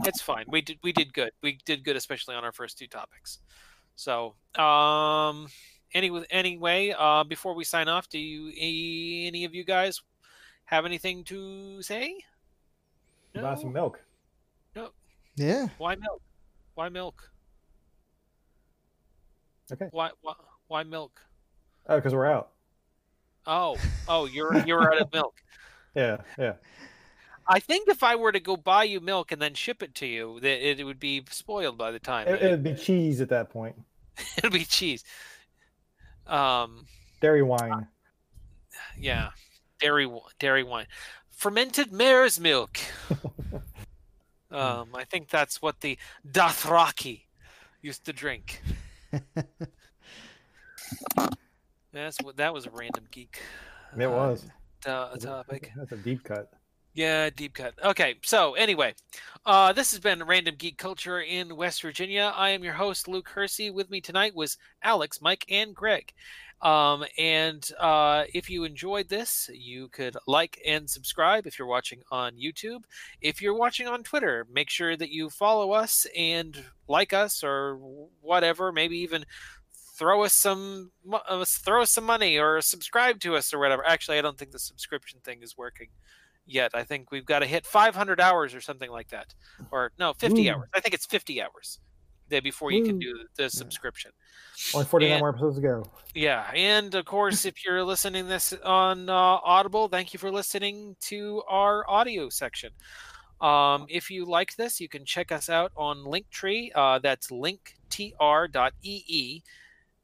It's 0.05 0.21
fine. 0.21 0.45
We 0.47 0.61
did 0.61 0.79
we 0.81 0.91
did 0.91 1.13
good. 1.13 1.31
We 1.41 1.59
did 1.65 1.83
good, 1.83 1.95
especially 1.95 2.35
on 2.35 2.43
our 2.43 2.51
first 2.51 2.77
two 2.77 2.87
topics. 2.87 3.39
So, 3.95 4.35
um, 4.55 5.47
any 5.93 6.25
anyway, 6.31 6.95
uh, 6.97 7.23
before 7.23 7.53
we 7.53 7.63
sign 7.63 7.87
off, 7.87 8.09
do 8.09 8.17
you 8.17 8.51
any 8.57 9.45
of 9.45 9.53
you 9.53 9.63
guys 9.63 10.01
have 10.65 10.85
anything 10.85 11.23
to 11.25 11.81
say? 11.81 12.15
Buy 13.35 13.55
some 13.55 13.73
milk. 13.73 13.99
No. 14.75 14.89
yeah. 15.35 15.67
Why 15.77 15.95
milk? 15.95 16.21
Why 16.75 16.89
milk? 16.89 17.29
Okay. 19.71 19.87
Why 19.91 20.11
why, 20.21 20.33
why 20.73 20.81
milk? 20.81 21.21
Oh, 21.87 21.97
because 21.97 22.15
we're 22.15 22.25
out. 22.25 22.49
Oh, 23.45 23.77
oh, 24.07 24.25
you're 24.25 24.57
you're 24.65 24.91
out 24.91 25.01
of 25.01 25.13
milk. 25.13 25.35
Yeah, 25.95 26.17
yeah. 26.39 26.53
I 27.47 27.59
think 27.59 27.87
if 27.87 28.01
I 28.01 28.15
were 28.15 28.31
to 28.31 28.39
go 28.39 28.57
buy 28.57 28.83
you 28.83 28.99
milk 28.99 29.31
and 29.31 29.39
then 29.39 29.53
ship 29.53 29.83
it 29.83 29.93
to 29.93 30.07
you, 30.07 30.39
that 30.39 30.67
it, 30.67 30.83
would 30.83 30.99
be 30.99 31.23
spoiled 31.29 31.77
by 31.77 31.91
the 31.91 31.99
time. 31.99 32.27
It, 32.27 32.41
it'd 32.41 32.63
be 32.63 32.73
cheese 32.73 33.21
at 33.21 33.29
that 33.29 33.51
point. 33.51 33.75
It'll 34.37 34.49
be 34.49 34.65
cheese. 34.65 35.03
Um, 36.25 36.87
Dairy 37.21 37.43
wine. 37.43 37.87
yeah, 38.99 39.29
dairy 39.79 40.09
dairy 40.39 40.63
wine, 40.63 40.87
fermented 41.29 41.91
mare's 41.91 42.39
milk. 42.39 42.79
um, 44.49 44.87
I 44.95 45.03
think 45.03 45.29
that's 45.29 45.61
what 45.61 45.81
the 45.81 45.99
Dothraki 46.27 47.25
used 47.83 48.03
to 48.05 48.13
drink. 48.13 48.63
That's 51.91 52.17
what 52.21 52.37
that 52.37 52.53
was 52.53 52.65
a 52.65 52.71
random 52.71 53.05
geek 53.11 53.39
It 53.97 54.07
was. 54.07 54.45
uh, 54.85 55.15
topic. 55.17 55.71
That's 55.75 55.91
a 55.91 55.97
deep 55.97 56.23
cut. 56.23 56.51
Yeah, 56.95 57.29
deep 57.31 57.55
cut. 57.55 57.73
Okay, 57.83 58.15
so 58.23 58.53
anyway, 58.53 58.93
uh, 59.47 59.73
this 59.73 59.89
has 59.91 59.99
been 59.99 60.21
Random 60.23 60.53
Geek 60.55 60.77
Culture 60.77 61.21
in 61.21 61.55
West 61.55 61.81
Virginia. 61.81 62.31
I 62.35 62.49
am 62.49 62.63
your 62.63 62.73
host, 62.73 63.07
Luke 63.07 63.29
Hersey. 63.29 63.71
With 63.71 63.89
me 63.89 63.99
tonight 63.99 64.35
was 64.35 64.57
Alex, 64.83 65.19
Mike, 65.19 65.43
and 65.49 65.73
Greg. 65.75 66.13
Um, 66.61 67.03
and 67.17 67.67
uh, 67.79 68.25
if 68.33 68.47
you 68.47 68.63
enjoyed 68.63 69.09
this, 69.09 69.49
you 69.51 69.87
could 69.89 70.15
like 70.27 70.61
and 70.65 70.87
subscribe 70.87 71.47
if 71.47 71.57
you're 71.57 71.67
watching 71.67 72.01
on 72.11 72.33
YouTube. 72.35 72.83
If 73.21 73.41
you're 73.41 73.57
watching 73.57 73.87
on 73.87 74.03
Twitter, 74.03 74.45
make 74.53 74.69
sure 74.69 74.95
that 74.95 75.09
you 75.09 75.31
follow 75.31 75.71
us 75.71 76.05
and 76.15 76.63
like 76.87 77.11
us 77.11 77.43
or 77.43 77.79
whatever. 78.21 78.71
Maybe 78.71 78.99
even 78.99 79.25
throw 80.03 80.23
us 80.23 80.33
some 80.33 80.91
uh, 81.13 81.45
throw 81.47 81.81
us 81.81 81.91
some 81.91 82.03
money 82.03 82.37
or 82.37 82.59
subscribe 82.59 83.21
to 83.21 83.37
us 83.37 83.53
or 83.53 83.59
whatever. 83.59 83.87
Actually, 83.87 84.17
I 84.17 84.21
don't 84.21 84.37
think 84.37 84.51
the 84.51 84.59
subscription 84.59 85.19
thing 85.23 85.41
is 85.41 85.57
working 85.57 85.87
yet. 86.45 86.71
I 86.73 86.83
think 86.83 87.09
we've 87.09 87.25
got 87.25 87.39
to 87.39 87.45
hit 87.45 87.65
500 87.65 88.19
hours 88.19 88.53
or 88.53 88.59
something 88.59 88.91
like 88.91 89.07
that, 89.09 89.33
or 89.71 89.93
no, 89.97 90.11
50 90.13 90.43
Woo. 90.43 90.51
hours. 90.51 90.69
I 90.75 90.81
think 90.81 90.93
it's 90.93 91.05
50 91.05 91.41
hours 91.41 91.79
before 92.41 92.71
you 92.71 92.83
can 92.83 92.97
do 92.97 93.13
the 93.37 93.47
subscription. 93.47 94.09
Only 94.73 94.87
49 94.87 95.13
And- 95.13 95.19
more 95.21 95.29
episodes 95.29 95.55
to 95.57 95.61
go. 95.61 95.85
Yeah, 96.15 96.49
and 96.53 96.93
of 96.95 97.05
course, 97.05 97.45
if 97.45 97.63
you're 97.63 97.83
listening 97.83 98.27
this 98.27 98.53
on 98.65 99.07
uh, 99.07 99.13
Audible, 99.13 99.87
thank 99.87 100.13
you 100.13 100.19
for 100.19 100.31
listening 100.31 100.95
to 101.01 101.43
our 101.47 101.87
audio 101.89 102.29
section. 102.29 102.71
Um, 103.39 103.85
if 103.87 104.09
you 104.09 104.25
like 104.25 104.55
this, 104.55 104.81
you 104.81 104.89
can 104.89 105.05
check 105.05 105.31
us 105.31 105.47
out 105.47 105.71
on 105.77 105.99
Linktree. 105.99 106.71
Uh, 106.73 106.97
that's 106.99 107.27
linktr.ee 107.27 109.43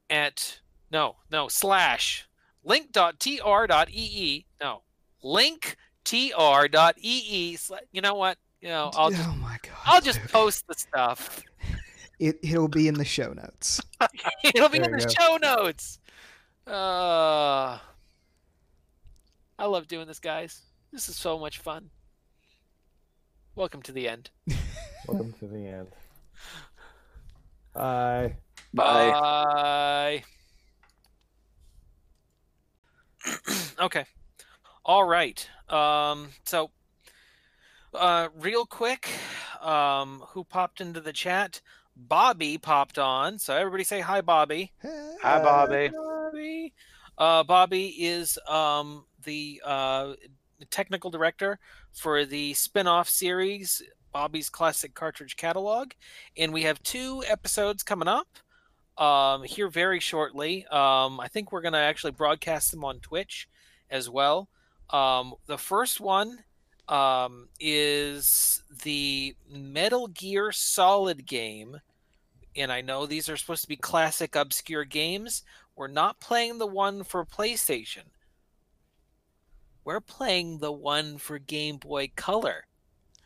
at 0.10 0.60
no 0.92 1.16
no 1.32 1.48
slash 1.48 2.28
link.tr.ee 2.64 4.46
no 4.62 4.82
linktr.ee. 5.24 6.28
sla- 7.58 7.80
You 7.92 8.02
know 8.02 8.16
what? 8.16 8.38
You 8.62 8.70
know, 8.70 8.92
I'll 8.96 9.10
just 9.12 9.28
oh 9.28 9.36
my 9.36 9.58
god. 9.62 9.72
I'll 9.86 10.02
just 10.02 10.20
Luke. 10.22 10.32
post 10.32 10.66
the 10.68 10.76
stuff. 10.76 11.44
It 12.20 12.38
it'll 12.44 12.68
be 12.68 12.90
in 12.90 12.96
the 12.96 13.06
show 13.06 13.32
notes. 13.32 13.80
It'll 14.44 14.68
be 14.68 14.80
There 14.80 14.90
in 14.94 14.98
the 14.98 15.06
go. 15.06 15.14
show 15.18 15.38
notes. 15.38 16.00
Uh, 16.68 17.78
I 19.58 19.66
love 19.66 19.88
doing 19.88 20.06
this, 20.06 20.20
guys. 20.20 20.62
This 20.92 21.08
is 21.08 21.16
so 21.16 21.40
much 21.40 21.60
fun. 21.60 21.90
Welcome 23.56 23.82
to 23.84 23.94
the 23.94 24.10
end. 24.10 24.32
Welcome 25.08 25.32
to 25.40 25.48
the 25.48 25.66
end. 25.66 25.88
Bye. 27.74 28.36
Bye. 28.74 29.12
Bye. 29.12 30.24
okay. 33.80 34.06
All 34.86 35.04
right. 35.04 35.48
Um, 35.70 36.30
so, 36.46 36.72
uh, 37.94 38.30
real 38.40 38.66
quick, 38.66 39.10
um, 39.62 40.24
who 40.30 40.44
popped 40.44 40.82
into 40.82 41.02
the 41.02 41.14
chat? 41.14 41.62
Bobby 41.96 42.58
popped 42.58 42.98
on. 42.98 43.40
So 43.40 43.56
everybody 43.56 43.84
say 43.84 44.00
hi, 44.00 44.22
Bobby. 44.22 44.72
Hi, 45.22 45.42
Bobby. 45.42 45.90
Bobby. 45.90 46.74
Uh, 47.18 47.44
Bobby 47.44 47.88
is 47.88 48.40
um, 48.48 49.04
the 49.26 49.62
uh, 49.66 50.14
technical 50.70 51.10
director 51.10 51.60
for 51.92 52.26
the 52.26 52.54
spin-off 52.54 53.10
series 53.10 53.82
Bobby's 54.12 54.50
Classic 54.50 54.94
Cartridge 54.94 55.36
Catalog, 55.36 55.92
and 56.38 56.52
we 56.52 56.64
have 56.64 56.82
two 56.82 57.24
episodes 57.28 57.84
coming 57.84 58.08
up 58.08 58.28
um, 59.00 59.44
here 59.44 59.70
very 59.70 60.00
shortly. 60.00 60.66
Um, 60.68 61.20
I 61.20 61.28
think 61.30 61.52
we're 61.52 61.62
going 61.62 61.74
to 61.74 61.80
actually 61.80 62.12
broadcast 62.12 62.72
them 62.72 62.84
on 62.84 63.00
Twitch 63.00 63.48
as 63.90 64.10
well. 64.10 64.50
Um, 64.90 65.34
the 65.48 65.58
first 65.58 66.02
one 66.02 66.44
um, 66.90 67.48
is 67.60 68.62
the 68.84 69.36
Metal 69.50 70.08
Gear 70.08 70.52
Solid 70.52 71.26
game. 71.26 71.80
And 72.56 72.72
I 72.72 72.82
know 72.82 73.06
these 73.06 73.30
are 73.30 73.38
supposed 73.38 73.62
to 73.62 73.70
be 73.70 73.78
classic, 73.78 74.36
obscure 74.36 74.84
games. 74.84 75.44
We're 75.76 75.88
not 75.88 76.20
playing 76.20 76.58
the 76.58 76.68
one 76.68 77.04
for 77.04 77.24
PlayStation. 77.26 78.04
We're 79.86 80.02
playing 80.02 80.60
the 80.60 80.72
one 80.72 81.18
for 81.18 81.40
Game 81.40 81.78
Boy 81.78 82.12
Color. 82.16 82.66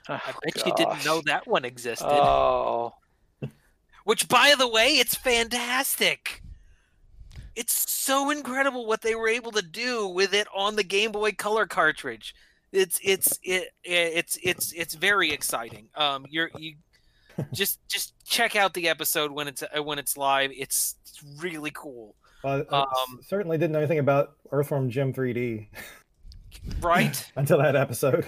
Oh, 0.08 0.14
I 0.14 0.34
bet 0.44 0.66
you 0.66 0.74
didn't 0.76 1.04
know 1.04 1.22
that 1.26 1.48
one 1.48 1.66
existed. 1.66 2.06
Oh, 2.06 2.94
Which, 4.04 4.28
by 4.28 4.56
the 4.58 4.68
way, 4.68 4.98
it's 4.98 5.16
fantastic. 5.16 6.42
It's 7.56 7.92
so 7.92 8.30
incredible 8.30 8.86
what 8.86 9.02
they 9.02 9.16
were 9.16 9.30
able 9.30 9.52
to 9.52 9.62
do 9.62 10.08
with 10.08 10.34
it 10.34 10.48
on 10.54 10.76
the 10.76 10.84
Game 10.84 11.12
Boy 11.12 11.32
Color 11.32 11.68
cartridge. 11.68 12.36
It's 12.72 13.00
it's 13.04 13.38
it, 13.44 13.70
it's 13.84 14.38
it's 14.42 14.74
it's 14.74 14.96
very 14.96 15.32
exciting. 15.32 15.90
Um, 15.96 16.26
you're 16.30 16.50
you 16.58 16.76
just 17.54 17.80
just 17.88 18.14
check 18.26 18.56
out 18.56 18.74
the 18.74 18.90
episode 18.90 19.32
when 19.32 19.48
it's 19.48 19.64
uh, 19.64 19.84
when 19.84 20.00
it's 20.00 20.18
live. 20.18 20.52
It's, 20.56 20.96
it's 21.04 21.24
really 21.42 21.72
cool, 21.74 22.16
Well, 22.44 22.66
I 22.72 22.80
Um, 22.80 23.20
certainly 23.22 23.58
didn't 23.60 23.74
know 23.74 23.80
anything 23.80 24.00
about 24.00 24.34
Earthworm 24.52 24.90
Jim 24.90 25.14
3D 25.14 25.68
right? 26.82 27.32
until 27.36 27.60
that 27.60 27.76
episode. 27.76 28.26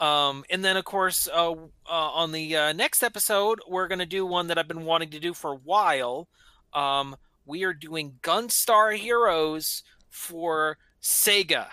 Um, 0.00 0.44
and 0.48 0.64
then, 0.64 0.76
of 0.76 0.84
course, 0.84 1.28
uh, 1.32 1.52
uh, 1.52 1.56
on 1.88 2.32
the 2.32 2.56
uh, 2.56 2.72
next 2.72 3.02
episode, 3.02 3.60
we're 3.66 3.88
going 3.88 3.98
to 3.98 4.06
do 4.06 4.24
one 4.24 4.46
that 4.46 4.58
I've 4.58 4.68
been 4.68 4.84
wanting 4.84 5.10
to 5.10 5.18
do 5.18 5.34
for 5.34 5.52
a 5.52 5.56
while. 5.56 6.28
Um, 6.72 7.16
we 7.44 7.64
are 7.64 7.72
doing 7.72 8.18
Gunstar 8.22 8.96
Heroes 8.96 9.82
for 10.10 10.78
Sega. 11.02 11.68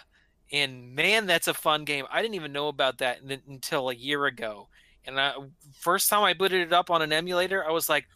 And 0.52 0.96
man, 0.96 1.26
that's 1.28 1.48
a 1.48 1.54
fun 1.54 1.86
game. 1.86 2.06
I 2.12 2.22
didn't 2.22 2.36
even 2.36 2.54
know 2.54 2.68
about 2.68 3.00
that 3.00 3.20
n- 3.30 3.42
until 3.48 3.90
a 3.90 3.96
year 3.96 4.26
ago. 4.26 4.70
And 5.06 5.20
I, 5.20 5.34
first 5.80 6.10
time 6.10 6.24
I 6.24 6.34
booted 6.34 6.62
it 6.62 6.74
up 6.74 6.90
on 6.90 7.02
an 7.02 7.14
emulator, 7.14 7.64
I 7.64 7.72
was 7.72 7.90
like, 7.90 8.08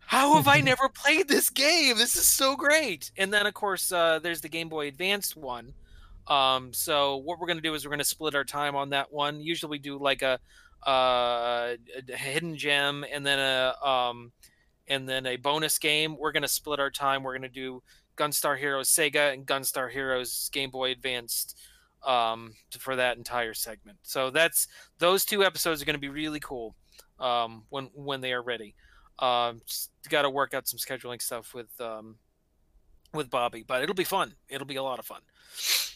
how 0.00 0.34
have 0.34 0.46
I 0.46 0.60
never 0.70 0.88
played 0.88 1.28
this 1.28 1.50
game? 1.50 1.96
This 1.98 2.16
is 2.16 2.26
so 2.26 2.54
great. 2.54 3.10
And 3.16 3.32
then, 3.32 3.46
of 3.46 3.54
course, 3.54 3.90
uh, 3.90 4.20
there's 4.20 4.40
the 4.40 4.48
Game 4.48 4.68
Boy 4.68 4.88
Advanced 4.88 5.36
one. 5.36 5.74
Um, 6.26 6.72
so 6.72 7.16
what 7.16 7.38
we're 7.38 7.46
going 7.46 7.58
to 7.58 7.62
do 7.62 7.74
is 7.74 7.84
we're 7.84 7.90
going 7.90 7.98
to 7.98 8.04
split 8.04 8.34
our 8.34 8.44
time 8.44 8.76
on 8.76 8.90
that 8.90 9.12
one. 9.12 9.40
Usually 9.40 9.70
we 9.70 9.78
do 9.78 9.98
like 9.98 10.22
a, 10.22 10.38
uh, 10.86 11.74
a 12.08 12.16
hidden 12.16 12.56
gem 12.56 13.04
and 13.12 13.24
then 13.26 13.38
a 13.38 13.86
um, 13.86 14.32
and 14.88 15.08
then 15.08 15.26
a 15.26 15.36
bonus 15.36 15.78
game. 15.78 16.16
We're 16.16 16.32
going 16.32 16.42
to 16.42 16.48
split 16.48 16.80
our 16.80 16.90
time. 16.90 17.22
We're 17.22 17.32
going 17.32 17.42
to 17.42 17.48
do 17.48 17.82
Gunstar 18.16 18.58
Heroes 18.58 18.88
Sega 18.88 19.32
and 19.32 19.46
Gunstar 19.46 19.90
Heroes 19.90 20.50
Game 20.52 20.70
Boy 20.70 20.90
Advanced 20.90 21.58
um, 22.04 22.54
for 22.78 22.96
that 22.96 23.16
entire 23.16 23.54
segment. 23.54 23.98
So 24.02 24.30
that's 24.30 24.68
those 24.98 25.24
two 25.24 25.44
episodes 25.44 25.82
are 25.82 25.84
going 25.84 25.94
to 25.94 26.00
be 26.00 26.08
really 26.08 26.40
cool 26.40 26.74
um, 27.18 27.64
when 27.70 27.90
when 27.94 28.20
they 28.20 28.32
are 28.32 28.42
ready. 28.42 28.74
Um, 29.18 29.60
got 30.08 30.22
to 30.22 30.30
work 30.30 30.54
out 30.54 30.66
some 30.66 30.78
scheduling 30.78 31.22
stuff 31.22 31.54
with 31.54 31.80
um, 31.80 32.16
with 33.14 33.30
Bobby, 33.30 33.64
but 33.66 33.82
it'll 33.82 33.94
be 33.94 34.04
fun. 34.04 34.34
It'll 34.48 34.66
be 34.66 34.76
a 34.76 34.82
lot 34.82 34.98
of 34.98 35.06
fun. 35.06 35.20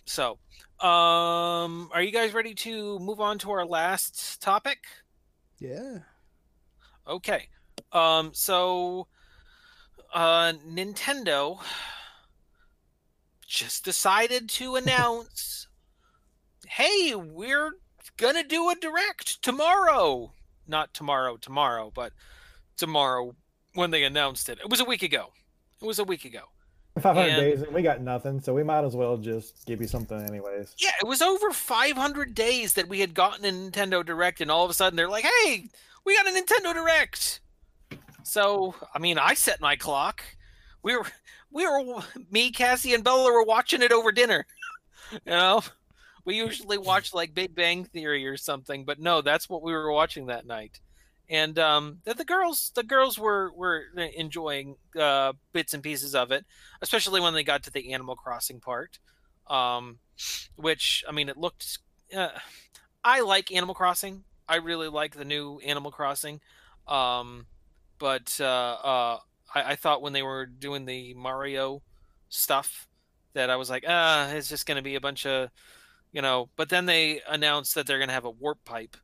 So, 0.07 0.39
um, 0.81 1.91
are 1.93 2.01
you 2.01 2.13
guys 2.13 2.33
ready 2.33 2.55
to 2.55 2.99
move 3.01 3.21
on 3.21 3.39
to 3.41 3.51
our 3.51 3.67
last 3.67 4.41
topic? 4.41 4.79
Yeah. 5.59 5.99
Okay. 7.09 7.49
Um, 7.93 8.31
so, 8.33 9.09
uh, 10.15 10.53
Nintendo 10.67 11.59
just 13.47 13.85
decided 13.85 14.49
to 14.51 14.77
announce, 14.77 15.67
"Hey, 16.69 17.15
we're 17.17 17.73
gonna 18.17 18.45
do 18.45 18.71
a 18.71 18.77
direct 18.77 19.43
tomorrow." 19.43 20.33
Not 20.69 20.95
tomorrow, 20.95 21.37
tomorrow, 21.37 21.91
but 21.93 22.13
tomorrow 22.77 23.35
when 23.75 23.91
they 23.91 24.05
announced 24.05 24.49
it. 24.49 24.59
It 24.61 24.71
was 24.71 24.81
a 24.81 24.85
week 24.85 25.03
ago. 25.03 25.33
It 25.81 25.85
was 25.85 25.99
a 25.99 26.05
week 26.05 26.25
ago. 26.25 26.45
500 27.01 27.29
And- 27.31 27.41
days 27.41 27.63
and 27.63 27.73
we 27.75 27.83
got 27.83 28.01
nothing, 28.01 28.41
so 28.41 28.55
we 28.55 28.63
might 28.63 28.85
as 28.85 28.97
well 28.97 29.17
just 29.17 29.67
give 29.67 29.81
you 29.81 29.87
something 29.87 30.21
anyways. 30.23 30.75
Yeah, 30.79 30.93
it 31.01 31.07
was 31.07 31.21
over 31.23 31.51
500 31.51 32.35
days 32.35 32.75
that 32.75 32.89
we 32.89 33.01
had 33.01 33.15
gotten 33.15 33.45
a 33.45 33.53
Nintendo 33.53 34.05
Direct, 34.05 34.41
and 34.41 34.51
all 34.51 34.65
of 34.65 34.71
a 34.71 34.75
sudden 34.75 34.97
they're 34.97 35.09
like, 35.09 35.25
"Hey, 35.43 35.69
we 36.05 36.17
got 36.17 36.27
a 36.27 36.31
Nintendo 36.31 36.73
Direct." 36.75 37.41
So, 38.23 38.75
I 38.95 38.99
mean, 38.99 39.19
I 39.19 39.35
set 39.35 39.61
my 39.61 39.77
clock. 39.77 40.23
We 40.83 40.97
were, 40.97 41.07
we 41.51 41.67
were, 41.67 42.03
me, 42.31 42.51
Cassie, 42.51 42.95
and 42.95 43.05
Bella 43.05 43.25
were 43.31 43.45
watching 43.45 43.83
it 43.83 43.93
over 43.93 44.11
dinner. 44.13 44.47
you 45.13 45.21
know, 45.27 45.63
we 46.25 46.37
usually 46.37 46.79
watch 46.79 47.15
like 47.15 47.35
Big 47.35 47.55
Bang 47.55 47.85
Theory 47.85 48.27
or 48.27 48.37
something, 48.37 48.85
but 48.85 48.99
no, 48.99 49.21
that's 49.23 49.49
what 49.49 49.63
we 49.63 49.73
were 49.73 49.93
watching 49.93 50.27
that 50.27 50.47
night. 50.47 50.81
And 51.29 51.59
um, 51.59 51.99
the, 52.05 52.15
the 52.15 52.25
girls, 52.25 52.71
the 52.75 52.85
girls 52.85 53.19
were 53.19 53.51
were 53.53 53.85
enjoying 53.97 54.77
uh, 54.99 55.33
bits 55.53 55.75
and 55.75 55.83
pieces 55.83 56.15
of 56.15 56.31
it, 56.31 56.45
especially 56.83 57.21
when 57.21 57.35
they 57.35 57.43
got 57.43 57.65
to 57.65 57.71
the 57.71 57.93
Animal 57.93 58.15
Crossing 58.15 58.61
part. 58.61 58.99
Um, 59.49 59.99
which 60.57 61.05
I 61.09 61.13
mean, 61.13 61.29
it 61.29 61.37
looked. 61.37 61.79
Uh, 62.17 62.29
I 63.03 63.21
like 63.21 63.53
Animal 63.53 63.75
Crossing. 63.75 64.25
I 64.49 64.57
really 64.57 64.89
like 64.89 65.17
the 65.17 65.25
new 65.25 65.59
Animal 65.65 65.91
Crossing. 65.91 66.41
Um, 66.87 67.47
but 67.99 68.37
uh, 68.41 68.45
uh, 68.45 69.19
I, 69.55 69.73
I 69.73 69.77
thought 69.77 70.03
when 70.03 70.13
they 70.13 70.23
were 70.23 70.47
doing 70.47 70.85
the 70.85 71.15
Mario 71.15 71.83
stuff 72.29 72.87
that 73.35 73.51
I 73.51 73.57
was 73.57 73.71
like, 73.71 73.85
ah, 73.87 74.31
it's 74.31 74.49
just 74.49 74.67
going 74.67 74.77
to 74.77 74.83
be 74.83 74.95
a 74.95 75.01
bunch 75.01 75.27
of, 75.27 75.51
you 76.13 76.23
know. 76.23 76.49
But 76.57 76.69
then 76.69 76.87
they 76.87 77.21
announced 77.29 77.75
that 77.75 77.87
they're 77.87 77.99
going 77.99 78.09
to 78.09 78.15
have 78.15 78.25
a 78.25 78.31
warp 78.31 78.65
pipe 78.65 78.97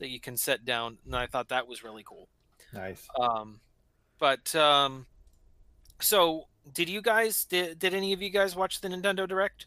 that 0.00 0.08
you 0.08 0.20
can 0.20 0.36
set 0.36 0.64
down, 0.64 0.98
and 1.06 1.14
I 1.14 1.26
thought 1.26 1.48
that 1.48 1.68
was 1.68 1.84
really 1.84 2.02
cool. 2.04 2.28
Nice. 2.72 3.06
Um, 3.18 3.60
but 4.18 4.54
um, 4.54 5.06
so 6.00 6.44
did 6.72 6.88
you 6.88 7.00
guys? 7.00 7.44
Did, 7.44 7.78
did 7.78 7.94
any 7.94 8.12
of 8.12 8.20
you 8.20 8.30
guys 8.30 8.56
watch 8.56 8.80
the 8.80 8.88
Nintendo 8.88 9.28
Direct? 9.28 9.66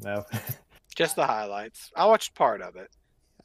No. 0.00 0.24
just 0.96 1.16
the 1.16 1.26
highlights. 1.26 1.90
I 1.94 2.06
watched 2.06 2.34
part 2.34 2.62
of 2.62 2.76
it. 2.76 2.90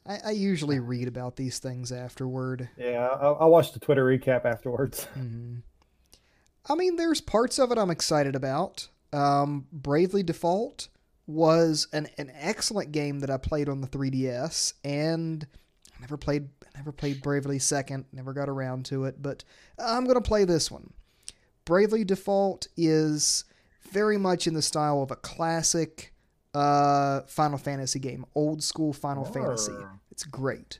I, 0.06 0.18
I 0.26 0.30
usually 0.30 0.78
read 0.78 1.08
about 1.08 1.36
these 1.36 1.58
things 1.58 1.92
afterward. 1.92 2.68
yeah, 2.76 3.08
I'll, 3.20 3.36
I'll 3.40 3.50
watch 3.50 3.72
the 3.72 3.80
Twitter 3.80 4.04
recap 4.04 4.44
afterwards. 4.44 5.04
hmm 5.14 5.56
I 6.68 6.74
mean, 6.74 6.96
there's 6.96 7.20
parts 7.20 7.60
of 7.60 7.70
it 7.70 7.78
I'm 7.78 7.90
excited 7.90 8.34
about. 8.34 8.88
Um, 9.12 9.66
Bravely 9.72 10.24
Default 10.24 10.88
was 11.26 11.88
an, 11.92 12.08
an 12.18 12.30
excellent 12.34 12.92
game 12.92 13.20
that 13.20 13.30
I 13.30 13.36
played 13.36 13.68
on 13.68 13.80
the 13.80 13.88
3DS, 13.88 14.74
and 14.84 15.46
I 15.96 16.00
never 16.00 16.16
played 16.16 16.48
I 16.74 16.78
never 16.78 16.92
played 16.92 17.22
Bravely 17.22 17.58
Second, 17.58 18.04
never 18.12 18.32
got 18.34 18.48
around 18.48 18.84
to 18.86 19.04
it, 19.06 19.22
but 19.22 19.44
I'm 19.78 20.04
gonna 20.04 20.20
play 20.20 20.44
this 20.44 20.70
one. 20.70 20.92
Bravely 21.64 22.04
Default 22.04 22.68
is 22.76 23.44
very 23.90 24.18
much 24.18 24.46
in 24.46 24.54
the 24.54 24.62
style 24.62 25.02
of 25.02 25.10
a 25.10 25.16
classic 25.16 26.12
uh, 26.54 27.22
Final 27.22 27.58
Fantasy 27.58 27.98
game, 27.98 28.24
old 28.34 28.62
school 28.62 28.92
Final 28.92 29.24
Fantasy. 29.24 29.72
It's 30.10 30.24
great 30.24 30.78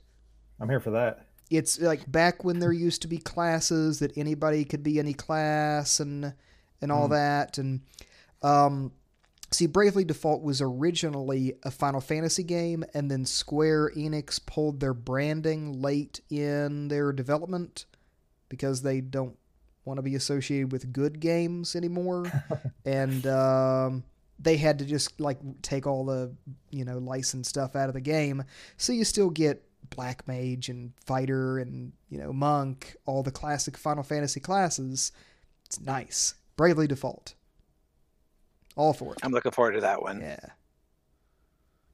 I'm 0.60 0.68
here 0.68 0.80
for 0.80 0.90
that. 0.92 1.26
it's 1.50 1.80
like 1.80 2.10
back 2.10 2.44
when 2.44 2.58
there 2.60 2.72
used 2.72 3.02
to 3.02 3.08
be 3.08 3.18
classes 3.18 3.98
that 3.98 4.16
anybody 4.16 4.64
could 4.64 4.82
be 4.82 4.98
any 4.98 5.12
class 5.14 6.00
and 6.00 6.32
and 6.80 6.90
all 6.92 7.08
Mm. 7.08 7.10
that 7.10 7.58
and 7.58 7.80
um 8.42 8.92
see 9.50 9.66
bravely 9.66 10.04
default 10.04 10.42
was 10.42 10.60
originally 10.60 11.54
a 11.62 11.70
final 11.70 12.00
fantasy 12.00 12.42
game 12.42 12.84
and 12.94 13.10
then 13.10 13.24
square 13.24 13.90
enix 13.96 14.44
pulled 14.44 14.80
their 14.80 14.94
branding 14.94 15.80
late 15.80 16.20
in 16.30 16.88
their 16.88 17.12
development 17.12 17.86
because 18.48 18.82
they 18.82 19.00
don't 19.00 19.36
want 19.84 19.98
to 19.98 20.02
be 20.02 20.16
associated 20.16 20.72
with 20.72 20.92
good 20.92 21.20
games 21.20 21.76
anymore. 21.76 22.30
And 22.84 23.26
um 23.26 24.04
they 24.38 24.56
had 24.56 24.78
to 24.78 24.84
just 24.84 25.18
like 25.20 25.38
take 25.62 25.86
all 25.86 26.04
the 26.04 26.32
you 26.70 26.84
know 26.84 26.98
licensed 26.98 27.50
stuff 27.50 27.74
out 27.74 27.88
of 27.88 27.94
the 27.94 28.00
game. 28.00 28.44
So 28.76 28.92
you 28.92 29.04
still 29.04 29.30
get 29.30 29.64
black 29.90 30.26
mage 30.28 30.68
and 30.68 30.92
fighter 31.04 31.58
and 31.58 31.92
you 32.08 32.18
know 32.18 32.32
monk 32.32 32.96
all 33.06 33.22
the 33.22 33.30
classic 33.30 33.76
final 33.76 34.02
fantasy 34.02 34.40
classes. 34.40 35.12
It's 35.64 35.80
nice. 35.80 36.34
Bravely 36.56 36.86
default 36.86 37.34
all 38.76 38.92
for 38.92 39.12
it 39.14 39.18
I'm 39.22 39.32
looking 39.32 39.52
forward 39.52 39.72
to 39.72 39.80
that 39.80 40.02
one. 40.02 40.20
yeah 40.20 40.38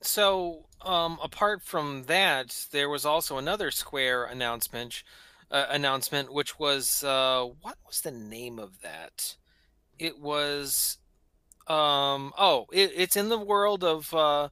so 0.03 0.66
um, 0.83 1.18
apart 1.22 1.62
from 1.62 2.05
that, 2.05 2.66
there 2.72 2.89
was 2.89 3.07
also 3.07 3.39
another 3.39 3.70
Square 3.70 4.24
announcement. 4.26 5.03
Uh, 5.51 5.66
announcement, 5.68 6.33
which 6.33 6.59
was 6.59 7.05
uh, 7.05 7.45
what 7.61 7.76
was 7.87 8.01
the 8.01 8.11
name 8.11 8.59
of 8.59 8.80
that? 8.80 9.37
It 9.99 10.18
was 10.18 10.99
um, 11.68 12.33
oh, 12.39 12.66
it, 12.72 12.93
it's 12.97 13.16
in 13.16 13.28
the 13.30 13.39
world 13.39 13.85
of 13.85 14.12
uh, 14.14 14.49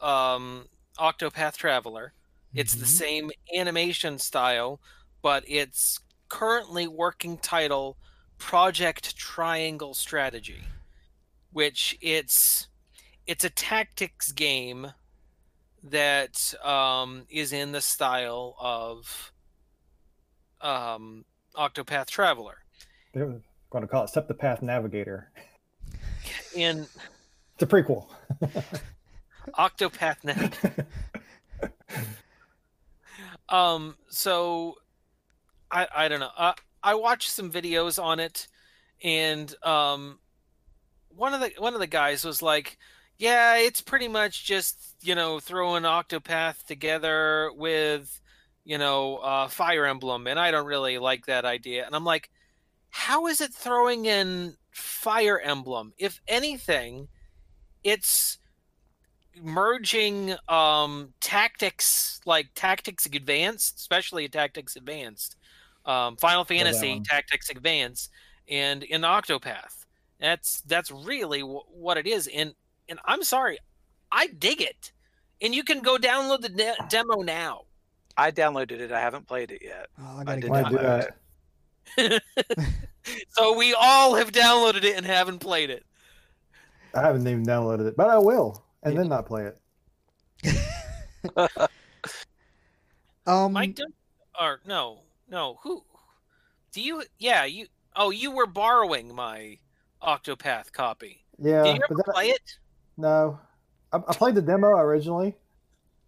um, 0.00 0.66
Octopath 0.98 1.56
Traveler. 1.56 2.14
It's 2.54 2.76
the 2.76 2.86
Mhm. 2.86 2.88
same 2.88 3.30
animation 3.56 4.18
style, 4.18 4.80
but 5.22 5.44
it's 5.48 6.00
currently 6.28 6.86
working 6.88 7.38
title 7.38 7.98
Project 8.38 9.16
Triangle 9.16 9.94
Strategy, 9.94 10.75
which 11.52 11.98
it's 12.00 12.68
it's 13.26 13.44
a 13.44 13.50
tactics 13.50 14.32
game 14.32 14.92
that 15.82 16.54
um, 16.64 17.26
is 17.28 17.52
in 17.52 17.72
the 17.72 17.80
style 17.80 18.54
of 18.60 19.32
um, 20.60 21.24
Octopath 21.54 22.06
Traveler. 22.06 22.58
They're 23.12 23.40
going 23.70 23.82
to 23.82 23.88
call 23.88 24.04
it 24.04 24.08
Step 24.10 24.28
the 24.28 24.34
Path 24.34 24.62
Navigator. 24.62 25.30
In 26.54 26.86
It's 27.54 27.62
a 27.62 27.66
prequel. 27.66 28.06
Octopath 29.58 30.24
Nav. 30.24 30.86
Um, 33.48 33.96
so 34.08 34.76
I 35.70 35.86
I 35.94 36.08
don't 36.08 36.20
know. 36.20 36.30
Uh, 36.36 36.54
I 36.82 36.94
watched 36.94 37.30
some 37.30 37.50
videos 37.50 38.02
on 38.02 38.20
it, 38.20 38.48
and 39.02 39.54
um, 39.64 40.18
one 41.16 41.34
of 41.34 41.40
the 41.40 41.52
one 41.58 41.74
of 41.74 41.80
the 41.80 41.86
guys 41.86 42.24
was 42.24 42.42
like, 42.42 42.78
"Yeah, 43.18 43.56
it's 43.56 43.80
pretty 43.80 44.08
much 44.08 44.44
just 44.46 44.96
you 45.02 45.14
know 45.14 45.40
throwing 45.40 45.84
Octopath 45.84 46.64
together 46.64 47.50
with 47.54 48.20
you 48.64 48.78
know 48.78 49.18
uh, 49.18 49.48
Fire 49.48 49.86
Emblem," 49.86 50.26
and 50.26 50.38
I 50.40 50.50
don't 50.50 50.66
really 50.66 50.98
like 50.98 51.26
that 51.26 51.44
idea. 51.44 51.86
And 51.86 51.94
I'm 51.96 52.04
like, 52.04 52.30
"How 52.90 53.26
is 53.28 53.40
it 53.40 53.54
throwing 53.54 54.06
in 54.06 54.56
Fire 54.72 55.40
Emblem? 55.40 55.94
If 55.98 56.20
anything, 56.28 57.08
it's." 57.84 58.38
merging 59.38 60.34
um 60.48 61.14
tactics 61.20 62.20
like 62.26 62.48
tactics 62.54 63.06
advanced 63.06 63.76
especially 63.78 64.28
tactics 64.28 64.76
advanced 64.76 65.36
um 65.84 66.16
final 66.16 66.44
fantasy 66.44 67.00
tactics 67.04 67.50
advanced 67.50 68.10
and 68.48 68.82
in 68.82 69.02
octopath 69.02 69.85
that's 70.20 70.60
that's 70.62 70.90
really 70.90 71.40
w- 71.40 71.60
what 71.68 71.96
it 71.96 72.06
is 72.06 72.26
and 72.28 72.54
and 72.88 72.98
i'm 73.04 73.22
sorry 73.22 73.58
i 74.10 74.26
dig 74.26 74.60
it 74.60 74.92
and 75.42 75.54
you 75.54 75.62
can 75.62 75.80
go 75.80 75.96
download 75.98 76.40
the 76.40 76.48
de- 76.48 76.76
demo 76.88 77.22
now 77.22 77.62
I 78.18 78.30
downloaded 78.30 78.80
it. 78.80 78.90
I 78.92 79.00
haven't 79.00 79.26
played 79.26 79.50
it 79.50 79.60
yet. 79.62 79.88
Oh, 80.00 80.16
I 80.16 80.20
I 80.20 80.24
gotta 80.24 80.40
did 80.40 80.50
not 80.50 80.70
do 80.70 80.78
that. 81.98 82.22
so 83.28 83.54
we 83.58 83.74
all 83.78 84.14
have 84.14 84.32
downloaded 84.32 84.84
it 84.84 84.96
and 84.96 85.04
haven't 85.04 85.40
played 85.40 85.68
it 85.68 85.84
I 86.94 87.02
haven't 87.02 87.28
even 87.28 87.44
downloaded 87.44 87.86
it, 87.88 87.94
but 87.94 88.08
I 88.08 88.16
will, 88.16 88.64
and 88.82 88.96
then 88.96 89.08
not 89.10 89.26
play 89.26 89.50
it. 90.42 90.56
Um, 93.26 93.52
mike 93.54 93.74
do- 93.74 93.84
or 94.40 94.60
no 94.64 95.00
no 95.28 95.58
who 95.62 95.82
do 96.72 96.80
you 96.80 97.02
yeah 97.18 97.44
you 97.44 97.66
oh 97.96 98.10
you 98.10 98.30
were 98.30 98.46
borrowing 98.46 99.12
my 99.14 99.58
octopath 100.06 100.72
copy 100.72 101.24
Yeah, 101.38 101.62
Did 101.64 101.76
you 101.76 101.82
ever 101.84 101.94
then, 101.94 102.14
play 102.14 102.28
it? 102.30 102.58
no, 102.96 103.38
I, 103.92 103.98
I 103.98 104.12
played 104.14 104.34
the 104.34 104.42
demo 104.42 104.68
originally, 104.68 105.34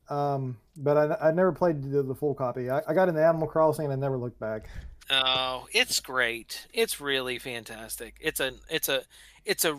um, 0.08 0.58
but 0.76 0.96
I, 0.96 1.28
I 1.28 1.30
never 1.32 1.52
played 1.52 1.82
the, 1.82 2.02
the 2.02 2.14
full 2.14 2.34
copy. 2.34 2.70
I, 2.70 2.80
I 2.88 2.94
got 2.94 3.08
into 3.08 3.24
Animal 3.24 3.48
Crossing 3.48 3.84
and 3.86 3.92
I 3.92 3.96
never 3.96 4.16
looked 4.16 4.38
back. 4.40 4.68
Oh, 5.10 5.66
it's 5.72 6.00
great. 6.00 6.66
It's 6.72 7.00
really 7.00 7.38
fantastic. 7.38 8.16
It's 8.20 8.40
a 8.40 8.52
it's 8.68 8.88
a 8.88 9.02
it's 9.44 9.64
a 9.64 9.78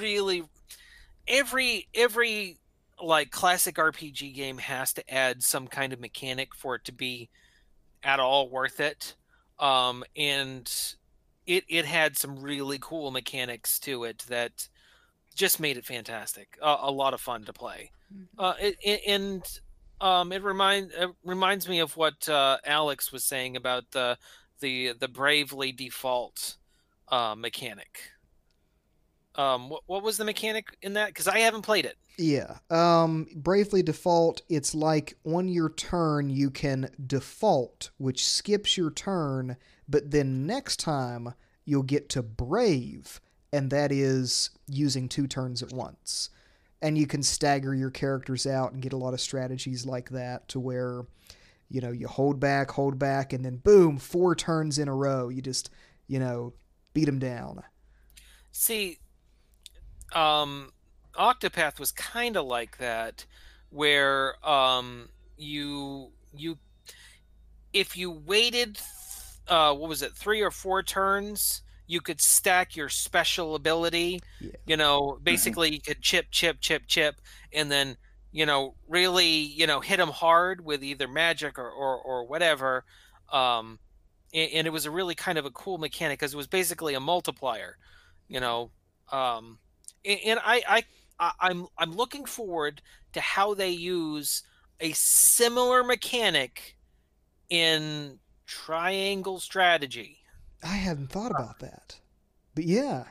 really 0.00 0.42
every 1.28 1.88
every 1.94 2.58
like 3.02 3.30
classic 3.30 3.76
RPG 3.76 4.34
game 4.34 4.58
has 4.58 4.92
to 4.94 5.14
add 5.14 5.42
some 5.42 5.68
kind 5.68 5.92
of 5.92 6.00
mechanic 6.00 6.54
for 6.54 6.74
it 6.76 6.84
to 6.86 6.92
be 6.92 7.28
at 8.02 8.18
all 8.20 8.48
worth 8.48 8.80
it. 8.80 9.14
Um 9.58 10.02
and 10.16 10.70
it 11.46 11.64
it 11.68 11.84
had 11.84 12.16
some 12.16 12.40
really 12.40 12.78
cool 12.80 13.10
mechanics 13.10 13.78
to 13.80 14.04
it 14.04 14.24
that 14.28 14.68
just 15.34 15.60
made 15.60 15.76
it 15.76 15.84
fantastic. 15.84 16.56
Uh, 16.62 16.78
a 16.80 16.90
lot 16.90 17.14
of 17.14 17.20
fun 17.20 17.44
to 17.44 17.52
play. 17.52 17.90
Uh, 18.38 18.54
it, 18.60 18.76
it, 18.82 19.00
and 19.06 19.60
um, 20.00 20.32
it 20.32 20.42
remind 20.42 20.92
it 20.92 21.10
reminds 21.24 21.68
me 21.68 21.80
of 21.80 21.96
what 21.96 22.28
uh, 22.28 22.58
Alex 22.64 23.12
was 23.12 23.24
saying 23.24 23.56
about 23.56 23.90
the 23.90 24.16
the 24.60 24.92
the 24.98 25.08
bravely 25.08 25.72
default 25.72 26.56
uh, 27.08 27.34
mechanic. 27.36 28.10
Um, 29.36 29.68
what 29.68 29.82
what 29.86 30.02
was 30.02 30.16
the 30.16 30.24
mechanic 30.24 30.76
in 30.82 30.94
that? 30.94 31.08
Because 31.08 31.28
I 31.28 31.40
haven't 31.40 31.62
played 31.62 31.84
it. 31.84 31.96
Yeah. 32.16 32.58
Um, 32.70 33.26
Bravely 33.34 33.82
Default, 33.82 34.42
it's 34.48 34.74
like 34.74 35.16
on 35.24 35.48
your 35.48 35.70
turn 35.70 36.30
you 36.30 36.50
can 36.50 36.88
default, 37.06 37.90
which 37.98 38.24
skips 38.24 38.76
your 38.76 38.90
turn, 38.90 39.56
but 39.88 40.10
then 40.10 40.46
next 40.46 40.78
time 40.78 41.34
you'll 41.64 41.82
get 41.82 42.08
to 42.10 42.22
Brave, 42.22 43.20
and 43.52 43.70
that 43.70 43.90
is 43.90 44.50
using 44.68 45.08
two 45.08 45.26
turns 45.26 45.62
at 45.62 45.72
once. 45.72 46.30
And 46.82 46.98
you 46.98 47.06
can 47.06 47.22
stagger 47.22 47.74
your 47.74 47.90
characters 47.90 48.46
out 48.46 48.72
and 48.72 48.82
get 48.82 48.92
a 48.92 48.98
lot 48.98 49.14
of 49.14 49.20
strategies 49.20 49.86
like 49.86 50.10
that 50.10 50.46
to 50.48 50.60
where, 50.60 51.06
you 51.70 51.80
know, 51.80 51.92
you 51.92 52.06
hold 52.06 52.38
back, 52.38 52.70
hold 52.70 52.98
back, 52.98 53.32
and 53.32 53.42
then 53.42 53.56
boom, 53.56 53.96
four 53.96 54.34
turns 54.36 54.78
in 54.78 54.86
a 54.86 54.94
row. 54.94 55.30
You 55.30 55.40
just, 55.40 55.70
you 56.06 56.18
know, 56.18 56.52
beat 56.92 57.06
them 57.06 57.18
down. 57.18 57.62
See, 58.52 58.98
um, 60.14 60.70
Octopath 61.14 61.78
was 61.78 61.92
kind 61.92 62.36
of 62.36 62.46
like 62.46 62.78
that, 62.78 63.26
where 63.70 64.34
um, 64.46 65.08
you 65.36 66.10
you 66.32 66.58
if 67.72 67.96
you 67.96 68.10
waited, 68.10 68.78
uh, 69.48 69.74
what 69.74 69.88
was 69.88 70.02
it, 70.02 70.12
three 70.12 70.40
or 70.40 70.50
four 70.50 70.82
turns, 70.82 71.62
you 71.86 72.00
could 72.00 72.20
stack 72.20 72.76
your 72.76 72.88
special 72.88 73.54
ability. 73.54 74.20
Yeah. 74.40 74.50
You 74.66 74.76
know, 74.76 75.18
basically 75.22 75.72
you 75.72 75.80
could 75.80 76.00
chip, 76.00 76.26
chip, 76.30 76.58
chip, 76.60 76.84
chip, 76.86 77.16
and 77.52 77.70
then 77.70 77.96
you 78.32 78.46
know 78.46 78.74
really 78.88 79.28
you 79.28 79.66
know 79.66 79.80
hit 79.80 79.98
them 79.98 80.08
hard 80.08 80.64
with 80.64 80.82
either 80.82 81.06
magic 81.06 81.58
or 81.58 81.70
or, 81.70 81.96
or 81.98 82.26
whatever. 82.26 82.84
Um, 83.32 83.78
and, 84.32 84.50
and 84.52 84.66
it 84.66 84.70
was 84.70 84.86
a 84.86 84.90
really 84.90 85.14
kind 85.14 85.38
of 85.38 85.44
a 85.44 85.50
cool 85.50 85.78
mechanic 85.78 86.18
because 86.18 86.34
it 86.34 86.36
was 86.36 86.46
basically 86.46 86.94
a 86.94 87.00
multiplier. 87.00 87.76
You 88.28 88.40
know, 88.40 88.70
um, 89.12 89.58
and, 90.04 90.20
and 90.24 90.40
I, 90.44 90.62
I 90.68 90.84
I 91.18 91.32
I'm 91.40 91.66
I'm 91.78 91.92
looking 91.92 92.24
forward 92.24 92.82
to 93.12 93.20
how 93.20 93.54
they 93.54 93.70
use 93.70 94.42
a 94.80 94.92
similar 94.92 95.84
mechanic 95.84 96.76
in 97.48 98.18
triangle 98.46 99.40
strategy. 99.40 100.18
I 100.62 100.76
hadn't 100.76 101.08
thought 101.08 101.30
about 101.30 101.60
that. 101.60 102.00
But 102.54 102.64
yeah. 102.64 103.04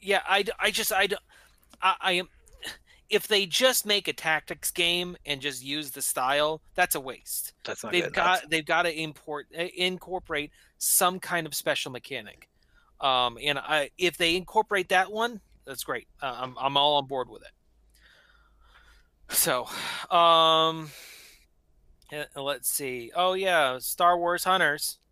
Yeah, 0.00 0.22
I, 0.28 0.44
I 0.58 0.70
just 0.70 0.92
I, 0.92 1.08
I 1.82 2.12
am 2.12 2.28
if 3.08 3.28
they 3.28 3.46
just 3.46 3.86
make 3.86 4.08
a 4.08 4.12
tactics 4.12 4.70
game 4.70 5.16
and 5.24 5.40
just 5.40 5.64
use 5.64 5.90
the 5.90 6.02
style, 6.02 6.60
that's 6.74 6.94
a 6.94 7.00
waste. 7.00 7.52
That's 7.64 7.82
not 7.84 7.92
they've 7.92 8.04
good. 8.04 8.12
got 8.14 8.38
enough. 8.40 8.50
they've 8.50 8.66
got 8.66 8.82
to 8.82 9.00
import 9.00 9.46
uh, 9.56 9.64
incorporate 9.76 10.50
some 10.78 11.20
kind 11.20 11.46
of 11.46 11.54
special 11.54 11.92
mechanic. 11.92 12.48
Um, 13.00 13.38
and 13.42 13.58
I 13.58 13.90
if 13.98 14.16
they 14.16 14.36
incorporate 14.36 14.88
that 14.88 15.10
one, 15.12 15.40
that's 15.66 15.84
great. 15.84 16.08
Uh, 16.22 16.36
I'm 16.38 16.56
I'm 16.58 16.76
all 16.76 16.96
on 16.96 17.06
board 17.06 17.28
with 17.28 17.42
it. 17.42 17.50
So, 19.34 19.64
um, 20.10 20.90
uh, 22.12 22.40
let's 22.40 22.68
see. 22.68 23.10
Oh 23.14 23.34
yeah, 23.34 23.78
Star 23.78 24.18
Wars 24.18 24.44
Hunters. 24.44 24.98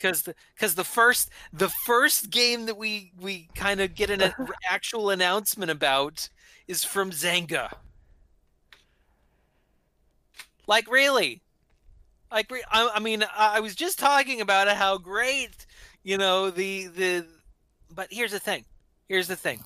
because 0.00 0.22
the 0.22 0.34
because 0.54 0.74
the 0.74 0.84
first 0.84 1.30
the 1.52 1.68
first 1.68 2.30
game 2.30 2.66
that 2.66 2.76
we 2.76 3.12
we 3.20 3.48
kind 3.54 3.80
of 3.80 3.94
get 3.94 4.10
an 4.10 4.22
a- 4.22 4.34
actual 4.70 5.10
announcement 5.10 5.70
about 5.70 6.28
is 6.66 6.84
from 6.84 7.10
Zynga. 7.10 7.70
Like 10.66 10.90
really, 10.90 11.42
like 12.32 12.50
re- 12.50 12.64
I, 12.70 12.90
I 12.94 13.00
mean 13.00 13.24
I, 13.24 13.56
I 13.56 13.60
was 13.60 13.74
just 13.74 13.98
talking 13.98 14.40
about 14.40 14.68
how 14.68 14.98
great 14.98 15.66
you 16.02 16.16
know 16.16 16.50
the 16.50 16.86
the. 16.86 17.26
But 17.94 18.08
here's 18.10 18.32
the 18.32 18.38
thing. 18.38 18.64
Here's 19.08 19.28
the 19.28 19.36
thing. 19.36 19.62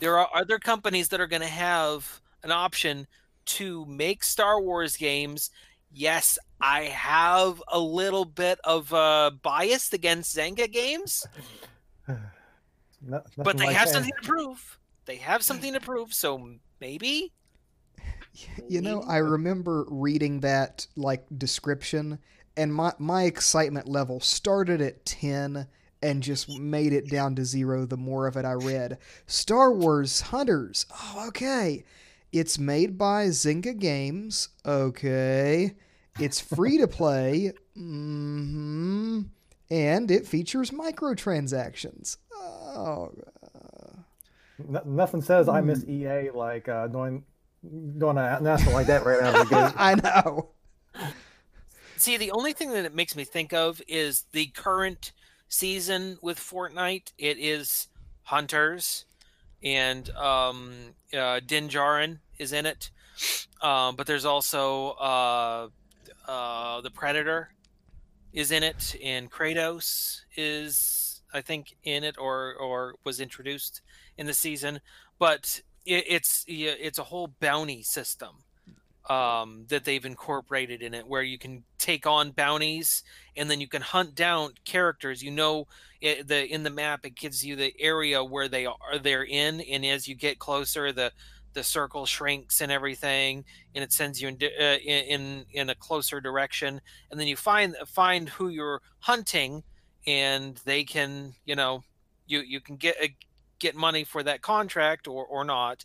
There 0.00 0.18
are 0.18 0.28
other 0.34 0.58
companies 0.58 1.08
that 1.08 1.20
are 1.20 1.26
going 1.26 1.42
to 1.42 1.48
have 1.48 2.20
an 2.42 2.50
option 2.50 3.06
to 3.46 3.84
make 3.86 4.24
Star 4.24 4.60
Wars 4.60 4.96
games 4.96 5.50
yes, 5.92 6.38
I 6.60 6.84
have 6.84 7.62
a 7.68 7.78
little 7.78 8.24
bit 8.24 8.58
of 8.64 8.92
uh, 8.92 9.30
bias 9.42 9.92
against 9.92 10.36
Zynga 10.36 10.70
games, 10.70 11.26
No- 13.02 13.22
but 13.36 13.56
they 13.56 13.66
like 13.66 13.76
have 13.76 13.88
saying- 13.88 14.04
something 14.04 14.12
to 14.22 14.28
prove. 14.28 14.78
They 15.06 15.16
have 15.16 15.42
something 15.42 15.72
to 15.72 15.80
prove, 15.80 16.12
so 16.14 16.50
maybe. 16.80 17.32
You 18.68 18.82
know, 18.82 19.02
I 19.08 19.16
remember 19.16 19.86
reading 19.88 20.40
that 20.40 20.86
like 20.94 21.24
description, 21.38 22.18
and 22.54 22.74
my 22.74 22.92
my 22.98 23.22
excitement 23.22 23.88
level 23.88 24.20
started 24.20 24.82
at 24.82 25.06
ten 25.06 25.66
and 26.02 26.22
just 26.22 26.48
made 26.58 26.92
it 26.92 27.08
down 27.08 27.34
to 27.36 27.44
zero 27.44 27.86
the 27.86 27.96
more 27.96 28.26
of 28.26 28.36
it 28.36 28.44
I 28.44 28.52
read. 28.52 28.98
Star 29.26 29.72
Wars 29.72 30.20
Hunters. 30.20 30.86
Oh, 30.92 31.24
okay. 31.28 31.84
It's 32.32 32.58
made 32.58 32.98
by 32.98 33.26
Zynga 33.26 33.78
Games. 33.78 34.48
Okay. 34.64 35.74
It's 36.20 36.40
free 36.40 36.78
to 36.78 36.86
play. 36.88 37.52
Mm 37.76 38.50
hmm 38.52 39.20
And 39.70 40.10
it 40.10 40.26
features 40.26 40.70
microtransactions. 40.70 42.16
Oh, 42.34 43.12
N- 44.58 44.80
nothing 44.86 45.22
says 45.22 45.48
I 45.48 45.60
Hmm. 45.60 45.66
miss 45.66 45.84
EA 45.84 46.30
like 46.30 46.68
uh, 46.68 46.86
doing 46.88 47.24
doing 47.98 48.16
an 48.16 48.24
announcement 48.24 48.74
like 48.74 48.86
that 48.86 49.04
right 49.04 49.20
out 49.20 49.34
of 49.34 49.48
the 49.48 49.54
gate. 49.54 49.74
I 49.76 49.94
know. 49.94 50.50
See, 51.96 52.16
the 52.16 52.30
only 52.30 52.52
thing 52.52 52.70
that 52.72 52.84
it 52.84 52.94
makes 52.94 53.16
me 53.16 53.24
think 53.24 53.52
of 53.52 53.80
is 53.88 54.24
the 54.32 54.46
current 54.48 55.12
season 55.48 56.18
with 56.22 56.38
Fortnite. 56.38 57.12
It 57.18 57.38
is 57.38 57.88
Hunters, 58.22 59.04
and 59.62 60.08
um, 60.10 60.72
uh, 61.16 61.40
Din 61.44 61.68
Djarin 61.68 62.18
is 62.38 62.52
in 62.52 62.66
it. 62.66 62.90
Um, 63.62 63.96
but 63.96 64.06
there's 64.06 64.24
also 64.24 64.90
uh, 64.90 65.68
uh, 66.28 66.80
the 66.80 66.90
Predator 66.90 67.50
is 68.32 68.50
in 68.50 68.62
it, 68.62 68.96
and 69.02 69.30
Kratos 69.30 70.20
is, 70.36 71.22
I 71.32 71.40
think, 71.40 71.76
in 71.84 72.04
it 72.04 72.16
or 72.18 72.54
or 72.54 72.94
was 73.04 73.20
introduced 73.20 73.80
in 74.18 74.26
the 74.26 74.34
season. 74.34 74.80
But 75.18 75.62
it, 75.86 76.04
it's 76.08 76.44
it's 76.46 76.98
a 76.98 77.04
whole 77.04 77.28
bounty 77.40 77.82
system 77.82 78.44
um, 79.08 79.64
that 79.68 79.84
they've 79.84 80.04
incorporated 80.04 80.82
in 80.82 80.94
it, 80.94 81.06
where 81.06 81.22
you 81.22 81.38
can 81.38 81.62
take 81.78 82.06
on 82.06 82.32
bounties 82.32 83.04
and 83.36 83.50
then 83.50 83.60
you 83.60 83.68
can 83.68 83.82
hunt 83.82 84.14
down 84.14 84.52
characters. 84.64 85.22
You 85.22 85.30
know, 85.30 85.66
it, 86.00 86.26
the 86.26 86.46
in 86.46 86.62
the 86.62 86.70
map 86.70 87.04
it 87.04 87.14
gives 87.14 87.44
you 87.44 87.56
the 87.56 87.72
area 87.78 88.22
where 88.24 88.48
they 88.48 88.66
are 88.66 88.98
they're 89.00 89.24
in, 89.24 89.60
and 89.60 89.84
as 89.84 90.08
you 90.08 90.14
get 90.14 90.38
closer, 90.38 90.92
the 90.92 91.12
the 91.52 91.64
circle 91.64 92.04
shrinks 92.04 92.60
and 92.60 92.70
everything, 92.70 93.44
and 93.74 93.82
it 93.82 93.92
sends 93.92 94.20
you 94.20 94.28
in 94.28 94.38
uh, 94.42 94.76
in 94.84 95.44
in- 95.52 95.70
a 95.70 95.74
closer 95.74 96.20
direction. 96.20 96.80
And 97.10 97.18
then 97.18 97.26
you 97.28 97.36
find 97.36 97.74
find 97.86 98.28
who 98.28 98.48
you're 98.48 98.82
hunting, 99.00 99.62
and 100.06 100.60
they 100.64 100.84
can 100.84 101.34
you 101.44 101.56
know 101.56 101.82
you 102.26 102.40
you 102.40 102.60
can 102.60 102.76
get 102.76 102.96
uh, 103.02 103.08
get 103.58 103.74
money 103.74 104.04
for 104.04 104.22
that 104.22 104.42
contract 104.42 105.08
or 105.08 105.24
or 105.24 105.44
not 105.44 105.84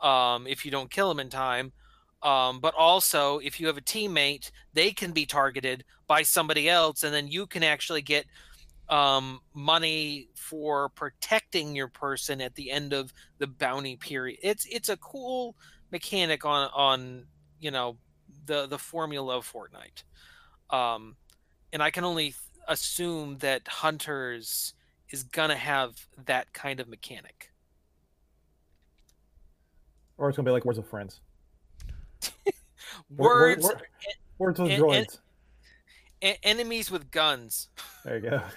um, 0.00 0.46
if 0.46 0.64
you 0.64 0.70
don't 0.70 0.90
kill 0.90 1.08
them 1.08 1.20
in 1.20 1.28
time. 1.28 1.72
Um, 2.22 2.60
but 2.60 2.74
also, 2.74 3.38
if 3.38 3.58
you 3.58 3.66
have 3.66 3.78
a 3.78 3.82
teammate, 3.82 4.50
they 4.74 4.92
can 4.92 5.12
be 5.12 5.24
targeted 5.24 5.84
by 6.06 6.22
somebody 6.22 6.68
else, 6.68 7.02
and 7.02 7.14
then 7.14 7.28
you 7.28 7.46
can 7.46 7.62
actually 7.62 8.02
get 8.02 8.26
um, 8.90 9.40
money 9.54 10.28
for 10.34 10.90
protecting 10.90 11.74
your 11.74 11.88
person 11.88 12.40
at 12.40 12.54
the 12.56 12.70
end 12.70 12.92
of 12.92 13.14
the 13.38 13.46
bounty 13.46 13.96
period. 13.96 14.38
It's 14.42 14.66
it's 14.66 14.88
a 14.88 14.96
cool 14.98 15.56
mechanic 15.92 16.44
on 16.44 16.68
on 16.74 17.26
you 17.58 17.70
know 17.70 17.96
the 18.46 18.66
the 18.66 18.78
formula 18.78 19.38
of 19.38 19.50
Fortnite, 19.50 20.02
um, 20.76 21.16
and 21.72 21.82
I 21.82 21.90
can 21.90 22.04
only 22.04 22.34
assume 22.68 23.38
that 23.38 23.66
Hunters 23.66 24.74
is 25.08 25.22
gonna 25.22 25.56
have 25.56 26.06
that 26.26 26.52
kind 26.52 26.80
of 26.80 26.88
mechanic. 26.88 27.50
Or 30.18 30.28
it's 30.28 30.36
gonna 30.36 30.46
be 30.46 30.52
like 30.52 30.66
Words 30.66 30.78
of 30.78 30.86
Friends. 30.86 31.20
Wor- 33.08 33.28
wor- 33.28 33.46
Words, 33.56 33.68
Words 34.38 34.58
with 34.60 34.70
and- 34.72 34.82
and- 34.82 35.06
droids. 35.06 35.18
e- 36.22 36.38
enemies 36.42 36.90
with 36.90 37.10
guns. 37.10 37.68
There 38.04 38.16
you 38.18 38.30
go. 38.30 38.42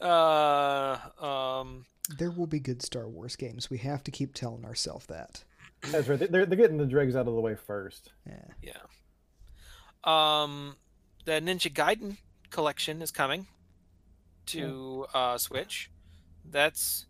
Uh, 0.00 0.98
um, 1.20 1.84
There 2.18 2.30
will 2.30 2.46
be 2.48 2.58
good 2.58 2.82
Star 2.82 3.08
Wars 3.08 3.36
games. 3.36 3.70
We 3.70 3.78
have 3.78 4.02
to 4.04 4.10
keep 4.10 4.34
telling 4.34 4.64
ourselves 4.64 5.06
that. 5.06 5.44
That's 5.90 6.08
right. 6.08 6.18
They're, 6.18 6.46
they're 6.46 6.56
getting 6.58 6.78
the 6.78 6.86
dregs 6.86 7.14
out 7.16 7.28
of 7.28 7.34
the 7.34 7.40
way 7.40 7.54
first. 7.54 8.12
Yeah. 8.26 8.72
um, 10.04 10.76
the 11.24 11.32
Ninja 11.32 11.72
Gaiden 11.72 12.16
collection 12.50 13.02
is 13.02 13.10
coming 13.12 13.46
to 14.46 15.06
uh, 15.14 15.38
Switch. 15.38 15.90
That's 16.44 17.06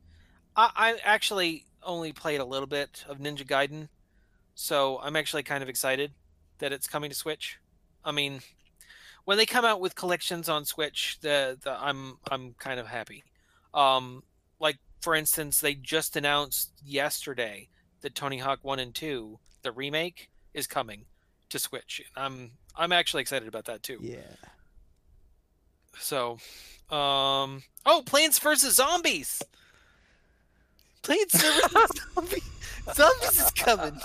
I, 0.54 0.70
I 0.76 0.96
actually 1.04 1.64
only 1.84 2.12
played 2.12 2.40
a 2.40 2.44
little 2.44 2.66
bit 2.66 3.04
of 3.08 3.18
Ninja 3.18 3.46
Gaiden, 3.46 3.88
so 4.54 4.98
I'm 5.02 5.16
actually 5.16 5.42
kind 5.42 5.62
of 5.62 5.68
excited 5.68 6.12
that 6.58 6.72
it's 6.72 6.86
coming 6.86 7.10
to 7.10 7.16
Switch. 7.16 7.58
I 8.04 8.12
mean, 8.12 8.40
when 9.24 9.38
they 9.38 9.46
come 9.46 9.64
out 9.64 9.80
with 9.80 9.94
collections 9.94 10.48
on 10.48 10.64
Switch, 10.64 11.18
the, 11.20 11.58
the 11.62 11.72
I'm 11.72 12.18
I'm 12.30 12.54
kind 12.58 12.80
of 12.80 12.86
happy. 12.86 13.24
Um, 13.74 14.22
like 14.60 14.78
for 15.00 15.14
instance, 15.14 15.60
they 15.60 15.74
just 15.74 16.16
announced 16.16 16.72
yesterday 16.84 17.68
that 18.02 18.14
Tony 18.14 18.38
Hawk 18.38 18.60
One 18.62 18.78
and 18.78 18.94
Two, 18.94 19.38
the 19.62 19.72
remake, 19.72 20.30
is 20.54 20.66
coming 20.66 21.06
to 21.50 21.58
Switch. 21.58 22.02
I'm 22.16 22.52
I'm 22.76 22.92
actually 22.92 23.22
excited 23.22 23.48
about 23.48 23.66
that 23.66 23.82
too. 23.82 23.98
Yeah. 24.00 24.18
So, 25.98 26.38
um, 26.90 27.62
oh, 27.84 28.02
Plants 28.06 28.38
vs 28.38 28.74
Zombies. 28.74 29.42
Plants 31.02 31.40
vs 31.42 31.88
Zombies. 32.14 32.50
Zombies 32.94 33.40
is 33.40 33.50
coming. 33.52 34.00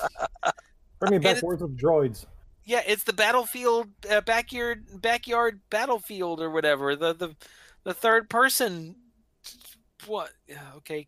Bring 0.99 1.11
me 1.11 1.17
back 1.19 1.37
it- 1.37 1.43
Words 1.43 1.61
with 1.61 1.77
droids. 1.77 2.25
Yeah, 2.63 2.81
it's 2.85 3.03
the 3.05 3.13
battlefield 3.13 3.87
uh, 4.09 4.19
backyard 4.21 5.01
backyard 5.01 5.61
battlefield 5.69 6.41
or 6.41 6.49
whatever. 6.49 6.95
The 6.97 7.13
the 7.13 7.35
the 7.83 7.93
third 7.93 8.29
person. 8.29 8.95
What? 10.05 10.31
Yeah, 10.47 10.61
Okay. 10.77 11.07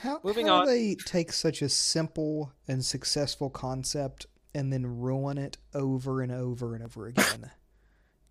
How, 0.00 0.20
Moving 0.24 0.46
how 0.48 0.60
on. 0.60 0.66
do 0.66 0.72
they 0.72 0.94
take 0.96 1.32
such 1.32 1.62
a 1.62 1.68
simple 1.68 2.52
and 2.66 2.84
successful 2.84 3.50
concept 3.50 4.26
and 4.54 4.72
then 4.72 4.84
ruin 5.00 5.38
it 5.38 5.58
over 5.74 6.22
and 6.22 6.32
over 6.32 6.74
and 6.74 6.84
over 6.84 7.06
again? 7.06 7.50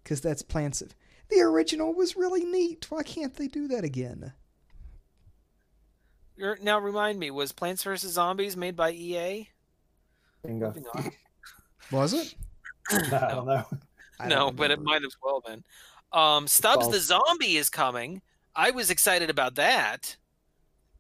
Because 0.03 0.19
that's 0.21 0.41
Plants. 0.41 0.81
of- 0.81 0.95
The 1.29 1.41
original 1.41 1.93
was 1.93 2.15
really 2.17 2.43
neat. 2.43 2.87
Why 2.89 3.03
can't 3.03 3.35
they 3.35 3.47
do 3.47 3.67
that 3.67 3.83
again? 3.83 4.33
You're, 6.35 6.57
now 6.61 6.79
remind 6.79 7.19
me, 7.19 7.31
was 7.31 7.51
Plants 7.51 7.83
vs 7.83 8.13
Zombies 8.13 8.57
made 8.57 8.75
by 8.75 8.91
EA? 8.91 9.49
Bingo. 10.43 10.67
Moving 10.67 10.85
on. 10.95 11.11
Was 11.91 12.13
it? 12.13 12.35
I 12.91 13.33
don't 13.33 13.45
know. 13.45 13.65
I 14.19 14.27
no, 14.27 14.35
don't 14.35 14.55
but 14.55 14.71
it 14.71 14.81
might 14.81 15.03
as 15.03 15.15
well 15.21 15.41
been. 15.45 15.63
Um, 16.13 16.47
Stubbs 16.47 16.89
the 16.89 16.99
Zombie 16.99 17.57
is 17.57 17.69
coming. 17.69 18.21
I 18.55 18.71
was 18.71 18.89
excited 18.89 19.29
about 19.29 19.55
that 19.55 20.15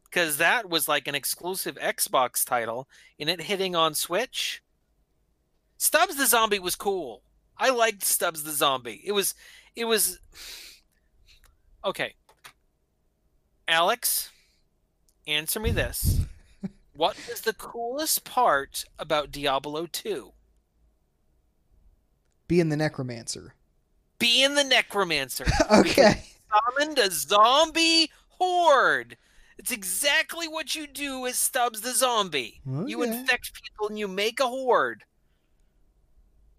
because 0.05 0.37
that 0.37 0.69
was 0.69 0.87
like 0.87 1.07
an 1.07 1.15
exclusive 1.15 1.75
Xbox 1.75 2.45
title, 2.45 2.87
and 3.19 3.29
it 3.29 3.41
hitting 3.41 3.75
on 3.75 3.93
Switch. 3.93 4.61
Stubbs 5.77 6.15
the 6.15 6.25
Zombie 6.25 6.59
was 6.59 6.75
cool. 6.75 7.21
I 7.57 7.69
liked 7.69 8.03
Stubbs 8.03 8.43
the 8.43 8.51
Zombie. 8.51 9.01
It 9.05 9.13
was, 9.13 9.33
it 9.75 9.85
was 9.85 10.19
okay. 11.85 12.13
Alex, 13.67 14.29
answer 15.27 15.59
me 15.59 15.71
this: 15.71 16.21
What 16.95 17.17
was 17.29 17.41
the 17.41 17.53
coolest 17.53 18.23
part 18.23 18.85
about 18.99 19.31
Diablo 19.31 19.87
Two? 19.87 20.33
Being 22.47 22.69
the 22.69 22.77
necromancer. 22.77 23.55
Being 24.21 24.53
the 24.53 24.63
Necromancer. 24.63 25.45
okay. 25.71 26.23
summoned 26.77 26.99
a 26.99 27.09
zombie 27.09 28.11
horde. 28.27 29.17
It's 29.57 29.71
exactly 29.71 30.47
what 30.47 30.75
you 30.75 30.85
do 30.85 31.25
as 31.25 31.37
Stubbs 31.37 31.81
the 31.81 31.93
zombie. 31.93 32.61
Oh, 32.69 32.85
you 32.85 33.01
infect 33.01 33.53
people 33.53 33.87
and 33.87 33.97
you 33.97 34.07
make 34.07 34.39
a 34.39 34.47
horde. 34.47 35.05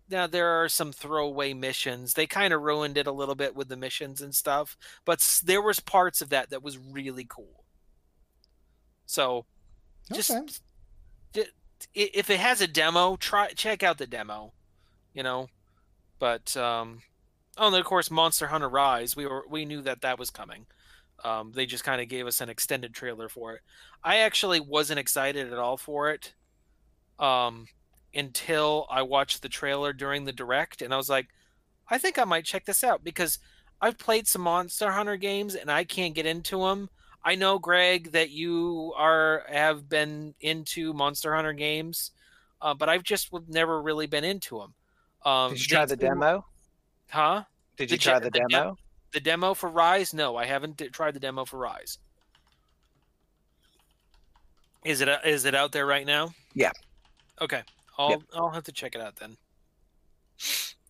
Now 0.08 0.26
there 0.26 0.48
are 0.62 0.68
some 0.68 0.92
throwaway 0.92 1.54
missions. 1.54 2.14
They 2.14 2.26
kind 2.26 2.52
of 2.52 2.62
ruined 2.62 2.98
it 2.98 3.06
a 3.06 3.12
little 3.12 3.36
bit 3.36 3.54
with 3.54 3.68
the 3.68 3.76
missions 3.76 4.20
and 4.20 4.34
stuff, 4.34 4.76
but 5.04 5.40
there 5.44 5.62
was 5.62 5.78
parts 5.78 6.20
of 6.20 6.30
that 6.30 6.50
that 6.50 6.64
was 6.64 6.78
really 6.78 7.26
cool. 7.28 7.61
So, 9.12 9.44
just 10.12 10.30
Okay. 10.30 10.46
if 11.94 12.30
it 12.30 12.40
has 12.40 12.60
a 12.62 12.66
demo, 12.66 13.16
try 13.16 13.48
check 13.48 13.82
out 13.82 13.98
the 13.98 14.06
demo. 14.06 14.54
You 15.12 15.22
know, 15.22 15.48
but 16.18 16.56
um, 16.56 17.02
oh, 17.58 17.66
and 17.68 17.76
of 17.76 17.84
course, 17.84 18.10
Monster 18.10 18.46
Hunter 18.46 18.68
Rise. 18.70 19.14
We 19.16 19.26
were 19.26 19.44
we 19.48 19.64
knew 19.66 19.82
that 19.82 20.00
that 20.02 20.18
was 20.18 20.30
coming. 20.30 20.66
Um, 21.24 21.52
they 21.52 21.66
just 21.66 21.84
kind 21.84 22.00
of 22.00 22.08
gave 22.08 22.26
us 22.26 22.40
an 22.40 22.48
extended 22.48 22.94
trailer 22.94 23.28
for 23.28 23.54
it. 23.54 23.60
I 24.02 24.18
actually 24.18 24.60
wasn't 24.60 24.98
excited 24.98 25.52
at 25.52 25.58
all 25.58 25.76
for 25.76 26.10
it 26.10 26.34
um, 27.18 27.68
until 28.14 28.86
I 28.90 29.02
watched 29.02 29.42
the 29.42 29.48
trailer 29.48 29.92
during 29.92 30.24
the 30.24 30.32
direct, 30.32 30.82
and 30.82 30.94
I 30.94 30.96
was 30.96 31.10
like, 31.10 31.28
I 31.90 31.98
think 31.98 32.18
I 32.18 32.24
might 32.24 32.46
check 32.46 32.64
this 32.64 32.82
out 32.82 33.04
because 33.04 33.38
I've 33.80 33.98
played 33.98 34.26
some 34.26 34.42
Monster 34.42 34.92
Hunter 34.92 35.16
games 35.16 35.54
and 35.54 35.70
I 35.70 35.84
can't 35.84 36.14
get 36.14 36.26
into 36.26 36.58
them. 36.60 36.88
I 37.24 37.34
know, 37.36 37.58
Greg, 37.58 38.12
that 38.12 38.30
you 38.30 38.92
are 38.96 39.44
have 39.48 39.88
been 39.88 40.34
into 40.40 40.92
Monster 40.92 41.34
Hunter 41.34 41.52
games, 41.52 42.10
uh, 42.60 42.74
but 42.74 42.88
I've 42.88 43.04
just 43.04 43.30
never 43.48 43.80
really 43.80 44.06
been 44.06 44.24
into 44.24 44.58
them. 44.58 44.74
Um, 45.24 45.52
Did 45.52 45.60
you 45.60 45.66
try 45.68 45.84
the 45.84 45.96
demo? 45.96 46.44
Huh? 47.10 47.44
Did 47.76 47.88
the 47.90 47.94
you 47.94 47.98
try 47.98 48.18
the 48.18 48.24
the 48.24 48.30
dem- 48.30 48.48
demo? 48.50 48.78
The 49.12 49.20
demo 49.20 49.54
for 49.54 49.68
Rise? 49.68 50.12
No, 50.12 50.36
I 50.36 50.46
haven't 50.46 50.78
d- 50.78 50.88
tried 50.88 51.14
the 51.14 51.20
demo 51.20 51.44
for 51.44 51.58
Rise. 51.58 51.98
Is 54.84 55.00
it 55.00 55.08
is 55.24 55.44
it 55.44 55.54
out 55.54 55.70
there 55.72 55.86
right 55.86 56.06
now? 56.06 56.34
Yeah. 56.54 56.72
Okay. 57.40 57.62
I'll 57.98 58.10
Yep. 58.10 58.20
I'll 58.34 58.50
have 58.50 58.64
to 58.64 58.72
check 58.72 58.94
it 58.96 59.00
out 59.00 59.16
then. 59.16 59.36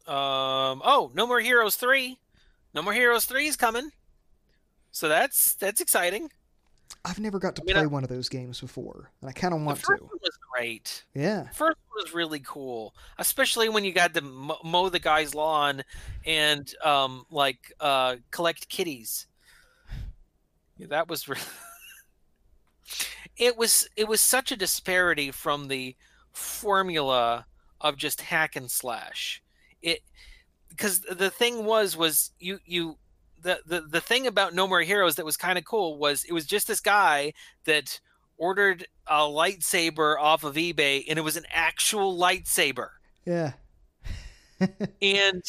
Um. 0.07 0.81
Oh, 0.85 1.11
No 1.15 1.27
More 1.27 1.41
Heroes 1.41 1.77
three. 1.77 2.19
No 2.75 2.81
More 2.83 2.95
Heroes 2.95 3.27
three 3.27 3.47
is 3.49 3.57
coming. 3.57 3.91
So 4.93 5.09
that's 5.09 5.55
that's 5.55 5.81
exciting. 5.81 6.31
I've 7.05 7.19
never 7.19 7.39
got 7.41 7.57
to 7.57 7.63
I 7.63 7.65
mean, 7.65 7.75
play 7.75 7.83
I- 7.83 7.87
one 7.87 8.05
of 8.05 8.11
those 8.11 8.29
games 8.29 8.61
before, 8.61 9.11
and 9.21 9.29
I 9.29 9.33
kind 9.33 9.53
of 9.55 9.61
want 9.63 9.79
the 9.79 9.85
first 9.87 9.99
to. 10.01 10.05
one 10.05 10.19
was 10.23 10.39
great. 10.55 11.05
Yeah. 11.15 11.45
First 11.49 11.79
one 11.89 12.05
was 12.05 12.15
really 12.15 12.41
cool, 12.47 12.95
especially 13.19 13.69
when 13.69 13.85
you 13.85 13.93
got 13.93 14.15
to 14.15 14.21
mow 14.21 14.89
the 14.89 14.99
guy's 15.01 15.35
lawn 15.35 15.83
and 16.27 16.73
um 16.85 17.25
like 17.31 17.73
uh 17.81 18.17
collect 18.31 18.69
kitties. 18.69 19.27
Yeah, 20.77 20.87
that 20.91 21.09
was 21.09 21.27
re- 21.29 21.37
it 23.37 23.57
was 23.57 23.89
it 23.97 24.07
was 24.09 24.21
such 24.21 24.53
a 24.53 24.57
disparity 24.57 25.31
from 25.31 25.69
the 25.69 25.97
formula 26.33 27.47
of 27.81 27.97
just 27.97 28.21
hack 28.21 28.57
and 28.57 28.71
slash. 28.71 29.43
It 29.81 30.01
because 30.69 31.01
the 31.01 31.31
thing 31.31 31.65
was 31.65 31.97
was 31.97 32.33
you 32.39 32.59
you 32.65 32.99
the, 33.43 33.61
the 33.67 33.81
the 33.83 34.01
thing 34.01 34.27
about 34.27 34.55
No 34.55 34.67
More 34.67 34.81
Heroes 34.81 35.17
that 35.17 35.25
was 35.25 35.37
kind 35.37 35.59
of 35.59 35.65
cool 35.65 35.99
was 35.99 36.25
it 36.25 36.33
was 36.33 36.47
just 36.47 36.67
this 36.69 36.81
guy 36.81 37.33
that 37.65 38.01
ordered 38.37 38.87
a 39.07 39.21
lightsaber 39.21 40.17
off 40.19 40.45
of 40.45 40.55
eBay 40.55 41.05
and 41.09 41.19
it 41.19 41.23
was 41.23 41.37
an 41.37 41.47
actual 41.53 42.19
lightsaber. 42.19 42.89
Yeah. 43.25 43.53
And 45.03 45.43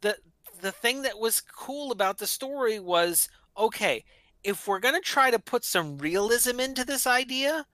the 0.00 0.16
the 0.60 0.72
thing 0.72 1.02
that 1.02 1.20
was 1.20 1.40
cool 1.40 1.92
about 1.92 2.18
the 2.18 2.26
story 2.26 2.80
was 2.80 3.28
okay, 3.56 4.04
if 4.42 4.66
we're 4.66 4.80
going 4.80 4.94
to 4.94 5.00
try 5.00 5.30
to 5.30 5.38
put 5.38 5.64
some 5.64 5.98
realism 5.98 6.58
into 6.58 6.84
this 6.84 7.06
idea, 7.06 7.66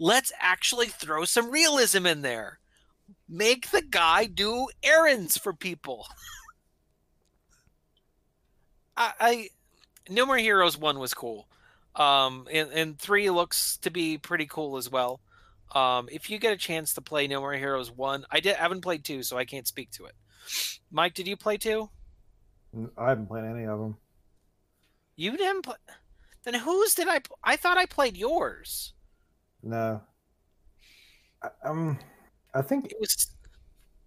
let's 0.00 0.32
actually 0.40 0.88
throw 0.88 1.24
some 1.24 1.50
realism 1.50 2.04
in 2.04 2.22
there. 2.22 2.58
Make 3.28 3.70
the 3.70 3.82
guy 3.82 4.26
do 4.26 4.66
errands 4.82 5.36
for 5.38 5.52
people. 5.52 6.06
I, 9.00 9.12
I 9.20 9.48
No 10.08 10.26
More 10.26 10.36
Heroes 10.38 10.76
1 10.78 10.98
was 10.98 11.14
cool. 11.14 11.48
Um 11.96 12.46
and, 12.52 12.70
and 12.70 12.98
3 12.98 13.30
looks 13.30 13.78
to 13.78 13.90
be 13.90 14.18
pretty 14.18 14.46
cool 14.46 14.76
as 14.76 14.90
well. 14.90 15.20
Um 15.74 16.08
if 16.12 16.28
you 16.30 16.38
get 16.38 16.52
a 16.52 16.56
chance 16.56 16.94
to 16.94 17.00
play 17.00 17.26
No 17.26 17.40
More 17.40 17.54
Heroes 17.54 17.90
1, 17.90 18.26
I 18.30 18.40
did 18.40 18.54
I 18.56 18.58
haven't 18.58 18.82
played 18.82 19.04
2 19.04 19.22
so 19.22 19.36
I 19.38 19.44
can't 19.44 19.66
speak 19.66 19.90
to 19.92 20.04
it. 20.04 20.14
Mike, 20.90 21.14
did 21.14 21.26
you 21.26 21.36
play 21.36 21.56
2? 21.56 21.88
I 22.96 23.08
haven't 23.08 23.26
played 23.26 23.44
any 23.44 23.64
of 23.64 23.78
them. 23.80 23.96
You 25.16 25.36
didn't 25.36 25.62
play. 25.62 25.76
Then 26.44 26.54
whose 26.54 26.94
did 26.94 27.08
I? 27.08 27.20
I 27.42 27.56
thought 27.56 27.76
I 27.76 27.86
played 27.86 28.16
yours. 28.16 28.94
No. 29.62 30.00
I, 31.42 31.48
um, 31.64 31.98
I 32.54 32.62
think 32.62 32.86
It 32.92 32.96
was 33.00 33.34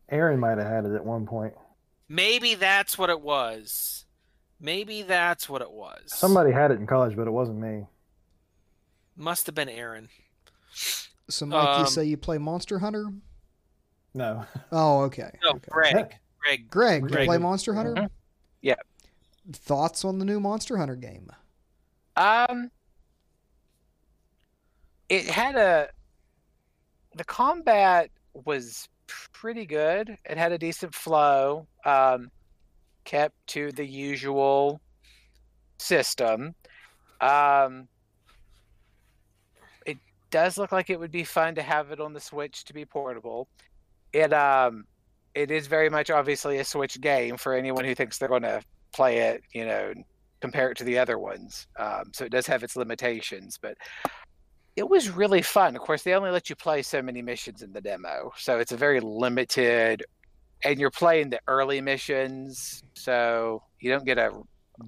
Aaron 0.09 0.39
might 0.39 0.57
have 0.57 0.67
had 0.67 0.85
it 0.85 0.95
at 0.95 1.05
one 1.05 1.25
point. 1.25 1.53
maybe 2.09 2.55
that's 2.55 2.97
what 2.97 3.09
it 3.09 3.21
was. 3.21 4.05
Maybe 4.59 5.01
that's 5.01 5.49
what 5.49 5.61
it 5.61 5.71
was. 5.71 6.01
Somebody 6.07 6.51
had 6.51 6.71
it 6.71 6.79
in 6.79 6.87
college, 6.87 7.15
but 7.15 7.27
it 7.27 7.31
wasn't 7.31 7.59
me. 7.59 7.87
must 9.15 9.45
have 9.45 9.53
been 9.55 9.69
Aaron. 9.69 10.09
So, 11.29 11.45
Mike, 11.45 11.77
you 11.77 11.83
Um, 11.83 11.87
say 11.87 12.03
you 12.05 12.17
play 12.17 12.37
Monster 12.39 12.79
Hunter? 12.79 13.05
No. 14.15 14.45
Oh, 14.71 15.01
okay. 15.01 15.29
No, 15.43 15.51
okay. 15.51 15.67
Greg. 15.69 16.15
Greg. 16.39 16.69
Greg, 16.69 17.03
you 17.03 17.25
play 17.25 17.37
Monster 17.37 17.73
Hunter? 17.75 17.93
Mhm. 17.93 18.09
Yeah. 18.61 18.75
Thoughts 19.51 20.03
on 20.03 20.17
the 20.19 20.25
new 20.25 20.39
Monster 20.39 20.77
Hunter 20.77 20.95
game? 20.95 21.29
Um, 22.15 22.71
it 25.09 25.25
had 25.27 25.55
a 25.55 25.89
the 27.15 27.23
combat 27.23 28.09
was 28.33 28.89
pretty 29.05 29.65
good. 29.65 30.17
It 30.25 30.37
had 30.37 30.51
a 30.51 30.57
decent 30.57 30.95
flow. 30.95 31.67
Um, 31.85 32.31
kept 33.05 33.35
to 33.47 33.71
the 33.71 33.85
usual 33.85 34.81
system. 35.77 36.55
Um, 37.21 37.87
it 39.85 39.97
does 40.31 40.57
look 40.57 40.71
like 40.71 40.89
it 40.89 40.99
would 40.99 41.11
be 41.11 41.23
fun 41.23 41.55
to 41.55 41.61
have 41.61 41.91
it 41.91 41.99
on 41.99 42.13
the 42.13 42.19
Switch 42.19 42.63
to 42.65 42.73
be 42.73 42.85
portable. 42.85 43.47
It 44.11 44.33
um, 44.33 44.85
it 45.33 45.51
is 45.51 45.67
very 45.67 45.89
much 45.89 46.09
obviously 46.09 46.57
a 46.59 46.65
Switch 46.65 46.99
game 47.01 47.37
for 47.37 47.53
anyone 47.53 47.85
who 47.85 47.95
thinks 47.95 48.17
they're 48.17 48.29
going 48.29 48.43
to 48.43 48.61
play 48.93 49.19
it. 49.19 49.43
You 49.53 49.65
know, 49.65 49.93
compare 50.41 50.71
it 50.71 50.77
to 50.77 50.83
the 50.83 50.99
other 50.99 51.17
ones. 51.17 51.67
Um, 51.79 52.11
so 52.13 52.25
it 52.25 52.31
does 52.31 52.47
have 52.47 52.63
its 52.63 52.75
limitations, 52.75 53.57
but 53.61 53.77
it 54.75 54.87
was 54.87 55.09
really 55.09 55.41
fun. 55.41 55.75
Of 55.75 55.81
course, 55.81 56.03
they 56.03 56.13
only 56.13 56.31
let 56.31 56.49
you 56.49 56.55
play 56.55 56.81
so 56.81 57.01
many 57.01 57.21
missions 57.21 57.61
in 57.61 57.71
the 57.71 57.81
demo, 57.81 58.31
so 58.37 58.59
it's 58.59 58.71
a 58.71 58.77
very 58.77 58.99
limited. 58.99 60.03
And 60.63 60.79
you're 60.79 60.91
playing 60.91 61.29
the 61.29 61.39
early 61.47 61.81
missions, 61.81 62.83
so 62.93 63.63
you 63.79 63.91
don't 63.91 64.05
get 64.05 64.17
a 64.17 64.31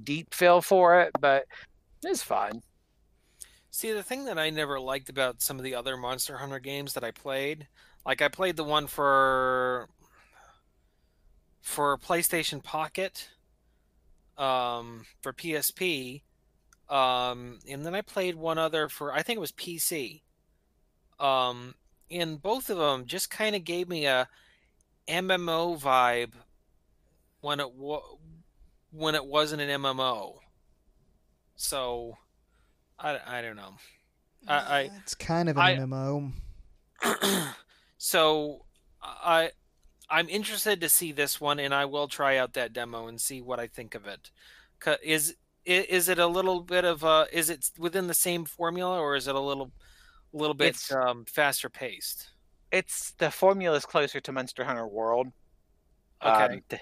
deep 0.03 0.33
feel 0.33 0.61
for 0.61 1.01
it, 1.01 1.11
but 1.19 1.45
it's 2.03 2.23
fun. 2.23 2.61
See, 3.71 3.91
the 3.91 4.03
thing 4.03 4.25
that 4.25 4.39
I 4.39 4.49
never 4.51 4.79
liked 4.79 5.09
about 5.09 5.41
some 5.41 5.57
of 5.57 5.63
the 5.63 5.75
other 5.75 5.97
Monster 5.97 6.37
Hunter 6.37 6.59
games 6.59 6.93
that 6.93 7.03
I 7.03 7.11
played, 7.11 7.67
like 8.05 8.21
I 8.21 8.29
played 8.29 8.55
the 8.55 8.63
one 8.63 8.87
for 8.87 9.89
for 11.61 11.97
PlayStation 11.97 12.63
Pocket, 12.63 13.27
um, 14.37 15.05
for 15.21 15.33
PSP, 15.33 16.21
um, 16.89 17.59
and 17.67 17.85
then 17.85 17.95
I 17.95 18.01
played 18.01 18.35
one 18.35 18.57
other 18.57 18.87
for 18.87 19.11
I 19.11 19.23
think 19.23 19.37
it 19.37 19.41
was 19.41 19.51
PC. 19.51 20.21
Um, 21.19 21.75
and 22.11 22.41
both 22.41 22.69
of 22.69 22.77
them 22.77 23.05
just 23.05 23.29
kind 23.29 23.55
of 23.55 23.63
gave 23.63 23.89
me 23.89 24.05
a 24.05 24.27
MMO 25.07 25.79
vibe 25.79 26.33
when 27.41 27.59
it 27.59 27.71
wa- 27.73 28.17
when 28.91 29.15
it 29.15 29.25
wasn't 29.25 29.61
an 29.61 29.81
MMO. 29.81 30.39
So 31.55 32.17
I, 32.99 33.19
I 33.25 33.41
don't 33.41 33.55
know. 33.55 33.75
I- 34.47 34.91
it's 35.01 35.15
kind 35.15 35.49
of 35.49 35.57
an 35.57 35.63
I- 35.63 35.75
MMO. 35.77 36.31
so 37.97 38.65
I 39.01 39.51
I'm 40.09 40.29
interested 40.29 40.81
to 40.81 40.89
see 40.89 41.11
this 41.11 41.41
one, 41.41 41.59
and 41.59 41.73
I 41.73 41.85
will 41.85 42.07
try 42.07 42.37
out 42.37 42.53
that 42.53 42.73
demo 42.73 43.07
and 43.07 43.19
see 43.19 43.41
what 43.41 43.59
I 43.59 43.67
think 43.67 43.95
of 43.95 44.05
it. 44.05 44.31
Is 45.03 45.35
Is 45.65 46.09
it 46.09 46.19
a 46.19 46.27
little 46.27 46.61
bit 46.61 46.85
of 46.85 47.03
a 47.03 47.27
is 47.31 47.49
it 47.49 47.71
within 47.77 48.07
the 48.07 48.13
same 48.13 48.45
formula, 48.45 48.99
or 48.99 49.15
is 49.15 49.27
it 49.27 49.35
a 49.35 49.39
little 49.39 49.71
a 50.33 50.37
little 50.37 50.53
bit 50.53 50.75
um, 50.91 51.25
faster 51.25 51.69
paced? 51.69 52.29
It's 52.71 53.13
the 53.17 53.31
formula 53.31 53.77
is 53.77 53.85
closer 53.85 54.19
to 54.19 54.31
Monster 54.31 54.63
Hunter 54.63 54.87
World. 54.87 55.27
Okay. 56.23 56.55
Um, 56.55 56.61
th- 56.69 56.81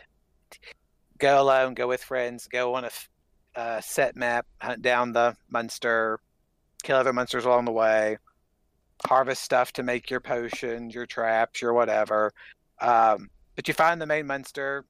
go 1.17 1.41
alone, 1.41 1.73
go 1.73 1.87
with 1.87 2.03
friends, 2.03 2.47
go 2.47 2.75
on 2.75 2.83
a 2.83 2.87
f- 2.87 3.09
uh, 3.55 3.81
set 3.81 4.15
map, 4.15 4.45
hunt 4.61 4.81
down 4.81 5.13
the 5.13 5.35
monster, 5.49 6.19
kill 6.83 6.97
other 6.97 7.13
monsters 7.13 7.45
along 7.45 7.65
the 7.65 7.71
way, 7.71 8.17
harvest 9.05 9.43
stuff 9.43 9.71
to 9.73 9.83
make 9.83 10.09
your 10.09 10.19
potions, 10.19 10.95
your 10.95 11.05
traps, 11.05 11.61
your 11.61 11.73
whatever. 11.73 12.31
Um, 12.81 13.29
but 13.55 13.67
you 13.67 13.73
find 13.73 14.01
the 14.01 14.05
main 14.05 14.25
monster 14.25 14.85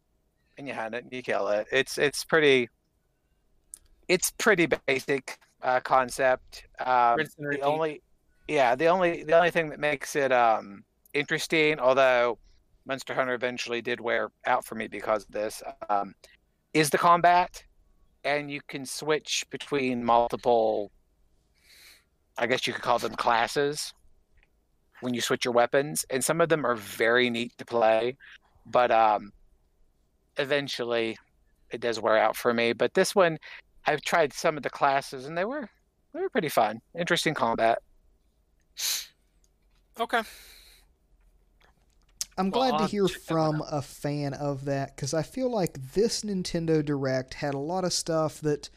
and 0.57 0.67
you 0.67 0.73
hunt 0.73 0.95
it 0.95 1.03
and 1.03 1.13
you 1.13 1.21
kill 1.21 1.47
it. 1.49 1.67
It's 1.71 1.97
it's 1.97 2.23
pretty 2.23 2.69
it's 4.07 4.31
pretty 4.31 4.67
basic 4.87 5.39
uh, 5.61 5.79
concept. 5.79 6.65
Um, 6.79 7.17
the 7.17 7.59
only 7.61 8.01
yeah 8.47 8.75
the 8.75 8.87
only 8.87 9.23
the 9.23 9.35
only 9.35 9.51
thing 9.51 9.69
that 9.69 9.79
makes 9.79 10.15
it 10.15 10.31
um, 10.31 10.83
interesting, 11.13 11.79
although 11.79 12.37
Monster 12.85 13.13
Hunter 13.13 13.33
eventually 13.33 13.81
did 13.81 13.99
wear 13.99 14.29
out 14.45 14.65
for 14.65 14.75
me 14.75 14.87
because 14.87 15.23
of 15.23 15.31
this, 15.31 15.63
um, 15.89 16.13
is 16.73 16.89
the 16.89 16.97
combat, 16.97 17.63
and 18.23 18.51
you 18.51 18.61
can 18.67 18.85
switch 18.85 19.45
between 19.49 20.03
multiple. 20.03 20.91
I 22.37 22.47
guess 22.47 22.65
you 22.65 22.73
could 22.73 22.81
call 22.81 22.99
them 22.99 23.15
classes 23.15 23.93
when 25.01 25.13
you 25.13 25.21
switch 25.21 25.45
your 25.45 25.53
weapons, 25.53 26.05
and 26.09 26.23
some 26.23 26.41
of 26.41 26.49
them 26.49 26.65
are 26.65 26.75
very 26.75 27.29
neat 27.29 27.57
to 27.57 27.65
play, 27.65 28.17
but 28.65 28.91
um, 28.91 29.31
eventually 30.37 31.17
it 31.71 31.81
does 31.81 31.99
wear 31.99 32.17
out 32.17 32.35
for 32.35 32.53
me. 32.53 32.73
But 32.73 32.93
this 32.93 33.13
one, 33.13 33.37
I've 33.85 34.01
tried 34.01 34.33
some 34.33 34.57
of 34.57 34.63
the 34.63 34.69
classes, 34.69 35.25
and 35.25 35.37
they 35.37 35.45
were 35.45 35.69
they 36.13 36.21
were 36.21 36.29
pretty 36.29 36.49
fun, 36.49 36.81
interesting 36.97 37.33
combat. 37.33 37.79
Okay. 39.99 40.24
I'm 42.38 42.49
Well, 42.49 42.71
glad 42.71 42.78
to 42.80 42.86
hear 42.86 43.07
from 43.07 43.61
a 43.69 43.82
fan 43.82 44.34
of 44.34 44.65
that 44.65 44.95
because 44.95 45.13
I 45.13 45.21
feel 45.21 45.49
like 45.51 45.93
this 45.93 46.24
Nintendo 46.24 46.84
Direct 46.84 47.36
had 47.36 47.53
a 47.53 47.59
lot 47.59 47.86
of 47.86 47.93
stuff 47.93 48.39
that 48.41 48.69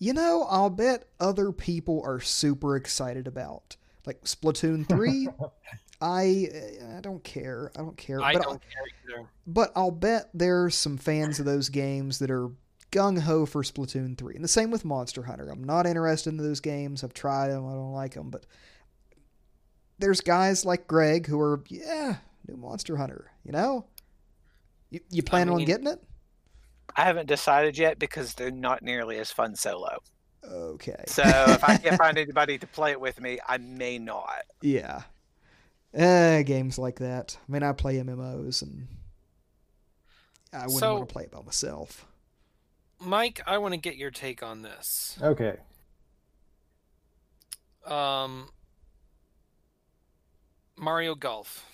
you 0.00 0.12
know, 0.12 0.46
I'll 0.48 0.70
bet 0.70 1.08
other 1.18 1.50
people 1.52 2.02
are 2.04 2.20
super 2.20 2.76
excited 2.76 3.26
about. 3.26 3.76
Like 4.06 4.22
Splatoon 4.24 4.88
3, 4.88 5.28
I 6.00 6.48
eh, 6.52 6.96
I 6.98 7.00
don't 7.00 7.24
care. 7.24 7.72
I 7.76 7.80
don't 7.80 7.96
care. 7.96 8.22
I 8.22 8.32
but 8.32 8.42
don't 8.42 8.60
care 8.62 8.82
either. 9.16 9.28
but 9.46 9.72
I'll 9.74 9.90
bet 9.90 10.30
there's 10.34 10.74
some 10.76 10.98
fans 10.98 11.40
of 11.40 11.46
those 11.46 11.68
games 11.70 12.18
that 12.20 12.30
are 12.30 12.50
gung 12.92 13.18
ho 13.20 13.46
for 13.46 13.62
Splatoon 13.62 14.16
3. 14.16 14.34
And 14.36 14.44
the 14.44 14.48
same 14.48 14.70
with 14.70 14.84
Monster 14.84 15.24
Hunter. 15.24 15.50
I'm 15.50 15.64
not 15.64 15.86
interested 15.86 16.30
in 16.30 16.36
those 16.36 16.60
games. 16.60 17.02
I've 17.02 17.14
tried 17.14 17.48
them. 17.48 17.66
I 17.66 17.72
don't 17.72 17.92
like 17.92 18.14
them. 18.14 18.30
But 18.30 18.46
there's 19.98 20.20
guys 20.20 20.64
like 20.64 20.86
Greg 20.86 21.26
who 21.26 21.40
are, 21.40 21.62
yeah, 21.68 22.16
new 22.46 22.56
Monster 22.56 22.96
Hunter. 22.96 23.30
You 23.44 23.52
know? 23.52 23.86
You, 24.90 25.00
you 25.10 25.22
planning 25.22 25.52
on 25.52 25.58
mean- 25.58 25.66
getting 25.66 25.86
it? 25.86 26.02
I 26.96 27.02
haven't 27.04 27.26
decided 27.26 27.78
yet 27.78 27.98
because 27.98 28.34
they're 28.34 28.50
not 28.50 28.82
nearly 28.82 29.18
as 29.18 29.30
fun 29.30 29.54
solo. 29.54 29.98
Okay. 30.44 31.04
So 31.06 31.22
if 31.24 31.62
I 31.62 31.76
can't 31.76 31.96
find 31.98 32.16
anybody 32.18 32.58
to 32.58 32.66
play 32.66 32.92
it 32.92 33.00
with 33.00 33.20
me, 33.20 33.38
I 33.46 33.58
may 33.58 33.98
not. 33.98 34.42
Yeah. 34.62 35.02
Uh, 35.96 36.42
games 36.42 36.78
like 36.78 36.98
that. 37.00 37.36
I 37.48 37.52
mean, 37.52 37.62
I 37.62 37.72
play 37.72 37.96
MMOs 37.96 38.62
and 38.62 38.88
I 40.52 40.62
wouldn't 40.62 40.80
So- 40.80 40.94
want 40.96 41.08
to 41.08 41.12
play 41.12 41.24
it 41.24 41.30
by 41.30 41.42
myself. 41.42 42.06
Mike, 43.00 43.40
I 43.46 43.58
want 43.58 43.74
to 43.74 43.78
get 43.78 43.96
your 43.96 44.10
take 44.10 44.42
on 44.42 44.62
this. 44.62 45.16
Okay. 45.22 45.56
Um, 47.86 48.48
Mario 50.78 51.14
Golf. 51.14 51.66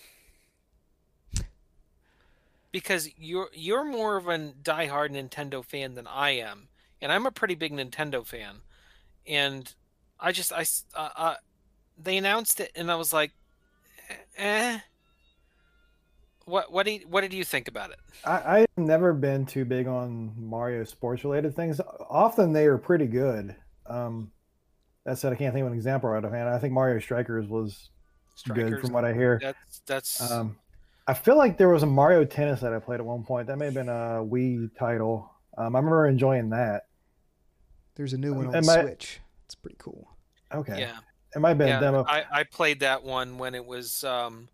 Because 2.72 3.08
you're 3.16 3.50
you're 3.52 3.84
more 3.84 4.16
of 4.16 4.26
a 4.26 4.36
diehard 4.62 5.10
Nintendo 5.10 5.64
fan 5.64 5.94
than 5.94 6.08
I 6.08 6.30
am, 6.30 6.68
and 7.00 7.12
I'm 7.12 7.24
a 7.24 7.30
pretty 7.30 7.54
big 7.54 7.72
Nintendo 7.72 8.26
fan, 8.26 8.56
and 9.28 9.72
I 10.18 10.32
just 10.32 10.52
I 10.52 10.64
uh, 10.96 11.08
uh, 11.16 11.34
they 11.96 12.16
announced 12.16 12.58
it, 12.58 12.72
and 12.74 12.90
I 12.90 12.96
was 12.96 13.12
like, 13.12 13.30
eh. 14.36 14.80
What 16.46 16.72
what 16.72 16.84
do 16.84 16.92
you, 16.92 17.06
what 17.08 17.20
did 17.20 17.32
you 17.32 17.44
think 17.44 17.68
about 17.68 17.90
it? 17.90 17.98
I, 18.24 18.58
I've 18.58 18.66
never 18.76 19.12
been 19.12 19.46
too 19.46 19.64
big 19.64 19.86
on 19.86 20.34
Mario 20.36 20.82
sports 20.84 21.22
related 21.24 21.54
things. 21.54 21.80
Often 22.10 22.52
they 22.52 22.66
are 22.66 22.76
pretty 22.76 23.06
good. 23.06 23.54
Um, 23.86 24.32
that 25.04 25.18
said, 25.18 25.32
I 25.32 25.36
can't 25.36 25.54
think 25.54 25.62
of 25.62 25.70
an 25.70 25.78
example 25.78 26.10
right 26.10 26.24
offhand. 26.24 26.48
I 26.48 26.58
think 26.58 26.72
Mario 26.72 26.98
Strikers 26.98 27.46
was 27.46 27.90
good 28.42 28.80
from 28.80 28.92
what 28.92 29.04
I 29.04 29.12
hear. 29.12 29.38
That's 29.40 29.80
that's 29.86 30.30
Um, 30.30 30.56
I 31.06 31.14
feel 31.14 31.36
like 31.36 31.58
there 31.58 31.68
was 31.68 31.82
a 31.82 31.86
Mario 31.86 32.24
Tennis 32.24 32.60
that 32.60 32.72
I 32.72 32.78
played 32.78 33.00
at 33.00 33.06
one 33.06 33.24
point. 33.24 33.46
That 33.46 33.58
may 33.58 33.66
have 33.66 33.74
been 33.74 33.88
a 33.88 34.22
Wii 34.24 34.70
title. 34.78 35.30
Um, 35.56 35.76
I 35.76 35.78
remember 35.78 36.08
enjoying 36.08 36.50
that. 36.50 36.86
There's 37.94 38.12
a 38.12 38.18
new 38.18 38.34
one 38.34 38.48
on 38.48 38.56
I- 38.56 38.60
Switch. 38.82 39.20
It's 39.44 39.54
pretty 39.54 39.76
cool. 39.78 40.08
Okay. 40.52 40.80
yeah. 40.80 40.98
It 41.34 41.40
might 41.40 41.50
have 41.50 41.58
been 41.58 41.68
yeah, 41.68 41.78
a 41.78 41.80
demo. 41.80 42.04
I, 42.06 42.24
I 42.32 42.44
played 42.44 42.80
that 42.80 43.02
one 43.02 43.38
when 43.38 43.54
it 43.54 43.64
was 43.64 44.04
um, 44.04 44.48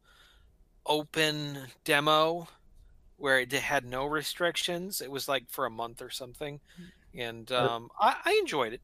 open 0.86 1.58
demo, 1.84 2.48
where 3.16 3.38
it 3.40 3.52
had 3.52 3.84
no 3.84 4.06
restrictions. 4.06 5.02
It 5.02 5.10
was 5.10 5.28
like 5.28 5.50
for 5.50 5.66
a 5.66 5.70
month 5.70 6.00
or 6.00 6.08
something, 6.08 6.58
and 7.14 7.52
um, 7.52 7.90
I, 8.00 8.16
I 8.24 8.38
enjoyed 8.40 8.72
it. 8.72 8.80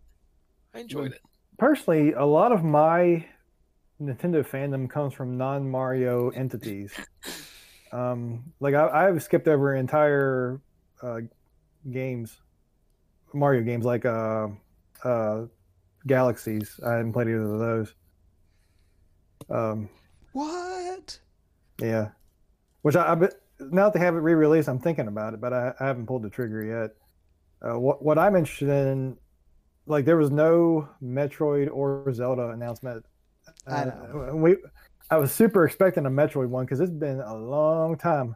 I 0.74 0.80
enjoyed 0.80 1.12
it. 1.12 1.22
Personally, 1.59 2.12
a 2.12 2.24
lot 2.26 2.53
of 2.53 2.62
my 2.62 3.24
Nintendo 4.01 4.47
fandom 4.47 4.88
comes 4.90 5.14
from 5.14 5.36
non 5.38 5.68
Mario 5.70 6.30
entities. 6.30 6.92
Um, 7.92 8.53
like 8.61 8.74
I, 8.74 9.09
I've 9.09 9.22
skipped 9.22 9.49
over 9.49 9.74
entire 9.74 10.61
uh, 11.03 11.20
games, 11.90 12.40
Mario 13.32 13.62
games 13.62 13.84
like 13.84 14.05
uh, 14.05 14.49
uh, 15.05 15.47
Galaxies. 16.07 16.78
I 16.84 16.92
haven't 16.94 17.12
played 17.12 17.28
either 17.28 17.42
of 17.42 17.59
those. 17.59 17.94
Um, 19.49 19.88
What? 20.32 21.18
yeah, 21.80 22.11
which 22.82 22.97
I, 22.97 23.12
I 23.12 23.14
now 23.61 23.84
that 23.84 23.94
they 23.94 24.01
have 24.01 24.14
it 24.14 24.18
re-released, 24.18 24.68
I'm 24.68 24.78
thinking 24.78 25.09
about 25.09 25.34
it, 25.34 25.40
but 25.40 25.53
I, 25.53 25.72
I 25.80 25.86
haven't 25.86 26.07
pulled 26.07 26.22
the 26.22 26.30
trigger 26.30 26.64
yet. 26.64 27.70
Uh, 27.70 27.78
what 27.78 28.03
what 28.05 28.18
I'm 28.18 28.36
interested 28.36 28.68
in, 28.68 29.16
like 29.86 30.05
there 30.05 30.16
was 30.18 30.30
no 30.30 30.88
Metroid 31.03 31.70
or 31.72 32.12
Zelda 32.12 32.51
announcement. 32.51 33.07
I 33.66 33.72
Uh, 33.84 34.30
we, 34.34 34.57
I 35.11 35.16
was 35.18 35.32
super 35.32 35.64
expecting 35.64 36.07
a 36.07 36.11
Metroid 36.11 36.49
one 36.49 36.64
because 36.64 36.80
it's 36.80 36.90
been 36.90 37.20
a 37.20 37.34
long 37.34 37.97
time 37.97 38.34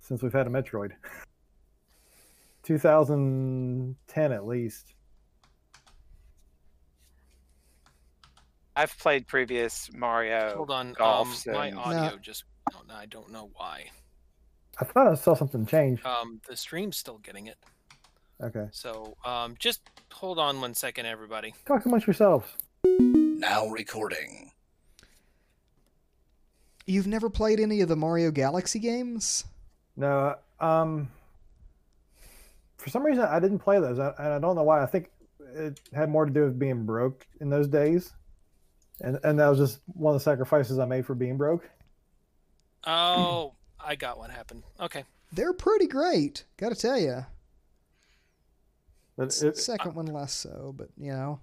since 0.00 0.22
we've 0.22 0.32
had 0.32 0.46
a 0.46 0.50
Metroid. 0.50 0.92
2010 2.64 4.32
at 4.32 4.46
least. 4.46 4.92
I've 8.76 8.96
played 8.98 9.26
previous 9.26 9.90
Mario. 9.92 10.54
Hold 10.56 10.70
on, 10.70 10.88
um, 10.88 10.94
golf, 10.96 11.46
my 11.46 11.70
so- 11.70 11.78
audio 11.78 12.18
just. 12.18 12.44
Oh, 12.74 12.82
no, 12.86 12.94
I 12.94 13.06
don't 13.06 13.32
know 13.32 13.50
why. 13.54 13.86
I 14.80 14.84
thought 14.84 15.08
I 15.08 15.14
saw 15.14 15.34
something 15.34 15.64
change. 15.66 16.04
Um, 16.04 16.40
the 16.48 16.54
stream's 16.54 16.96
still 16.98 17.18
getting 17.18 17.46
it. 17.46 17.56
Okay, 18.40 18.66
So 18.70 19.16
um, 19.24 19.56
just 19.58 19.80
hold 20.12 20.38
on 20.38 20.60
one 20.60 20.74
second, 20.74 21.06
everybody. 21.06 21.54
talk 21.66 21.84
amongst 21.86 22.06
yourselves. 22.06 22.46
Now 23.38 23.68
recording. 23.68 24.50
You've 26.86 27.06
never 27.06 27.30
played 27.30 27.60
any 27.60 27.80
of 27.82 27.88
the 27.88 27.94
Mario 27.94 28.32
Galaxy 28.32 28.80
games? 28.80 29.44
No, 29.96 30.34
um, 30.58 31.08
for 32.78 32.90
some 32.90 33.04
reason 33.04 33.22
I 33.22 33.38
didn't 33.38 33.60
play 33.60 33.78
those, 33.78 34.00
I- 34.00 34.12
and 34.18 34.32
I 34.34 34.38
don't 34.40 34.56
know 34.56 34.64
why. 34.64 34.82
I 34.82 34.86
think 34.86 35.12
it 35.54 35.78
had 35.92 36.10
more 36.10 36.24
to 36.26 36.32
do 36.32 36.42
with 36.46 36.58
being 36.58 36.84
broke 36.84 37.28
in 37.40 37.48
those 37.48 37.68
days, 37.68 38.12
and 39.00 39.20
and 39.22 39.38
that 39.38 39.46
was 39.46 39.58
just 39.58 39.78
one 39.86 40.16
of 40.16 40.20
the 40.20 40.24
sacrifices 40.24 40.80
I 40.80 40.84
made 40.86 41.06
for 41.06 41.14
being 41.14 41.36
broke. 41.36 41.70
Oh, 42.84 43.54
I 43.78 43.94
got 43.94 44.18
what 44.18 44.30
happened. 44.30 44.64
Okay. 44.80 45.04
They're 45.30 45.52
pretty 45.52 45.86
great, 45.86 46.44
gotta 46.56 46.74
tell 46.74 46.98
you. 46.98 47.24
But 49.16 49.40
it, 49.42 49.56
Second 49.58 49.94
one 49.94 50.06
less 50.06 50.32
so, 50.32 50.74
but 50.76 50.88
you 50.96 51.12
know. 51.12 51.38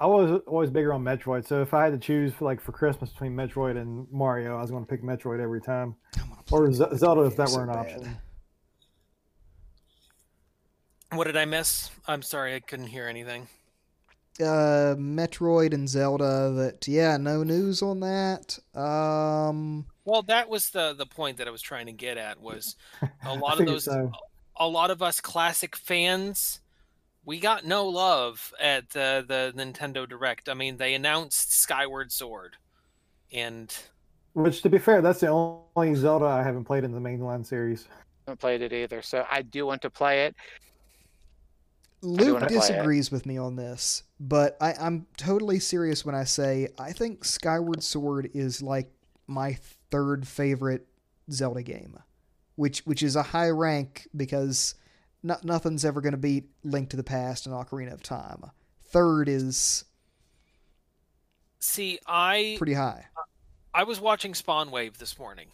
I 0.00 0.06
was 0.06 0.40
always 0.46 0.70
bigger 0.70 0.94
on 0.94 1.04
Metroid, 1.04 1.46
so 1.46 1.60
if 1.60 1.74
I 1.74 1.84
had 1.84 1.92
to 1.92 1.98
choose 1.98 2.32
for 2.32 2.46
like 2.46 2.58
for 2.58 2.72
Christmas 2.72 3.10
between 3.10 3.36
Metroid 3.36 3.76
and 3.76 4.06
Mario, 4.10 4.56
I 4.56 4.62
was 4.62 4.70
going 4.70 4.82
to 4.82 4.88
pick 4.88 5.02
Metroid 5.02 5.40
every 5.40 5.60
time, 5.60 5.94
I 6.16 6.22
wanna 6.22 6.42
play 6.42 6.58
or 6.58 6.72
Z- 6.72 6.96
Zelda 6.96 7.22
if 7.22 7.36
that 7.36 7.48
game 7.48 7.56
were 7.56 7.64
an 7.64 7.74
so 7.74 7.78
option. 7.80 8.18
What 11.12 11.26
did 11.26 11.36
I 11.36 11.44
miss? 11.44 11.90
I'm 12.06 12.22
sorry, 12.22 12.54
I 12.54 12.60
couldn't 12.60 12.86
hear 12.86 13.08
anything. 13.08 13.48
Uh, 14.40 14.94
Metroid 14.96 15.74
and 15.74 15.86
Zelda. 15.86 16.50
That 16.54 16.88
yeah, 16.88 17.18
no 17.18 17.42
news 17.42 17.82
on 17.82 18.00
that. 18.00 18.58
Um, 18.74 19.84
Well, 20.06 20.22
that 20.22 20.48
was 20.48 20.70
the 20.70 20.94
the 20.94 21.04
point 21.04 21.36
that 21.38 21.48
I 21.48 21.50
was 21.50 21.60
trying 21.60 21.86
to 21.86 21.92
get 21.92 22.16
at 22.16 22.40
was 22.40 22.76
a 23.26 23.34
lot 23.34 23.60
of 23.60 23.66
those 23.66 23.84
so. 23.84 24.10
a 24.56 24.66
lot 24.66 24.90
of 24.90 25.02
us 25.02 25.20
classic 25.20 25.76
fans 25.76 26.60
we 27.24 27.38
got 27.38 27.64
no 27.64 27.86
love 27.86 28.52
at 28.60 28.90
the 28.90 29.24
the 29.26 29.52
Nintendo 29.56 30.08
Direct. 30.08 30.48
I 30.48 30.54
mean, 30.54 30.76
they 30.76 30.94
announced 30.94 31.52
Skyward 31.52 32.12
Sword 32.12 32.56
and 33.32 33.76
Which, 34.32 34.62
to 34.62 34.70
be 34.70 34.78
fair, 34.78 35.02
that's 35.02 35.20
the 35.20 35.28
only 35.28 35.94
Zelda 35.94 36.26
I 36.26 36.42
haven't 36.42 36.64
played 36.64 36.84
in 36.84 36.92
the 36.92 37.00
mainline 37.00 37.44
series. 37.44 37.86
I 37.90 38.30
haven't 38.30 38.40
played 38.40 38.62
it 38.62 38.72
either, 38.72 39.02
so 39.02 39.26
I 39.30 39.42
do 39.42 39.66
want 39.66 39.82
to 39.82 39.90
play 39.90 40.26
it. 40.26 40.34
Luke 42.02 42.34
wanna 42.34 42.46
play 42.46 42.56
it. 42.56 42.60
disagrees 42.60 43.10
with 43.10 43.26
me 43.26 43.36
on 43.36 43.56
this, 43.56 44.04
but 44.18 44.56
I, 44.60 44.72
I'm 44.72 45.06
totally 45.18 45.60
serious 45.60 46.04
when 46.04 46.14
I 46.14 46.24
say 46.24 46.68
I 46.78 46.92
think 46.92 47.24
Skyward 47.24 47.82
Sword 47.82 48.30
is 48.32 48.62
like 48.62 48.90
my 49.26 49.58
third 49.90 50.26
favorite 50.26 50.86
Zelda 51.30 51.62
game, 51.62 51.98
which 52.56 52.80
which 52.80 53.02
is 53.02 53.16
a 53.16 53.22
high 53.22 53.50
rank 53.50 54.08
because 54.16 54.74
no, 55.22 55.36
nothing's 55.42 55.84
ever 55.84 56.00
going 56.00 56.12
to 56.12 56.18
beat 56.18 56.48
Link 56.64 56.90
to 56.90 56.96
the 56.96 57.04
Past 57.04 57.46
and 57.46 57.54
Ocarina 57.54 57.92
of 57.92 58.02
Time. 58.02 58.44
Third 58.90 59.28
is 59.28 59.84
see, 61.58 61.98
I 62.06 62.56
pretty 62.58 62.74
high. 62.74 63.06
I 63.72 63.84
was 63.84 64.00
watching 64.00 64.34
Spawn 64.34 64.70
Wave 64.70 64.98
this 64.98 65.18
morning, 65.18 65.48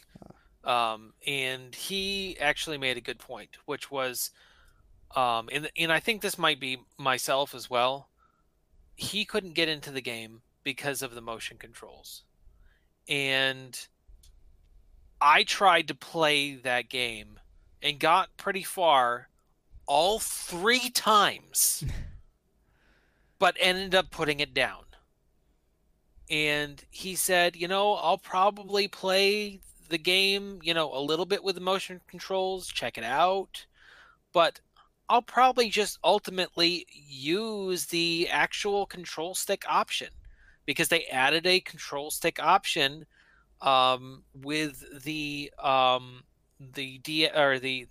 um, 0.64 1.12
and 1.26 1.74
he 1.74 2.36
actually 2.40 2.78
made 2.78 2.96
a 2.96 3.02
good 3.02 3.18
point, 3.18 3.58
which 3.66 3.90
was, 3.90 4.30
um, 5.14 5.48
and 5.52 5.70
and 5.76 5.92
I 5.92 6.00
think 6.00 6.22
this 6.22 6.38
might 6.38 6.60
be 6.60 6.78
myself 6.96 7.54
as 7.54 7.68
well. 7.68 8.08
He 8.94 9.24
couldn't 9.24 9.54
get 9.54 9.68
into 9.68 9.90
the 9.90 10.00
game 10.00 10.40
because 10.64 11.02
of 11.02 11.14
the 11.14 11.20
motion 11.20 11.58
controls, 11.58 12.22
and 13.08 13.78
I 15.20 15.42
tried 15.42 15.88
to 15.88 15.94
play 15.94 16.54
that 16.54 16.88
game 16.88 17.40
and 17.82 17.98
got 17.98 18.36
pretty 18.36 18.62
far 18.62 19.28
all 19.86 20.18
three 20.18 20.90
times, 20.90 21.84
but 23.38 23.56
ended 23.60 23.94
up 23.94 24.10
putting 24.10 24.40
it 24.40 24.54
down. 24.54 24.84
And 26.28 26.84
he 26.90 27.14
said, 27.14 27.56
you 27.56 27.68
know, 27.68 27.94
I'll 27.94 28.18
probably 28.18 28.88
play 28.88 29.60
the 29.88 29.98
game, 29.98 30.58
you 30.62 30.74
know, 30.74 30.92
a 30.92 31.00
little 31.00 31.26
bit 31.26 31.44
with 31.44 31.54
the 31.54 31.60
motion 31.60 32.00
controls, 32.08 32.66
check 32.66 32.98
it 32.98 33.04
out, 33.04 33.66
but 34.32 34.60
I'll 35.08 35.22
probably 35.22 35.68
just 35.68 35.98
ultimately 36.02 36.86
use 36.92 37.86
the 37.86 38.28
actual 38.30 38.86
control 38.86 39.34
stick 39.34 39.64
option 39.68 40.08
because 40.64 40.88
they 40.88 41.04
added 41.04 41.46
a 41.46 41.60
control 41.60 42.10
stick 42.10 42.42
option 42.42 43.06
um, 43.60 44.24
with 44.34 45.04
the 45.04 45.52
um, 45.62 46.24
the 46.58 46.98
D 46.98 47.28
or 47.28 47.58
the 47.58 47.86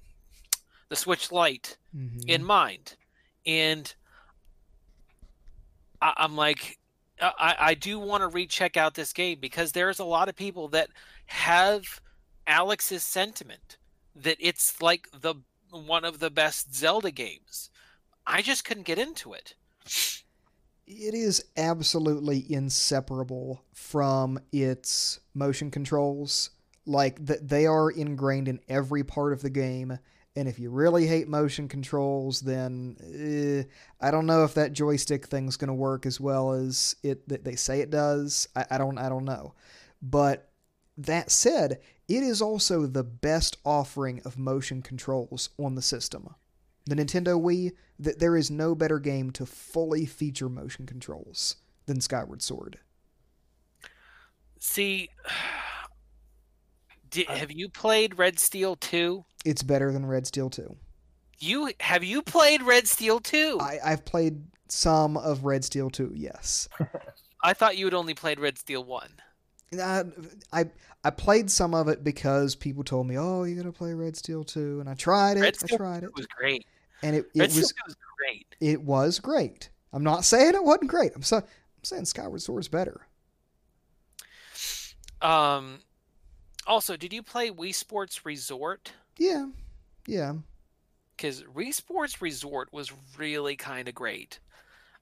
the 0.90 0.96
Switch 0.96 1.32
Lite 1.32 1.78
Mhm. 1.96 2.26
in 2.28 2.44
mind, 2.44 2.96
and 3.46 3.94
I, 6.02 6.14
I'm 6.18 6.36
like, 6.36 6.78
I, 7.22 7.56
I 7.60 7.74
do 7.74 7.98
want 8.00 8.22
to 8.22 8.28
recheck 8.28 8.76
out 8.78 8.94
this 8.96 9.14
game 9.14 9.40
because 9.40 9.72
there's 9.72 10.00
a 10.00 10.06
lot 10.06 10.28
of 10.30 10.36
people 10.36 10.68
that 10.70 10.90
have 11.28 12.02
Alex's 12.46 13.04
sentiment 13.04 13.78
that 14.16 14.38
it's 14.40 14.82
like 14.82 15.08
the 15.22 15.36
one 15.72 16.06
of 16.06 16.20
the 16.20 16.30
best 16.30 16.74
Zelda 16.76 17.12
games. 17.12 17.70
I 18.28 18.42
just 18.42 18.66
couldn't 18.66 18.86
get 18.86 19.00
into 19.00 19.34
it. 19.34 19.56
it 20.88 21.14
is 21.14 21.44
absolutely 21.58 22.46
inseparable 22.52 23.64
from 23.74 24.40
its 24.52 25.20
motion 25.34 25.72
controls. 25.72 26.52
Like 26.86 27.26
th- 27.26 27.40
they 27.42 27.66
are 27.66 27.90
ingrained 27.90 28.48
in 28.48 28.60
every 28.70 29.04
part 29.04 29.34
of 29.34 29.42
the 29.42 29.50
game. 29.50 29.98
And 30.36 30.50
if 30.50 30.60
you 30.60 30.70
really 30.70 31.08
hate 31.08 31.30
motion 31.30 31.68
controls, 31.70 32.42
then 32.42 32.98
eh, 33.02 33.72
I 34.02 34.12
don't 34.12 34.26
know 34.26 34.44
if 34.44 34.54
that 34.56 34.74
joystick 34.74 35.28
thing's 35.28 35.56
going 35.56 35.70
to 35.70 35.74
work 35.74 36.06
as 36.06 36.20
well 36.20 36.52
as 36.52 36.96
it 37.04 37.28
that 37.30 37.46
they 37.46 37.56
say 37.56 37.80
it 37.80 37.90
does. 37.90 38.48
I, 38.56 38.66
I 38.72 38.78
don't 38.78 38.98
I 38.98 39.08
don't 39.08 39.26
know. 39.26 39.54
But 40.02 40.50
that 40.98 41.32
said, 41.32 41.80
it 42.08 42.24
is 42.24 42.42
also 42.42 42.86
the 42.86 43.04
best 43.04 43.58
offering 43.66 44.22
of 44.26 44.38
motion 44.38 44.82
controls 44.82 45.50
on 45.58 45.76
the 45.76 45.82
system. 45.82 46.34
The 46.86 46.96
Nintendo 46.96 47.42
Wii, 47.42 47.72
that 48.00 48.20
there 48.20 48.38
is 48.38 48.52
no 48.52 48.76
better 48.76 49.00
game 49.00 49.32
to 49.32 49.46
fully 49.46 50.06
feature 50.06 50.50
motion 50.50 50.86
controls 50.86 51.56
than 51.88 52.02
Skyward 52.02 52.42
Sword. 52.42 52.80
See, 54.60 55.10
di 57.16 57.26
have 57.30 57.52
you 57.52 57.70
played 57.70 58.18
Red 58.18 58.40
Steel 58.40 58.76
2? 58.76 59.24
It's 59.46 59.64
better 59.64 59.92
than 59.92 60.06
Red 60.06 60.28
Steel 60.28 60.50
2. 60.50 60.76
You 61.40 61.72
have 61.80 62.04
you 62.04 62.22
played 62.22 62.62
Red 62.62 62.88
Steel 62.88 63.20
2? 63.20 63.60
I, 63.62 63.80
I've 63.84 64.06
played 64.06 64.42
some 64.68 65.18
of 65.18 65.46
Red 65.46 65.64
Steel 65.64 65.90
2, 65.90 66.12
yes. 66.16 66.68
I 67.44 67.54
thought 67.54 67.78
you 67.78 67.86
had 67.86 67.94
only 67.94 68.14
played 68.14 68.40
Red 68.40 68.58
Steel 68.58 68.84
1. 68.84 69.10
I, 69.82 70.04
I 70.54 70.66
I 71.04 71.10
played 71.10 71.52
some 71.52 71.74
of 71.74 71.88
it 71.88 72.04
because 72.04 72.56
people 72.56 72.84
told 72.84 73.08
me, 73.08 73.18
"Oh, 73.18 73.44
you 73.44 73.56
gotta 73.56 73.72
play 73.72 73.94
Red 73.94 74.16
Steel 74.16 74.44
2," 74.44 74.80
and 74.80 74.90
I 74.90 74.94
tried 74.94 75.38
it. 75.38 75.42
Red 75.42 75.58
I 75.72 75.76
tried 75.76 76.04
it, 76.04 76.08
It 76.08 76.16
was 76.16 76.28
great. 76.28 76.66
and 77.04 77.16
it, 77.16 77.26
Red 77.36 77.50
it 77.50 77.52
Steel 77.52 77.62
was 77.62 77.72
2 77.72 77.76
was 77.88 77.96
great. 78.18 78.56
it 78.60 78.82
was 78.84 79.20
great. 79.20 79.70
I'm 79.92 80.04
not 80.04 80.24
saying 80.26 80.56
it 80.56 80.64
wasn't 80.64 80.90
great. 80.90 81.12
I'm, 81.16 81.22
so, 81.24 81.38
I'm 81.38 81.44
saying 81.84 82.06
Skyward 82.06 82.42
Sword 82.42 82.62
is 82.62 82.68
better. 82.68 83.02
Um, 85.22 85.80
also, 86.68 86.98
did 86.98 87.14
you 87.14 87.24
play 87.24 87.50
Wii 87.52 87.74
Sports 87.74 88.26
Resort? 88.26 88.92
Yeah, 89.18 89.48
yeah. 90.08 90.34
Because 91.16 91.44
Wii 91.44 91.74
Sports 91.74 92.22
Resort 92.22 92.72
was 92.74 92.92
really 93.18 93.56
kind 93.56 93.88
of 93.88 93.96
great, 93.96 94.40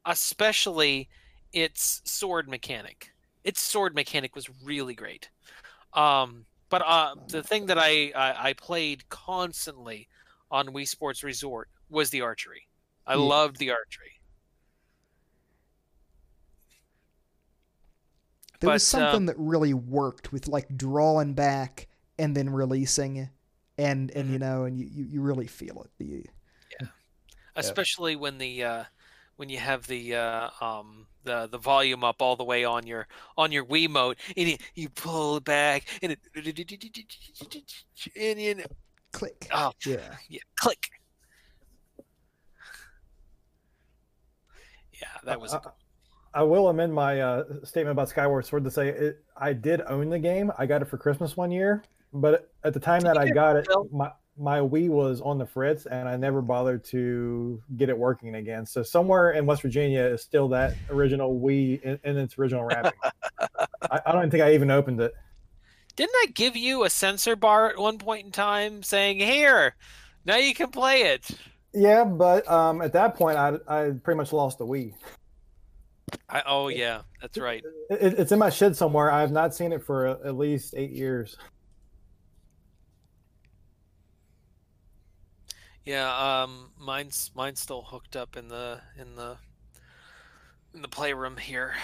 especially 0.06 1.10
its 1.54 2.02
sword 2.06 2.48
mechanic. 2.48 3.12
Its 3.44 3.62
sword 3.62 3.96
mechanic 3.96 4.36
was 4.36 4.50
really 4.64 4.94
great. 4.94 5.30
Um, 5.94 6.46
but 6.70 6.82
uh, 6.86 7.16
the 7.28 7.44
thing 7.44 7.68
that 7.68 7.78
I, 7.78 8.12
I 8.16 8.50
I 8.50 8.54
played 8.54 9.08
constantly 9.10 10.08
on 10.52 10.68
Wii 10.68 10.88
Sports 10.88 11.24
Resort 11.24 11.70
was 11.90 12.10
the 12.10 12.22
archery. 12.22 12.68
I 13.06 13.16
Yeah. 13.16 13.22
loved 13.22 13.58
the 13.58 13.72
archery. 13.72 14.13
There 18.64 18.72
was 18.72 18.90
But, 18.90 19.02
um, 19.02 19.12
something 19.12 19.26
that 19.26 19.36
really 19.38 19.74
worked 19.74 20.32
with 20.32 20.48
like 20.48 20.78
drawing 20.78 21.34
back 21.34 21.90
and 22.18 22.34
then 22.34 22.50
releasing, 22.50 23.30
and 23.78 24.10
and 24.12 24.32
you 24.32 24.40
know, 24.40 24.64
and 24.64 24.80
you, 24.80 24.88
you, 24.90 25.04
you 25.04 25.22
really 25.22 25.48
feel 25.48 25.84
it. 25.84 25.92
The, 25.98 26.88
especially 27.58 28.16
when 28.16 28.38
the 28.38 28.64
uh, 28.64 28.84
when 29.36 29.50
you 29.50 29.58
have 29.58 29.86
the 29.88 30.16
uh, 30.16 30.50
um, 30.62 31.08
the 31.26 31.48
the 31.48 31.58
volume 31.58 32.06
up 32.06 32.22
all 32.22 32.38
the 32.38 32.46
way 32.46 32.64
on 32.64 32.88
your 32.88 33.08
on 33.38 33.52
your 33.52 33.66
Wiimote 33.66 34.16
and 34.38 34.50
you, 34.50 34.58
you 34.76 34.88
pull 34.90 35.36
it 35.38 35.44
back 35.44 35.86
and 36.02 36.14
it 36.14 36.20
and 38.16 38.40
you 38.40 38.56
know, 38.56 38.64
click. 39.12 39.48
oh 39.52 39.74
Yeah. 39.86 39.98
yeah 40.30 40.40
click 40.58 40.90
yeah 44.94 45.08
that 45.26 45.40
was 45.40 45.54
I, 45.54 45.60
I 46.34 46.44
will 46.44 46.70
amend 46.70 46.94
my 46.94 47.22
uh, 47.22 47.44
statement 47.64 47.92
about 47.92 48.10
Skyward 48.10 48.46
Sword 48.46 48.64
to 48.64 48.72
say 48.72 48.90
it, 48.90 49.24
I 49.38 49.54
did 49.54 49.82
own 49.88 50.10
the 50.10 50.20
game. 50.20 50.52
I 50.58 50.66
got 50.66 50.82
it 50.82 50.86
for 50.86 50.98
Christmas 50.98 51.38
one 51.38 51.52
year, 51.52 51.84
but 52.12 52.52
at 52.64 52.74
the 52.74 52.80
time 52.80 53.02
that 53.02 53.18
I 53.18 53.30
got 53.30 53.56
it, 53.56 53.68
my 53.92 54.12
my 54.36 54.60
Wii 54.60 54.90
was 54.90 55.22
on 55.22 55.38
the 55.38 55.46
fritz, 55.46 55.86
and 55.86 56.10
I 56.10 56.18
never 56.18 56.42
bothered 56.42 56.84
to 56.86 57.62
get 57.78 57.90
it 57.90 57.98
working 57.98 58.36
again. 58.36 58.66
So 58.66 58.82
somewhere 58.82 59.32
in 59.32 59.46
West 59.46 59.62
Virginia 59.62 60.02
is 60.02 60.24
still 60.24 60.48
that 60.50 60.74
original 60.90 61.40
Wii 61.40 61.82
in, 61.84 62.00
in 62.04 62.18
its 62.18 62.36
original 62.40 62.64
wrapping. 62.64 63.00
I, 63.92 64.02
I 64.08 64.12
don't 64.12 64.32
think 64.32 64.42
I 64.42 64.56
even 64.56 64.72
opened 64.72 65.02
it. 65.02 65.14
didn't 65.96 66.16
I 66.16 66.28
give 66.34 66.56
you 66.56 66.84
a 66.84 66.90
sensor 66.90 67.36
bar 67.36 67.70
at 67.70 67.78
one 67.78 68.00
point 68.00 68.26
in 68.26 68.32
time 68.32 68.82
saying 68.82 69.20
here 69.20 69.76
now 70.26 70.38
you 70.38 70.56
can 70.56 70.72
play 70.72 71.04
it 71.04 71.30
Yeah, 71.74 72.04
but 72.04 72.50
um, 72.50 72.82
at 72.82 72.94
that 72.94 73.16
point, 73.16 73.38
I 73.38 73.58
I 73.68 73.92
pretty 74.04 74.18
much 74.18 74.34
lost 74.34 74.58
the 74.58 74.66
Wii. 74.66 74.94
I, 76.30 76.44
oh 76.46 76.68
yeah 76.68 77.02
that's 77.22 77.38
right 77.38 77.64
It, 77.90 78.20
it's 78.20 78.32
in 78.32 78.40
my 78.40 78.50
shed 78.50 78.76
somewhere. 78.76 79.12
I 79.12 79.22
have 79.22 79.32
not 79.32 79.54
seen 79.54 79.72
it 79.72 79.84
for 79.84 80.08
at 80.08 80.36
least 80.38 80.74
eight 80.76 80.92
years. 80.92 81.38
Yeah, 85.86 86.44
um, 86.44 86.72
mine's 86.80 87.32
mine's 87.36 87.60
still 87.60 87.82
hooked 87.82 88.16
up 88.16 88.38
in 88.38 88.48
the 88.48 88.80
in 88.98 89.16
the 89.16 89.38
in 90.74 90.82
the 90.82 90.88
playroom 90.88 91.38
here. 91.38 91.76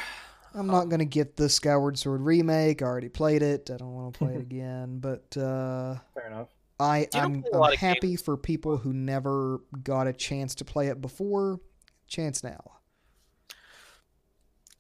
I'm 0.53 0.67
not 0.67 0.89
gonna 0.89 1.05
get 1.05 1.35
the 1.35 1.49
Skyward 1.49 1.99
Sword 1.99 2.21
remake. 2.21 2.81
I 2.81 2.85
already 2.85 3.09
played 3.09 3.43
it. 3.43 3.69
I 3.71 3.77
don't 3.77 3.93
want 3.93 4.13
to 4.13 4.17
play 4.17 4.33
it 4.35 4.41
again. 4.41 4.99
But 4.99 5.35
uh, 5.37 5.95
Fair 6.13 6.27
enough. 6.27 6.49
I 6.79 7.07
I'm, 7.13 7.43
play 7.43 7.51
a 7.53 7.61
I'm 7.61 7.77
happy 7.77 8.07
games. 8.09 8.21
for 8.21 8.37
people 8.37 8.77
who 8.77 8.93
never 8.93 9.59
got 9.83 10.07
a 10.07 10.13
chance 10.13 10.55
to 10.55 10.65
play 10.65 10.87
it 10.87 11.01
before. 11.01 11.59
Chance 12.07 12.43
now. 12.43 12.78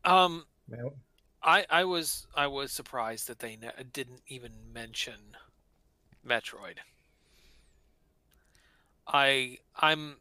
Um, 0.05 0.45
I 1.41 1.65
I 1.69 1.83
was 1.83 2.27
I 2.35 2.47
was 2.47 2.71
surprised 2.71 3.27
that 3.27 3.39
they 3.39 3.55
ne- 3.55 3.83
didn't 3.91 4.21
even 4.27 4.51
mention 4.73 5.37
Metroid. 6.25 6.77
I 9.07 9.57
I'm 9.75 10.17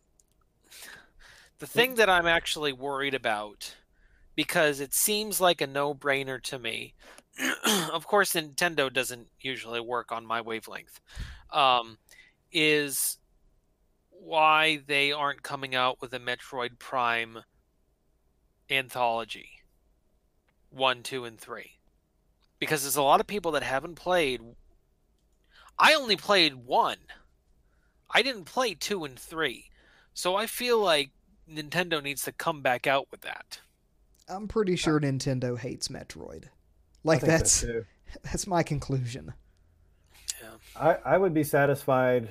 the 1.59 1.67
thing 1.67 1.97
that 1.97 2.09
I'm 2.09 2.27
actually 2.27 2.73
worried 2.73 3.15
about 3.15 3.75
because 4.37 4.79
it 4.79 4.95
seems 4.95 5.41
like 5.41 5.61
a 5.61 5.67
no-brainer 5.67 6.41
to 6.45 6.59
me. 6.59 6.95
of 7.93 8.07
course, 8.07 8.35
Nintendo 8.35 8.93
doesn't 8.93 9.29
usually 9.41 9.81
work 9.81 10.13
on 10.13 10.25
my 10.25 10.41
wavelength. 10.41 11.01
Um, 11.53 11.99
is 12.53 13.19
why 14.11 14.81
they 14.87 15.11
aren't 15.11 15.43
coming 15.43 15.75
out 15.75 16.01
with 16.01 16.15
a 16.15 16.21
Metroid 16.21 16.79
Prime 16.79 17.39
anthology 18.71 19.58
one, 20.71 21.03
two, 21.03 21.25
and 21.25 21.39
three. 21.39 21.79
Because 22.59 22.83
there's 22.83 22.97
a 22.97 23.03
lot 23.03 23.21
of 23.21 23.27
people 23.27 23.53
that 23.53 23.63
haven't 23.63 23.95
played. 23.95 24.41
I 25.79 25.95
only 25.95 26.17
played 26.17 26.55
one. 26.55 26.99
I 28.11 28.23
didn't 28.23 28.45
play 28.45 28.75
two 28.75 29.05
and 29.05 29.19
three. 29.19 29.71
So 30.15 30.35
I 30.35 30.47
feel 30.47 30.81
like 30.81 31.11
Nintendo 31.51 32.03
needs 32.03 32.23
to 32.25 32.33
come 32.33 32.63
back 32.63 32.87
out 32.87 33.07
with 33.11 33.21
that. 33.21 33.61
I'm 34.29 34.49
pretty 34.49 34.77
sure 34.77 35.01
Nintendo 35.01 35.57
hates 35.57 35.89
Metroid. 35.89 36.45
Like 37.05 37.21
think 37.21 37.47
so, 37.47 37.67
that's 37.67 37.87
that's 38.25 38.47
my 38.47 38.63
conclusion. 38.63 39.33
I, 40.77 40.97
I 41.05 41.19
would 41.19 41.35
be 41.35 41.45
satisfied 41.45 42.29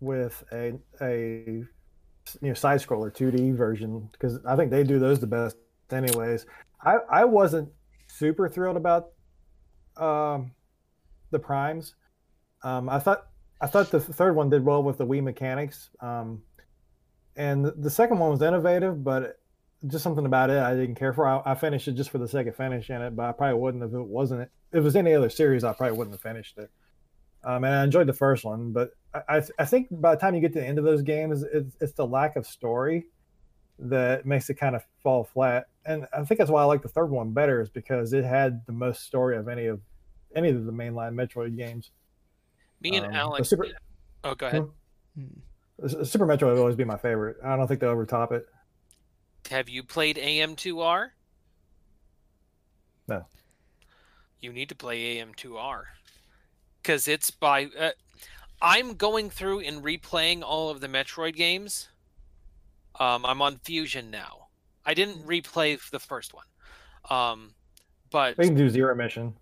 with 0.00 0.44
a 0.52 0.74
a 1.00 1.64
you 2.40 2.48
know 2.48 2.54
side 2.54 2.80
scroller 2.80 3.14
2D 3.14 3.54
version 3.54 4.08
because 4.12 4.38
I 4.44 4.56
think 4.56 4.70
they 4.70 4.84
do 4.84 4.98
those 4.98 5.20
the 5.20 5.26
best 5.26 5.56
anyways. 5.90 6.46
I 6.80 6.96
I 7.10 7.24
wasn't 7.24 7.70
super 8.08 8.48
thrilled 8.48 8.76
about 8.76 9.08
um 9.96 10.52
the 11.30 11.38
primes. 11.38 11.94
Um 12.62 12.88
I 12.88 12.98
thought 12.98 13.26
I 13.60 13.66
thought 13.66 13.90
the 13.90 14.00
third 14.00 14.36
one 14.36 14.50
did 14.50 14.64
well 14.64 14.82
with 14.82 14.98
the 14.98 15.06
Wii 15.06 15.22
mechanics. 15.22 15.90
Um 16.00 16.42
and 17.36 17.66
the- 17.66 17.90
second 17.90 18.18
one 18.18 18.30
was 18.30 18.42
innovative, 18.42 19.02
but 19.04 19.38
just 19.86 20.02
something 20.02 20.26
about 20.26 20.50
it 20.50 20.58
I 20.58 20.74
didn't 20.74 20.94
care 20.96 21.12
for. 21.12 21.26
I, 21.26 21.42
I 21.52 21.54
finished 21.54 21.86
it 21.88 21.92
just 21.92 22.10
for 22.10 22.18
the 22.18 22.28
sake 22.28 22.46
of 22.46 22.56
finishing 22.56 22.96
it, 22.96 23.14
but 23.14 23.26
I 23.26 23.32
probably 23.32 23.60
wouldn't 23.60 23.84
if 23.84 23.92
it 23.92 24.06
wasn't. 24.06 24.42
If 24.42 24.48
it 24.72 24.80
was 24.80 24.96
any 24.96 25.14
other 25.14 25.30
series, 25.30 25.64
I 25.64 25.72
probably 25.72 25.96
wouldn't 25.96 26.14
have 26.14 26.22
finished 26.22 26.58
it. 26.58 26.70
Um, 27.44 27.62
and 27.62 27.74
I 27.74 27.84
enjoyed 27.84 28.08
the 28.08 28.12
first 28.12 28.44
one, 28.44 28.72
but 28.72 28.90
I, 29.28 29.40
I 29.58 29.64
think 29.64 29.86
by 29.90 30.14
the 30.14 30.20
time 30.20 30.34
you 30.34 30.40
get 30.40 30.52
to 30.54 30.58
the 30.58 30.66
end 30.66 30.78
of 30.78 30.84
those 30.84 31.02
games, 31.02 31.44
it's, 31.44 31.76
it's 31.80 31.92
the 31.92 32.06
lack 32.06 32.34
of 32.34 32.44
story 32.44 33.06
that 33.78 34.26
makes 34.26 34.48
it 34.50 34.54
kind 34.54 34.74
of 34.74 34.84
fall 35.02 35.24
flat. 35.24 35.66
And 35.84 36.06
I 36.16 36.24
think 36.24 36.38
that's 36.38 36.50
why 36.50 36.62
I 36.62 36.64
like 36.64 36.82
the 36.82 36.88
third 36.88 37.10
one 37.10 37.32
better, 37.32 37.60
is 37.60 37.68
because 37.68 38.12
it 38.12 38.24
had 38.24 38.64
the 38.66 38.72
most 38.72 39.02
story 39.02 39.36
of 39.36 39.48
any 39.48 39.66
of 39.66 39.80
any 40.34 40.48
of 40.50 40.64
the 40.66 40.72
mainline 40.72 41.14
Metroid 41.14 41.56
games. 41.56 41.90
Me 42.80 42.96
and 42.96 43.06
Um, 43.06 43.14
Alex. 43.14 43.48
Super- 43.48 43.68
oh, 44.24 44.34
go 44.34 44.46
ahead. 44.46 44.68
Hmm. 45.16 46.04
Super 46.04 46.26
Metroid 46.26 46.54
will 46.54 46.60
always 46.60 46.76
be 46.76 46.84
my 46.84 46.96
favorite. 46.96 47.36
I 47.44 47.56
don't 47.56 47.66
think 47.68 47.80
they'll 47.80 47.90
ever 47.90 48.06
top 48.06 48.32
it. 48.32 48.46
Have 49.50 49.68
you 49.68 49.82
played 49.82 50.16
AM2R? 50.16 51.10
No. 53.08 53.24
You 54.40 54.52
need 54.52 54.68
to 54.70 54.74
play 54.74 55.16
AM2R 55.18 55.84
because 56.82 57.08
it's 57.08 57.30
by. 57.30 57.66
Uh, 57.78 57.90
I'm 58.60 58.94
going 58.94 59.30
through 59.30 59.60
and 59.60 59.82
replaying 59.82 60.42
all 60.42 60.70
of 60.70 60.80
the 60.80 60.88
Metroid 60.88 61.36
games. 61.36 61.88
Um, 62.98 63.26
I'm 63.26 63.42
on 63.42 63.58
Fusion 63.58 64.10
now. 64.10 64.48
I 64.84 64.94
didn't 64.94 65.26
replay 65.26 65.78
the 65.90 65.98
first 65.98 66.32
one, 66.32 66.44
um, 67.10 67.54
but 68.10 68.38
we 68.38 68.46
can 68.46 68.54
do 68.54 68.68
Zero 68.70 68.94
Mission. 68.94 69.34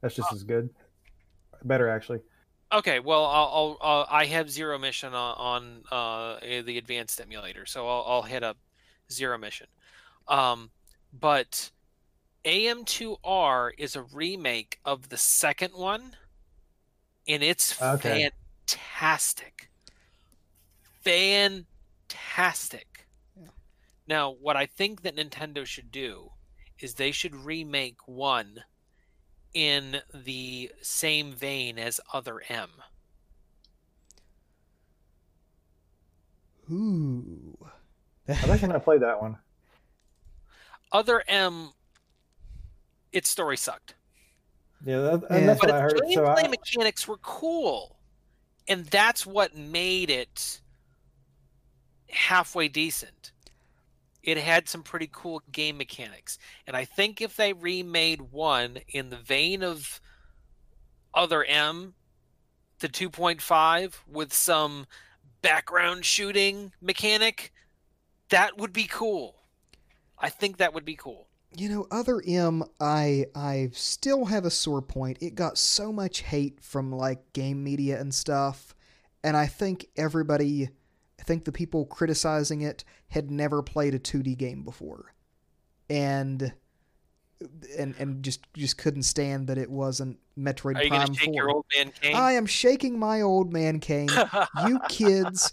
That's 0.00 0.14
just 0.14 0.32
as 0.32 0.42
good. 0.44 0.68
Better 1.64 1.88
actually. 1.88 2.20
Okay, 2.72 3.00
well, 3.00 3.24
I'll, 3.24 3.78
I'll 3.80 4.00
uh, 4.02 4.06
I 4.10 4.26
have 4.26 4.50
Zero 4.50 4.78
Mission 4.78 5.14
on, 5.14 5.34
on 5.36 5.82
uh, 5.90 6.38
eh, 6.42 6.62
the 6.62 6.78
advanced 6.78 7.20
emulator, 7.20 7.64
so 7.64 7.88
I'll, 7.88 8.04
I'll 8.06 8.22
hit 8.22 8.42
up 8.42 8.58
Zero 9.10 9.38
Mission. 9.38 9.68
Um, 10.28 10.70
but 11.18 11.70
AM2R 12.44 13.70
is 13.78 13.96
a 13.96 14.02
remake 14.02 14.78
of 14.84 15.08
the 15.08 15.16
second 15.16 15.72
one, 15.74 16.16
and 17.26 17.42
it's 17.42 17.80
Okay. 17.80 18.30
fantastic. 18.66 19.70
Fantastic. 21.02 21.75
Yeah. 22.12 23.48
Now, 24.06 24.30
what 24.30 24.56
I 24.56 24.66
think 24.66 25.02
that 25.02 25.16
Nintendo 25.16 25.66
should 25.66 25.90
do 25.90 26.30
is 26.78 26.94
they 26.94 27.10
should 27.12 27.34
remake 27.34 28.06
one 28.06 28.64
in 29.54 30.02
the 30.12 30.70
same 30.82 31.32
vein 31.32 31.78
as 31.78 32.00
Other 32.12 32.42
M. 32.48 32.68
Ooh. 36.70 37.56
I've 38.28 38.50
actually 38.50 38.68
not 38.68 38.84
played 38.84 39.00
that 39.02 39.20
one. 39.22 39.38
Other 40.92 41.22
M, 41.28 41.72
its 43.12 43.28
story 43.28 43.56
sucked, 43.56 43.94
Yeah, 44.84 44.98
that, 45.00 45.22
Yeah. 45.30 45.36
and 45.36 45.48
that's 45.48 45.60
but 45.60 45.70
what 45.70 45.80
I 45.80 45.84
its 45.84 45.92
heard. 45.94 46.02
gameplay 46.02 46.14
So 46.14 46.26
I, 46.26 46.48
mechanics 46.48 47.08
were 47.08 47.18
cool, 47.18 47.96
and 48.68 48.84
that's 48.86 49.24
what 49.26 49.56
made 49.56 50.10
it 50.10 50.60
halfway 52.10 52.68
decent. 52.68 53.32
It 54.22 54.38
had 54.38 54.68
some 54.68 54.82
pretty 54.82 55.08
cool 55.12 55.42
game 55.52 55.78
mechanics, 55.78 56.38
and 56.66 56.76
I 56.76 56.84
think 56.84 57.20
if 57.20 57.36
they 57.36 57.52
remade 57.52 58.32
one 58.32 58.78
in 58.88 59.10
the 59.10 59.16
vein 59.16 59.62
of 59.62 60.00
Other 61.14 61.44
M, 61.44 61.94
the 62.80 62.88
2.5 62.88 63.94
with 64.08 64.32
some 64.32 64.86
background 65.42 66.04
shooting 66.04 66.72
mechanic, 66.80 67.52
that 68.30 68.58
would 68.58 68.72
be 68.72 68.88
cool. 68.90 69.36
I 70.18 70.28
think 70.28 70.56
that 70.56 70.74
would 70.74 70.84
be 70.84 70.96
cool. 70.96 71.28
You 71.54 71.68
know, 71.68 71.86
other 71.90 72.20
M, 72.26 72.64
I 72.80 73.26
I 73.34 73.70
still 73.72 74.26
have 74.26 74.44
a 74.44 74.50
sore 74.50 74.82
point. 74.82 75.18
It 75.20 75.34
got 75.34 75.56
so 75.56 75.92
much 75.92 76.22
hate 76.22 76.60
from 76.60 76.92
like 76.92 77.32
game 77.32 77.62
media 77.62 78.00
and 78.00 78.14
stuff, 78.14 78.74
and 79.22 79.36
I 79.36 79.46
think 79.46 79.86
everybody, 79.96 80.68
think 81.26 81.44
the 81.44 81.52
people 81.52 81.84
criticizing 81.86 82.62
it 82.62 82.84
had 83.08 83.30
never 83.30 83.62
played 83.62 83.94
a 83.94 83.98
2D 83.98 84.38
game 84.38 84.62
before, 84.62 85.14
and 85.90 86.52
and 87.78 87.94
and 87.98 88.22
just 88.22 88.40
just 88.54 88.78
couldn't 88.78 89.02
stand 89.02 89.48
that 89.48 89.58
it 89.58 89.70
wasn't 89.70 90.18
Metroid 90.38 90.76
Are 90.76 90.84
you 90.84 90.88
Prime 90.90 91.12
shake 91.14 91.26
4. 91.26 91.34
your 91.34 91.50
old 91.50 91.66
man 91.76 91.92
cane? 92.00 92.16
I 92.16 92.32
am 92.32 92.46
shaking 92.46 92.98
my 92.98 93.20
old 93.20 93.52
man 93.52 93.80
cane. 93.80 94.08
you 94.66 94.80
kids, 94.88 95.52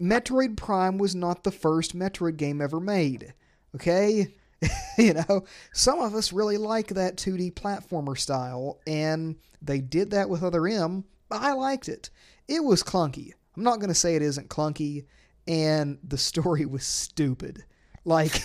Metroid 0.00 0.56
Prime 0.56 0.98
was 0.98 1.14
not 1.14 1.42
the 1.42 1.50
first 1.50 1.96
Metroid 1.96 2.36
game 2.36 2.60
ever 2.60 2.80
made. 2.80 3.34
Okay? 3.74 4.28
you 4.98 5.14
know, 5.14 5.44
some 5.72 6.00
of 6.00 6.14
us 6.14 6.32
really 6.32 6.56
like 6.56 6.88
that 6.88 7.16
2D 7.16 7.54
platformer 7.54 8.18
style, 8.18 8.80
and 8.86 9.36
they 9.60 9.80
did 9.80 10.10
that 10.10 10.28
with 10.28 10.42
Other 10.42 10.66
M. 10.66 11.04
I 11.30 11.52
liked 11.52 11.88
it. 11.88 12.10
It 12.48 12.64
was 12.64 12.82
clunky. 12.82 13.32
I'm 13.56 13.62
not 13.62 13.76
going 13.76 13.88
to 13.88 13.94
say 13.94 14.16
it 14.16 14.22
isn't 14.22 14.48
clunky, 14.50 15.06
and 15.46 15.98
the 16.02 16.18
story 16.18 16.66
was 16.66 16.84
stupid. 16.84 17.64
Like, 18.04 18.42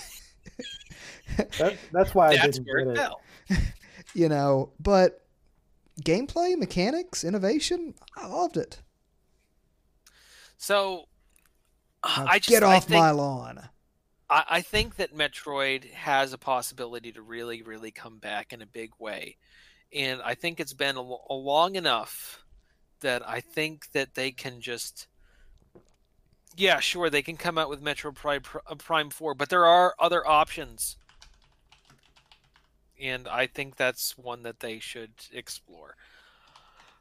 that, 1.38 1.78
that's 1.92 2.16
why 2.16 2.30
I 2.30 2.38
That's 2.38 2.58
didn't 2.58 2.68
where 2.68 2.94
get 2.96 3.04
it 3.04 3.12
it. 3.50 3.60
you 4.14 4.30
know, 4.30 4.72
but 4.80 5.26
gameplay, 6.02 6.58
mechanics, 6.58 7.24
innovation, 7.24 7.94
I 8.16 8.28
loved 8.28 8.58
it. 8.58 8.82
So 10.58 11.06
Now 12.06 12.26
I 12.28 12.40
just 12.40 12.50
get 12.50 12.64
I 12.64 12.76
off 12.78 12.86
think, 12.86 13.00
my 13.00 13.12
lawn. 13.12 13.70
I, 14.30 14.44
I 14.50 14.62
think 14.62 14.96
that 14.96 15.16
Metroid 15.16 15.92
has 15.92 16.34
a 16.34 16.38
possibility 16.38 17.12
to 17.12 17.22
really, 17.22 17.62
really 17.62 17.92
come 17.92 18.20
back 18.20 18.54
in 18.54 18.62
a 18.62 18.68
big 18.68 18.92
way, 19.00 19.38
and 19.94 20.22
I 20.22 20.36
think 20.36 20.60
it's 20.60 20.74
been 20.74 20.98
a, 20.98 21.02
a 21.02 21.34
long 21.34 21.76
enough 21.76 22.44
that 23.02 23.28
I 23.28 23.40
think 23.42 23.92
that 23.92 24.16
they 24.16 24.32
can 24.32 24.62
just. 24.62 25.08
Yeah, 26.58 26.80
sure, 26.80 27.10
they 27.10 27.22
can 27.22 27.38
come 27.38 27.58
out 27.58 27.70
with 27.70 27.82
Metroid 27.82 28.16
Prime, 28.16 28.42
uh, 28.70 28.76
Prime 28.76 29.10
4, 29.10 29.34
but 29.36 29.50
there 29.50 29.66
are 29.66 29.96
other 29.98 30.28
options. 30.28 30.98
And 33.02 33.26
I 33.26 33.48
think 33.48 33.78
that's 33.78 34.18
one 34.18 34.44
that 34.44 34.60
they 34.60 34.80
should 34.80 35.12
explore. 35.32 35.96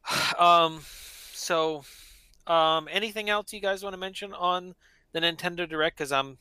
Um, 0.39 0.81
so, 1.33 1.85
um, 2.47 2.89
anything 2.91 3.29
else 3.29 3.53
you 3.53 3.61
guys 3.61 3.83
want 3.83 3.93
to 3.95 3.99
mention 3.99 4.33
on 4.33 4.75
the 5.13 5.21
Nintendo 5.21 5.69
Direct? 5.69 5.99
Because 5.99 6.13
I'm, 6.13 6.39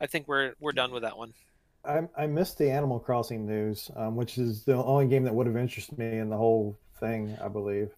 I 0.00 0.06
think 0.06 0.28
we're 0.28 0.54
we're 0.60 0.72
done 0.72 0.92
with 0.92 1.02
that 1.02 1.16
one. 1.16 1.32
I, 1.84 2.02
I 2.16 2.26
missed 2.26 2.58
the 2.58 2.70
Animal 2.70 2.98
Crossing 2.98 3.46
news, 3.46 3.90
um, 3.96 4.16
which 4.16 4.36
is 4.36 4.64
the 4.64 4.74
only 4.74 5.06
game 5.06 5.24
that 5.24 5.34
would 5.34 5.46
have 5.46 5.56
interested 5.56 5.96
me 5.98 6.18
in 6.18 6.28
the 6.28 6.36
whole 6.36 6.78
thing, 7.00 7.36
I 7.42 7.48
believe. 7.48 7.90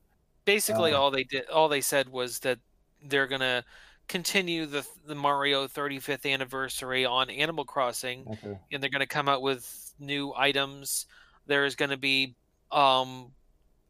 Basically, 0.54 0.92
Uh, 0.92 1.00
all 1.00 1.10
they 1.10 1.24
did, 1.24 1.48
all 1.50 1.68
they 1.68 1.80
said 1.80 2.08
was 2.08 2.40
that 2.40 2.58
they're 3.02 3.26
gonna 3.28 3.64
continue 4.08 4.66
the 4.66 4.86
the 5.04 5.14
Mario 5.14 5.66
35th 5.68 6.26
anniversary 6.26 7.04
on 7.04 7.30
Animal 7.30 7.64
Crossing, 7.64 8.28
Okay. 8.28 8.58
and 8.72 8.82
they're 8.82 8.90
gonna 8.90 9.06
come 9.06 9.28
out 9.28 9.42
with 9.42 9.94
new 9.98 10.32
items. 10.36 11.06
There's 11.46 11.74
gonna 11.76 11.96
be 11.98 12.36
um, 12.72 13.34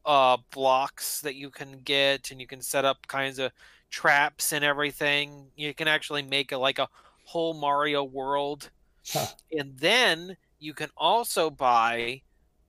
uh, 0.05 0.39
blocks 0.51 1.21
that 1.23 1.35
you 1.37 1.51
can 1.51 1.81
get, 1.83 2.31
and 2.31 2.41
you 2.41 2.47
can 2.47 2.63
set 2.63 2.85
up 2.85 3.07
kinds 3.09 3.39
of 3.39 3.53
traps 3.91 4.53
and 4.53 4.65
everything. 4.65 5.51
You 5.57 5.75
can 5.75 5.89
actually 5.89 6.23
make 6.23 6.53
a 6.53 6.59
like 6.59 6.79
a 6.79 6.89
whole 7.25 7.55
Mario 7.55 8.05
world, 8.05 8.71
Huh. 9.13 9.27
and 9.53 9.79
then 9.79 10.37
you 10.59 10.75
can 10.75 10.91
also 10.97 11.51
buy 11.51 12.23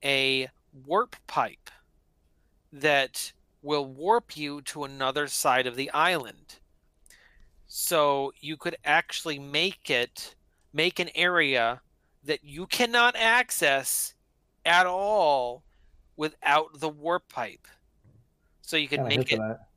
a 0.04 0.48
warp 0.72 1.16
pipe 1.26 1.70
that 2.72 3.32
will 3.62 3.86
warp 3.86 4.36
you 4.36 4.60
to 4.62 4.84
another 4.84 5.26
side 5.28 5.66
of 5.66 5.76
the 5.76 5.90
island. 5.92 6.58
So 7.66 8.32
you 8.40 8.56
could 8.56 8.76
actually 8.84 9.38
make 9.38 9.88
it 9.90 10.34
make 10.72 10.98
an 10.98 11.10
area 11.14 11.80
that 12.24 12.44
you 12.44 12.66
cannot 12.66 13.14
access 13.16 14.14
at 14.64 14.86
all 14.86 15.64
without 16.16 16.80
the 16.80 16.88
warp 16.88 17.28
pipe. 17.28 17.66
So 18.62 18.76
you 18.76 18.88
could 18.88 19.00
Kind 19.00 19.12
of 19.12 19.18
make 19.18 19.32
it 19.32 19.38
that. 19.38 19.68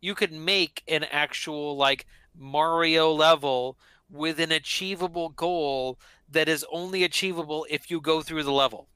you 0.00 0.14
could 0.14 0.32
make 0.32 0.82
an 0.88 1.04
actual 1.04 1.76
like 1.76 2.06
Mario 2.36 3.12
level 3.12 3.78
with 4.10 4.38
an 4.40 4.52
achievable 4.52 5.30
goal 5.30 5.98
that 6.28 6.48
is 6.48 6.64
only 6.72 7.04
achievable 7.04 7.66
if 7.70 7.90
you 7.90 8.00
go 8.00 8.22
through 8.22 8.42
the 8.42 8.52
level. 8.52 8.88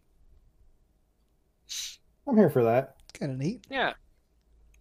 I'm 2.26 2.36
here 2.36 2.50
for 2.50 2.62
that. 2.64 2.96
Kind 3.14 3.32
of 3.32 3.38
neat. 3.38 3.64
Yeah. 3.70 3.94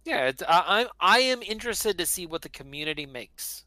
Yeah, 0.08 0.32
I, 0.48 0.86
I 1.00 1.16
I 1.16 1.18
am 1.20 1.42
interested 1.42 1.98
to 1.98 2.06
see 2.06 2.26
what 2.26 2.42
the 2.42 2.48
community 2.48 3.06
makes. 3.06 3.64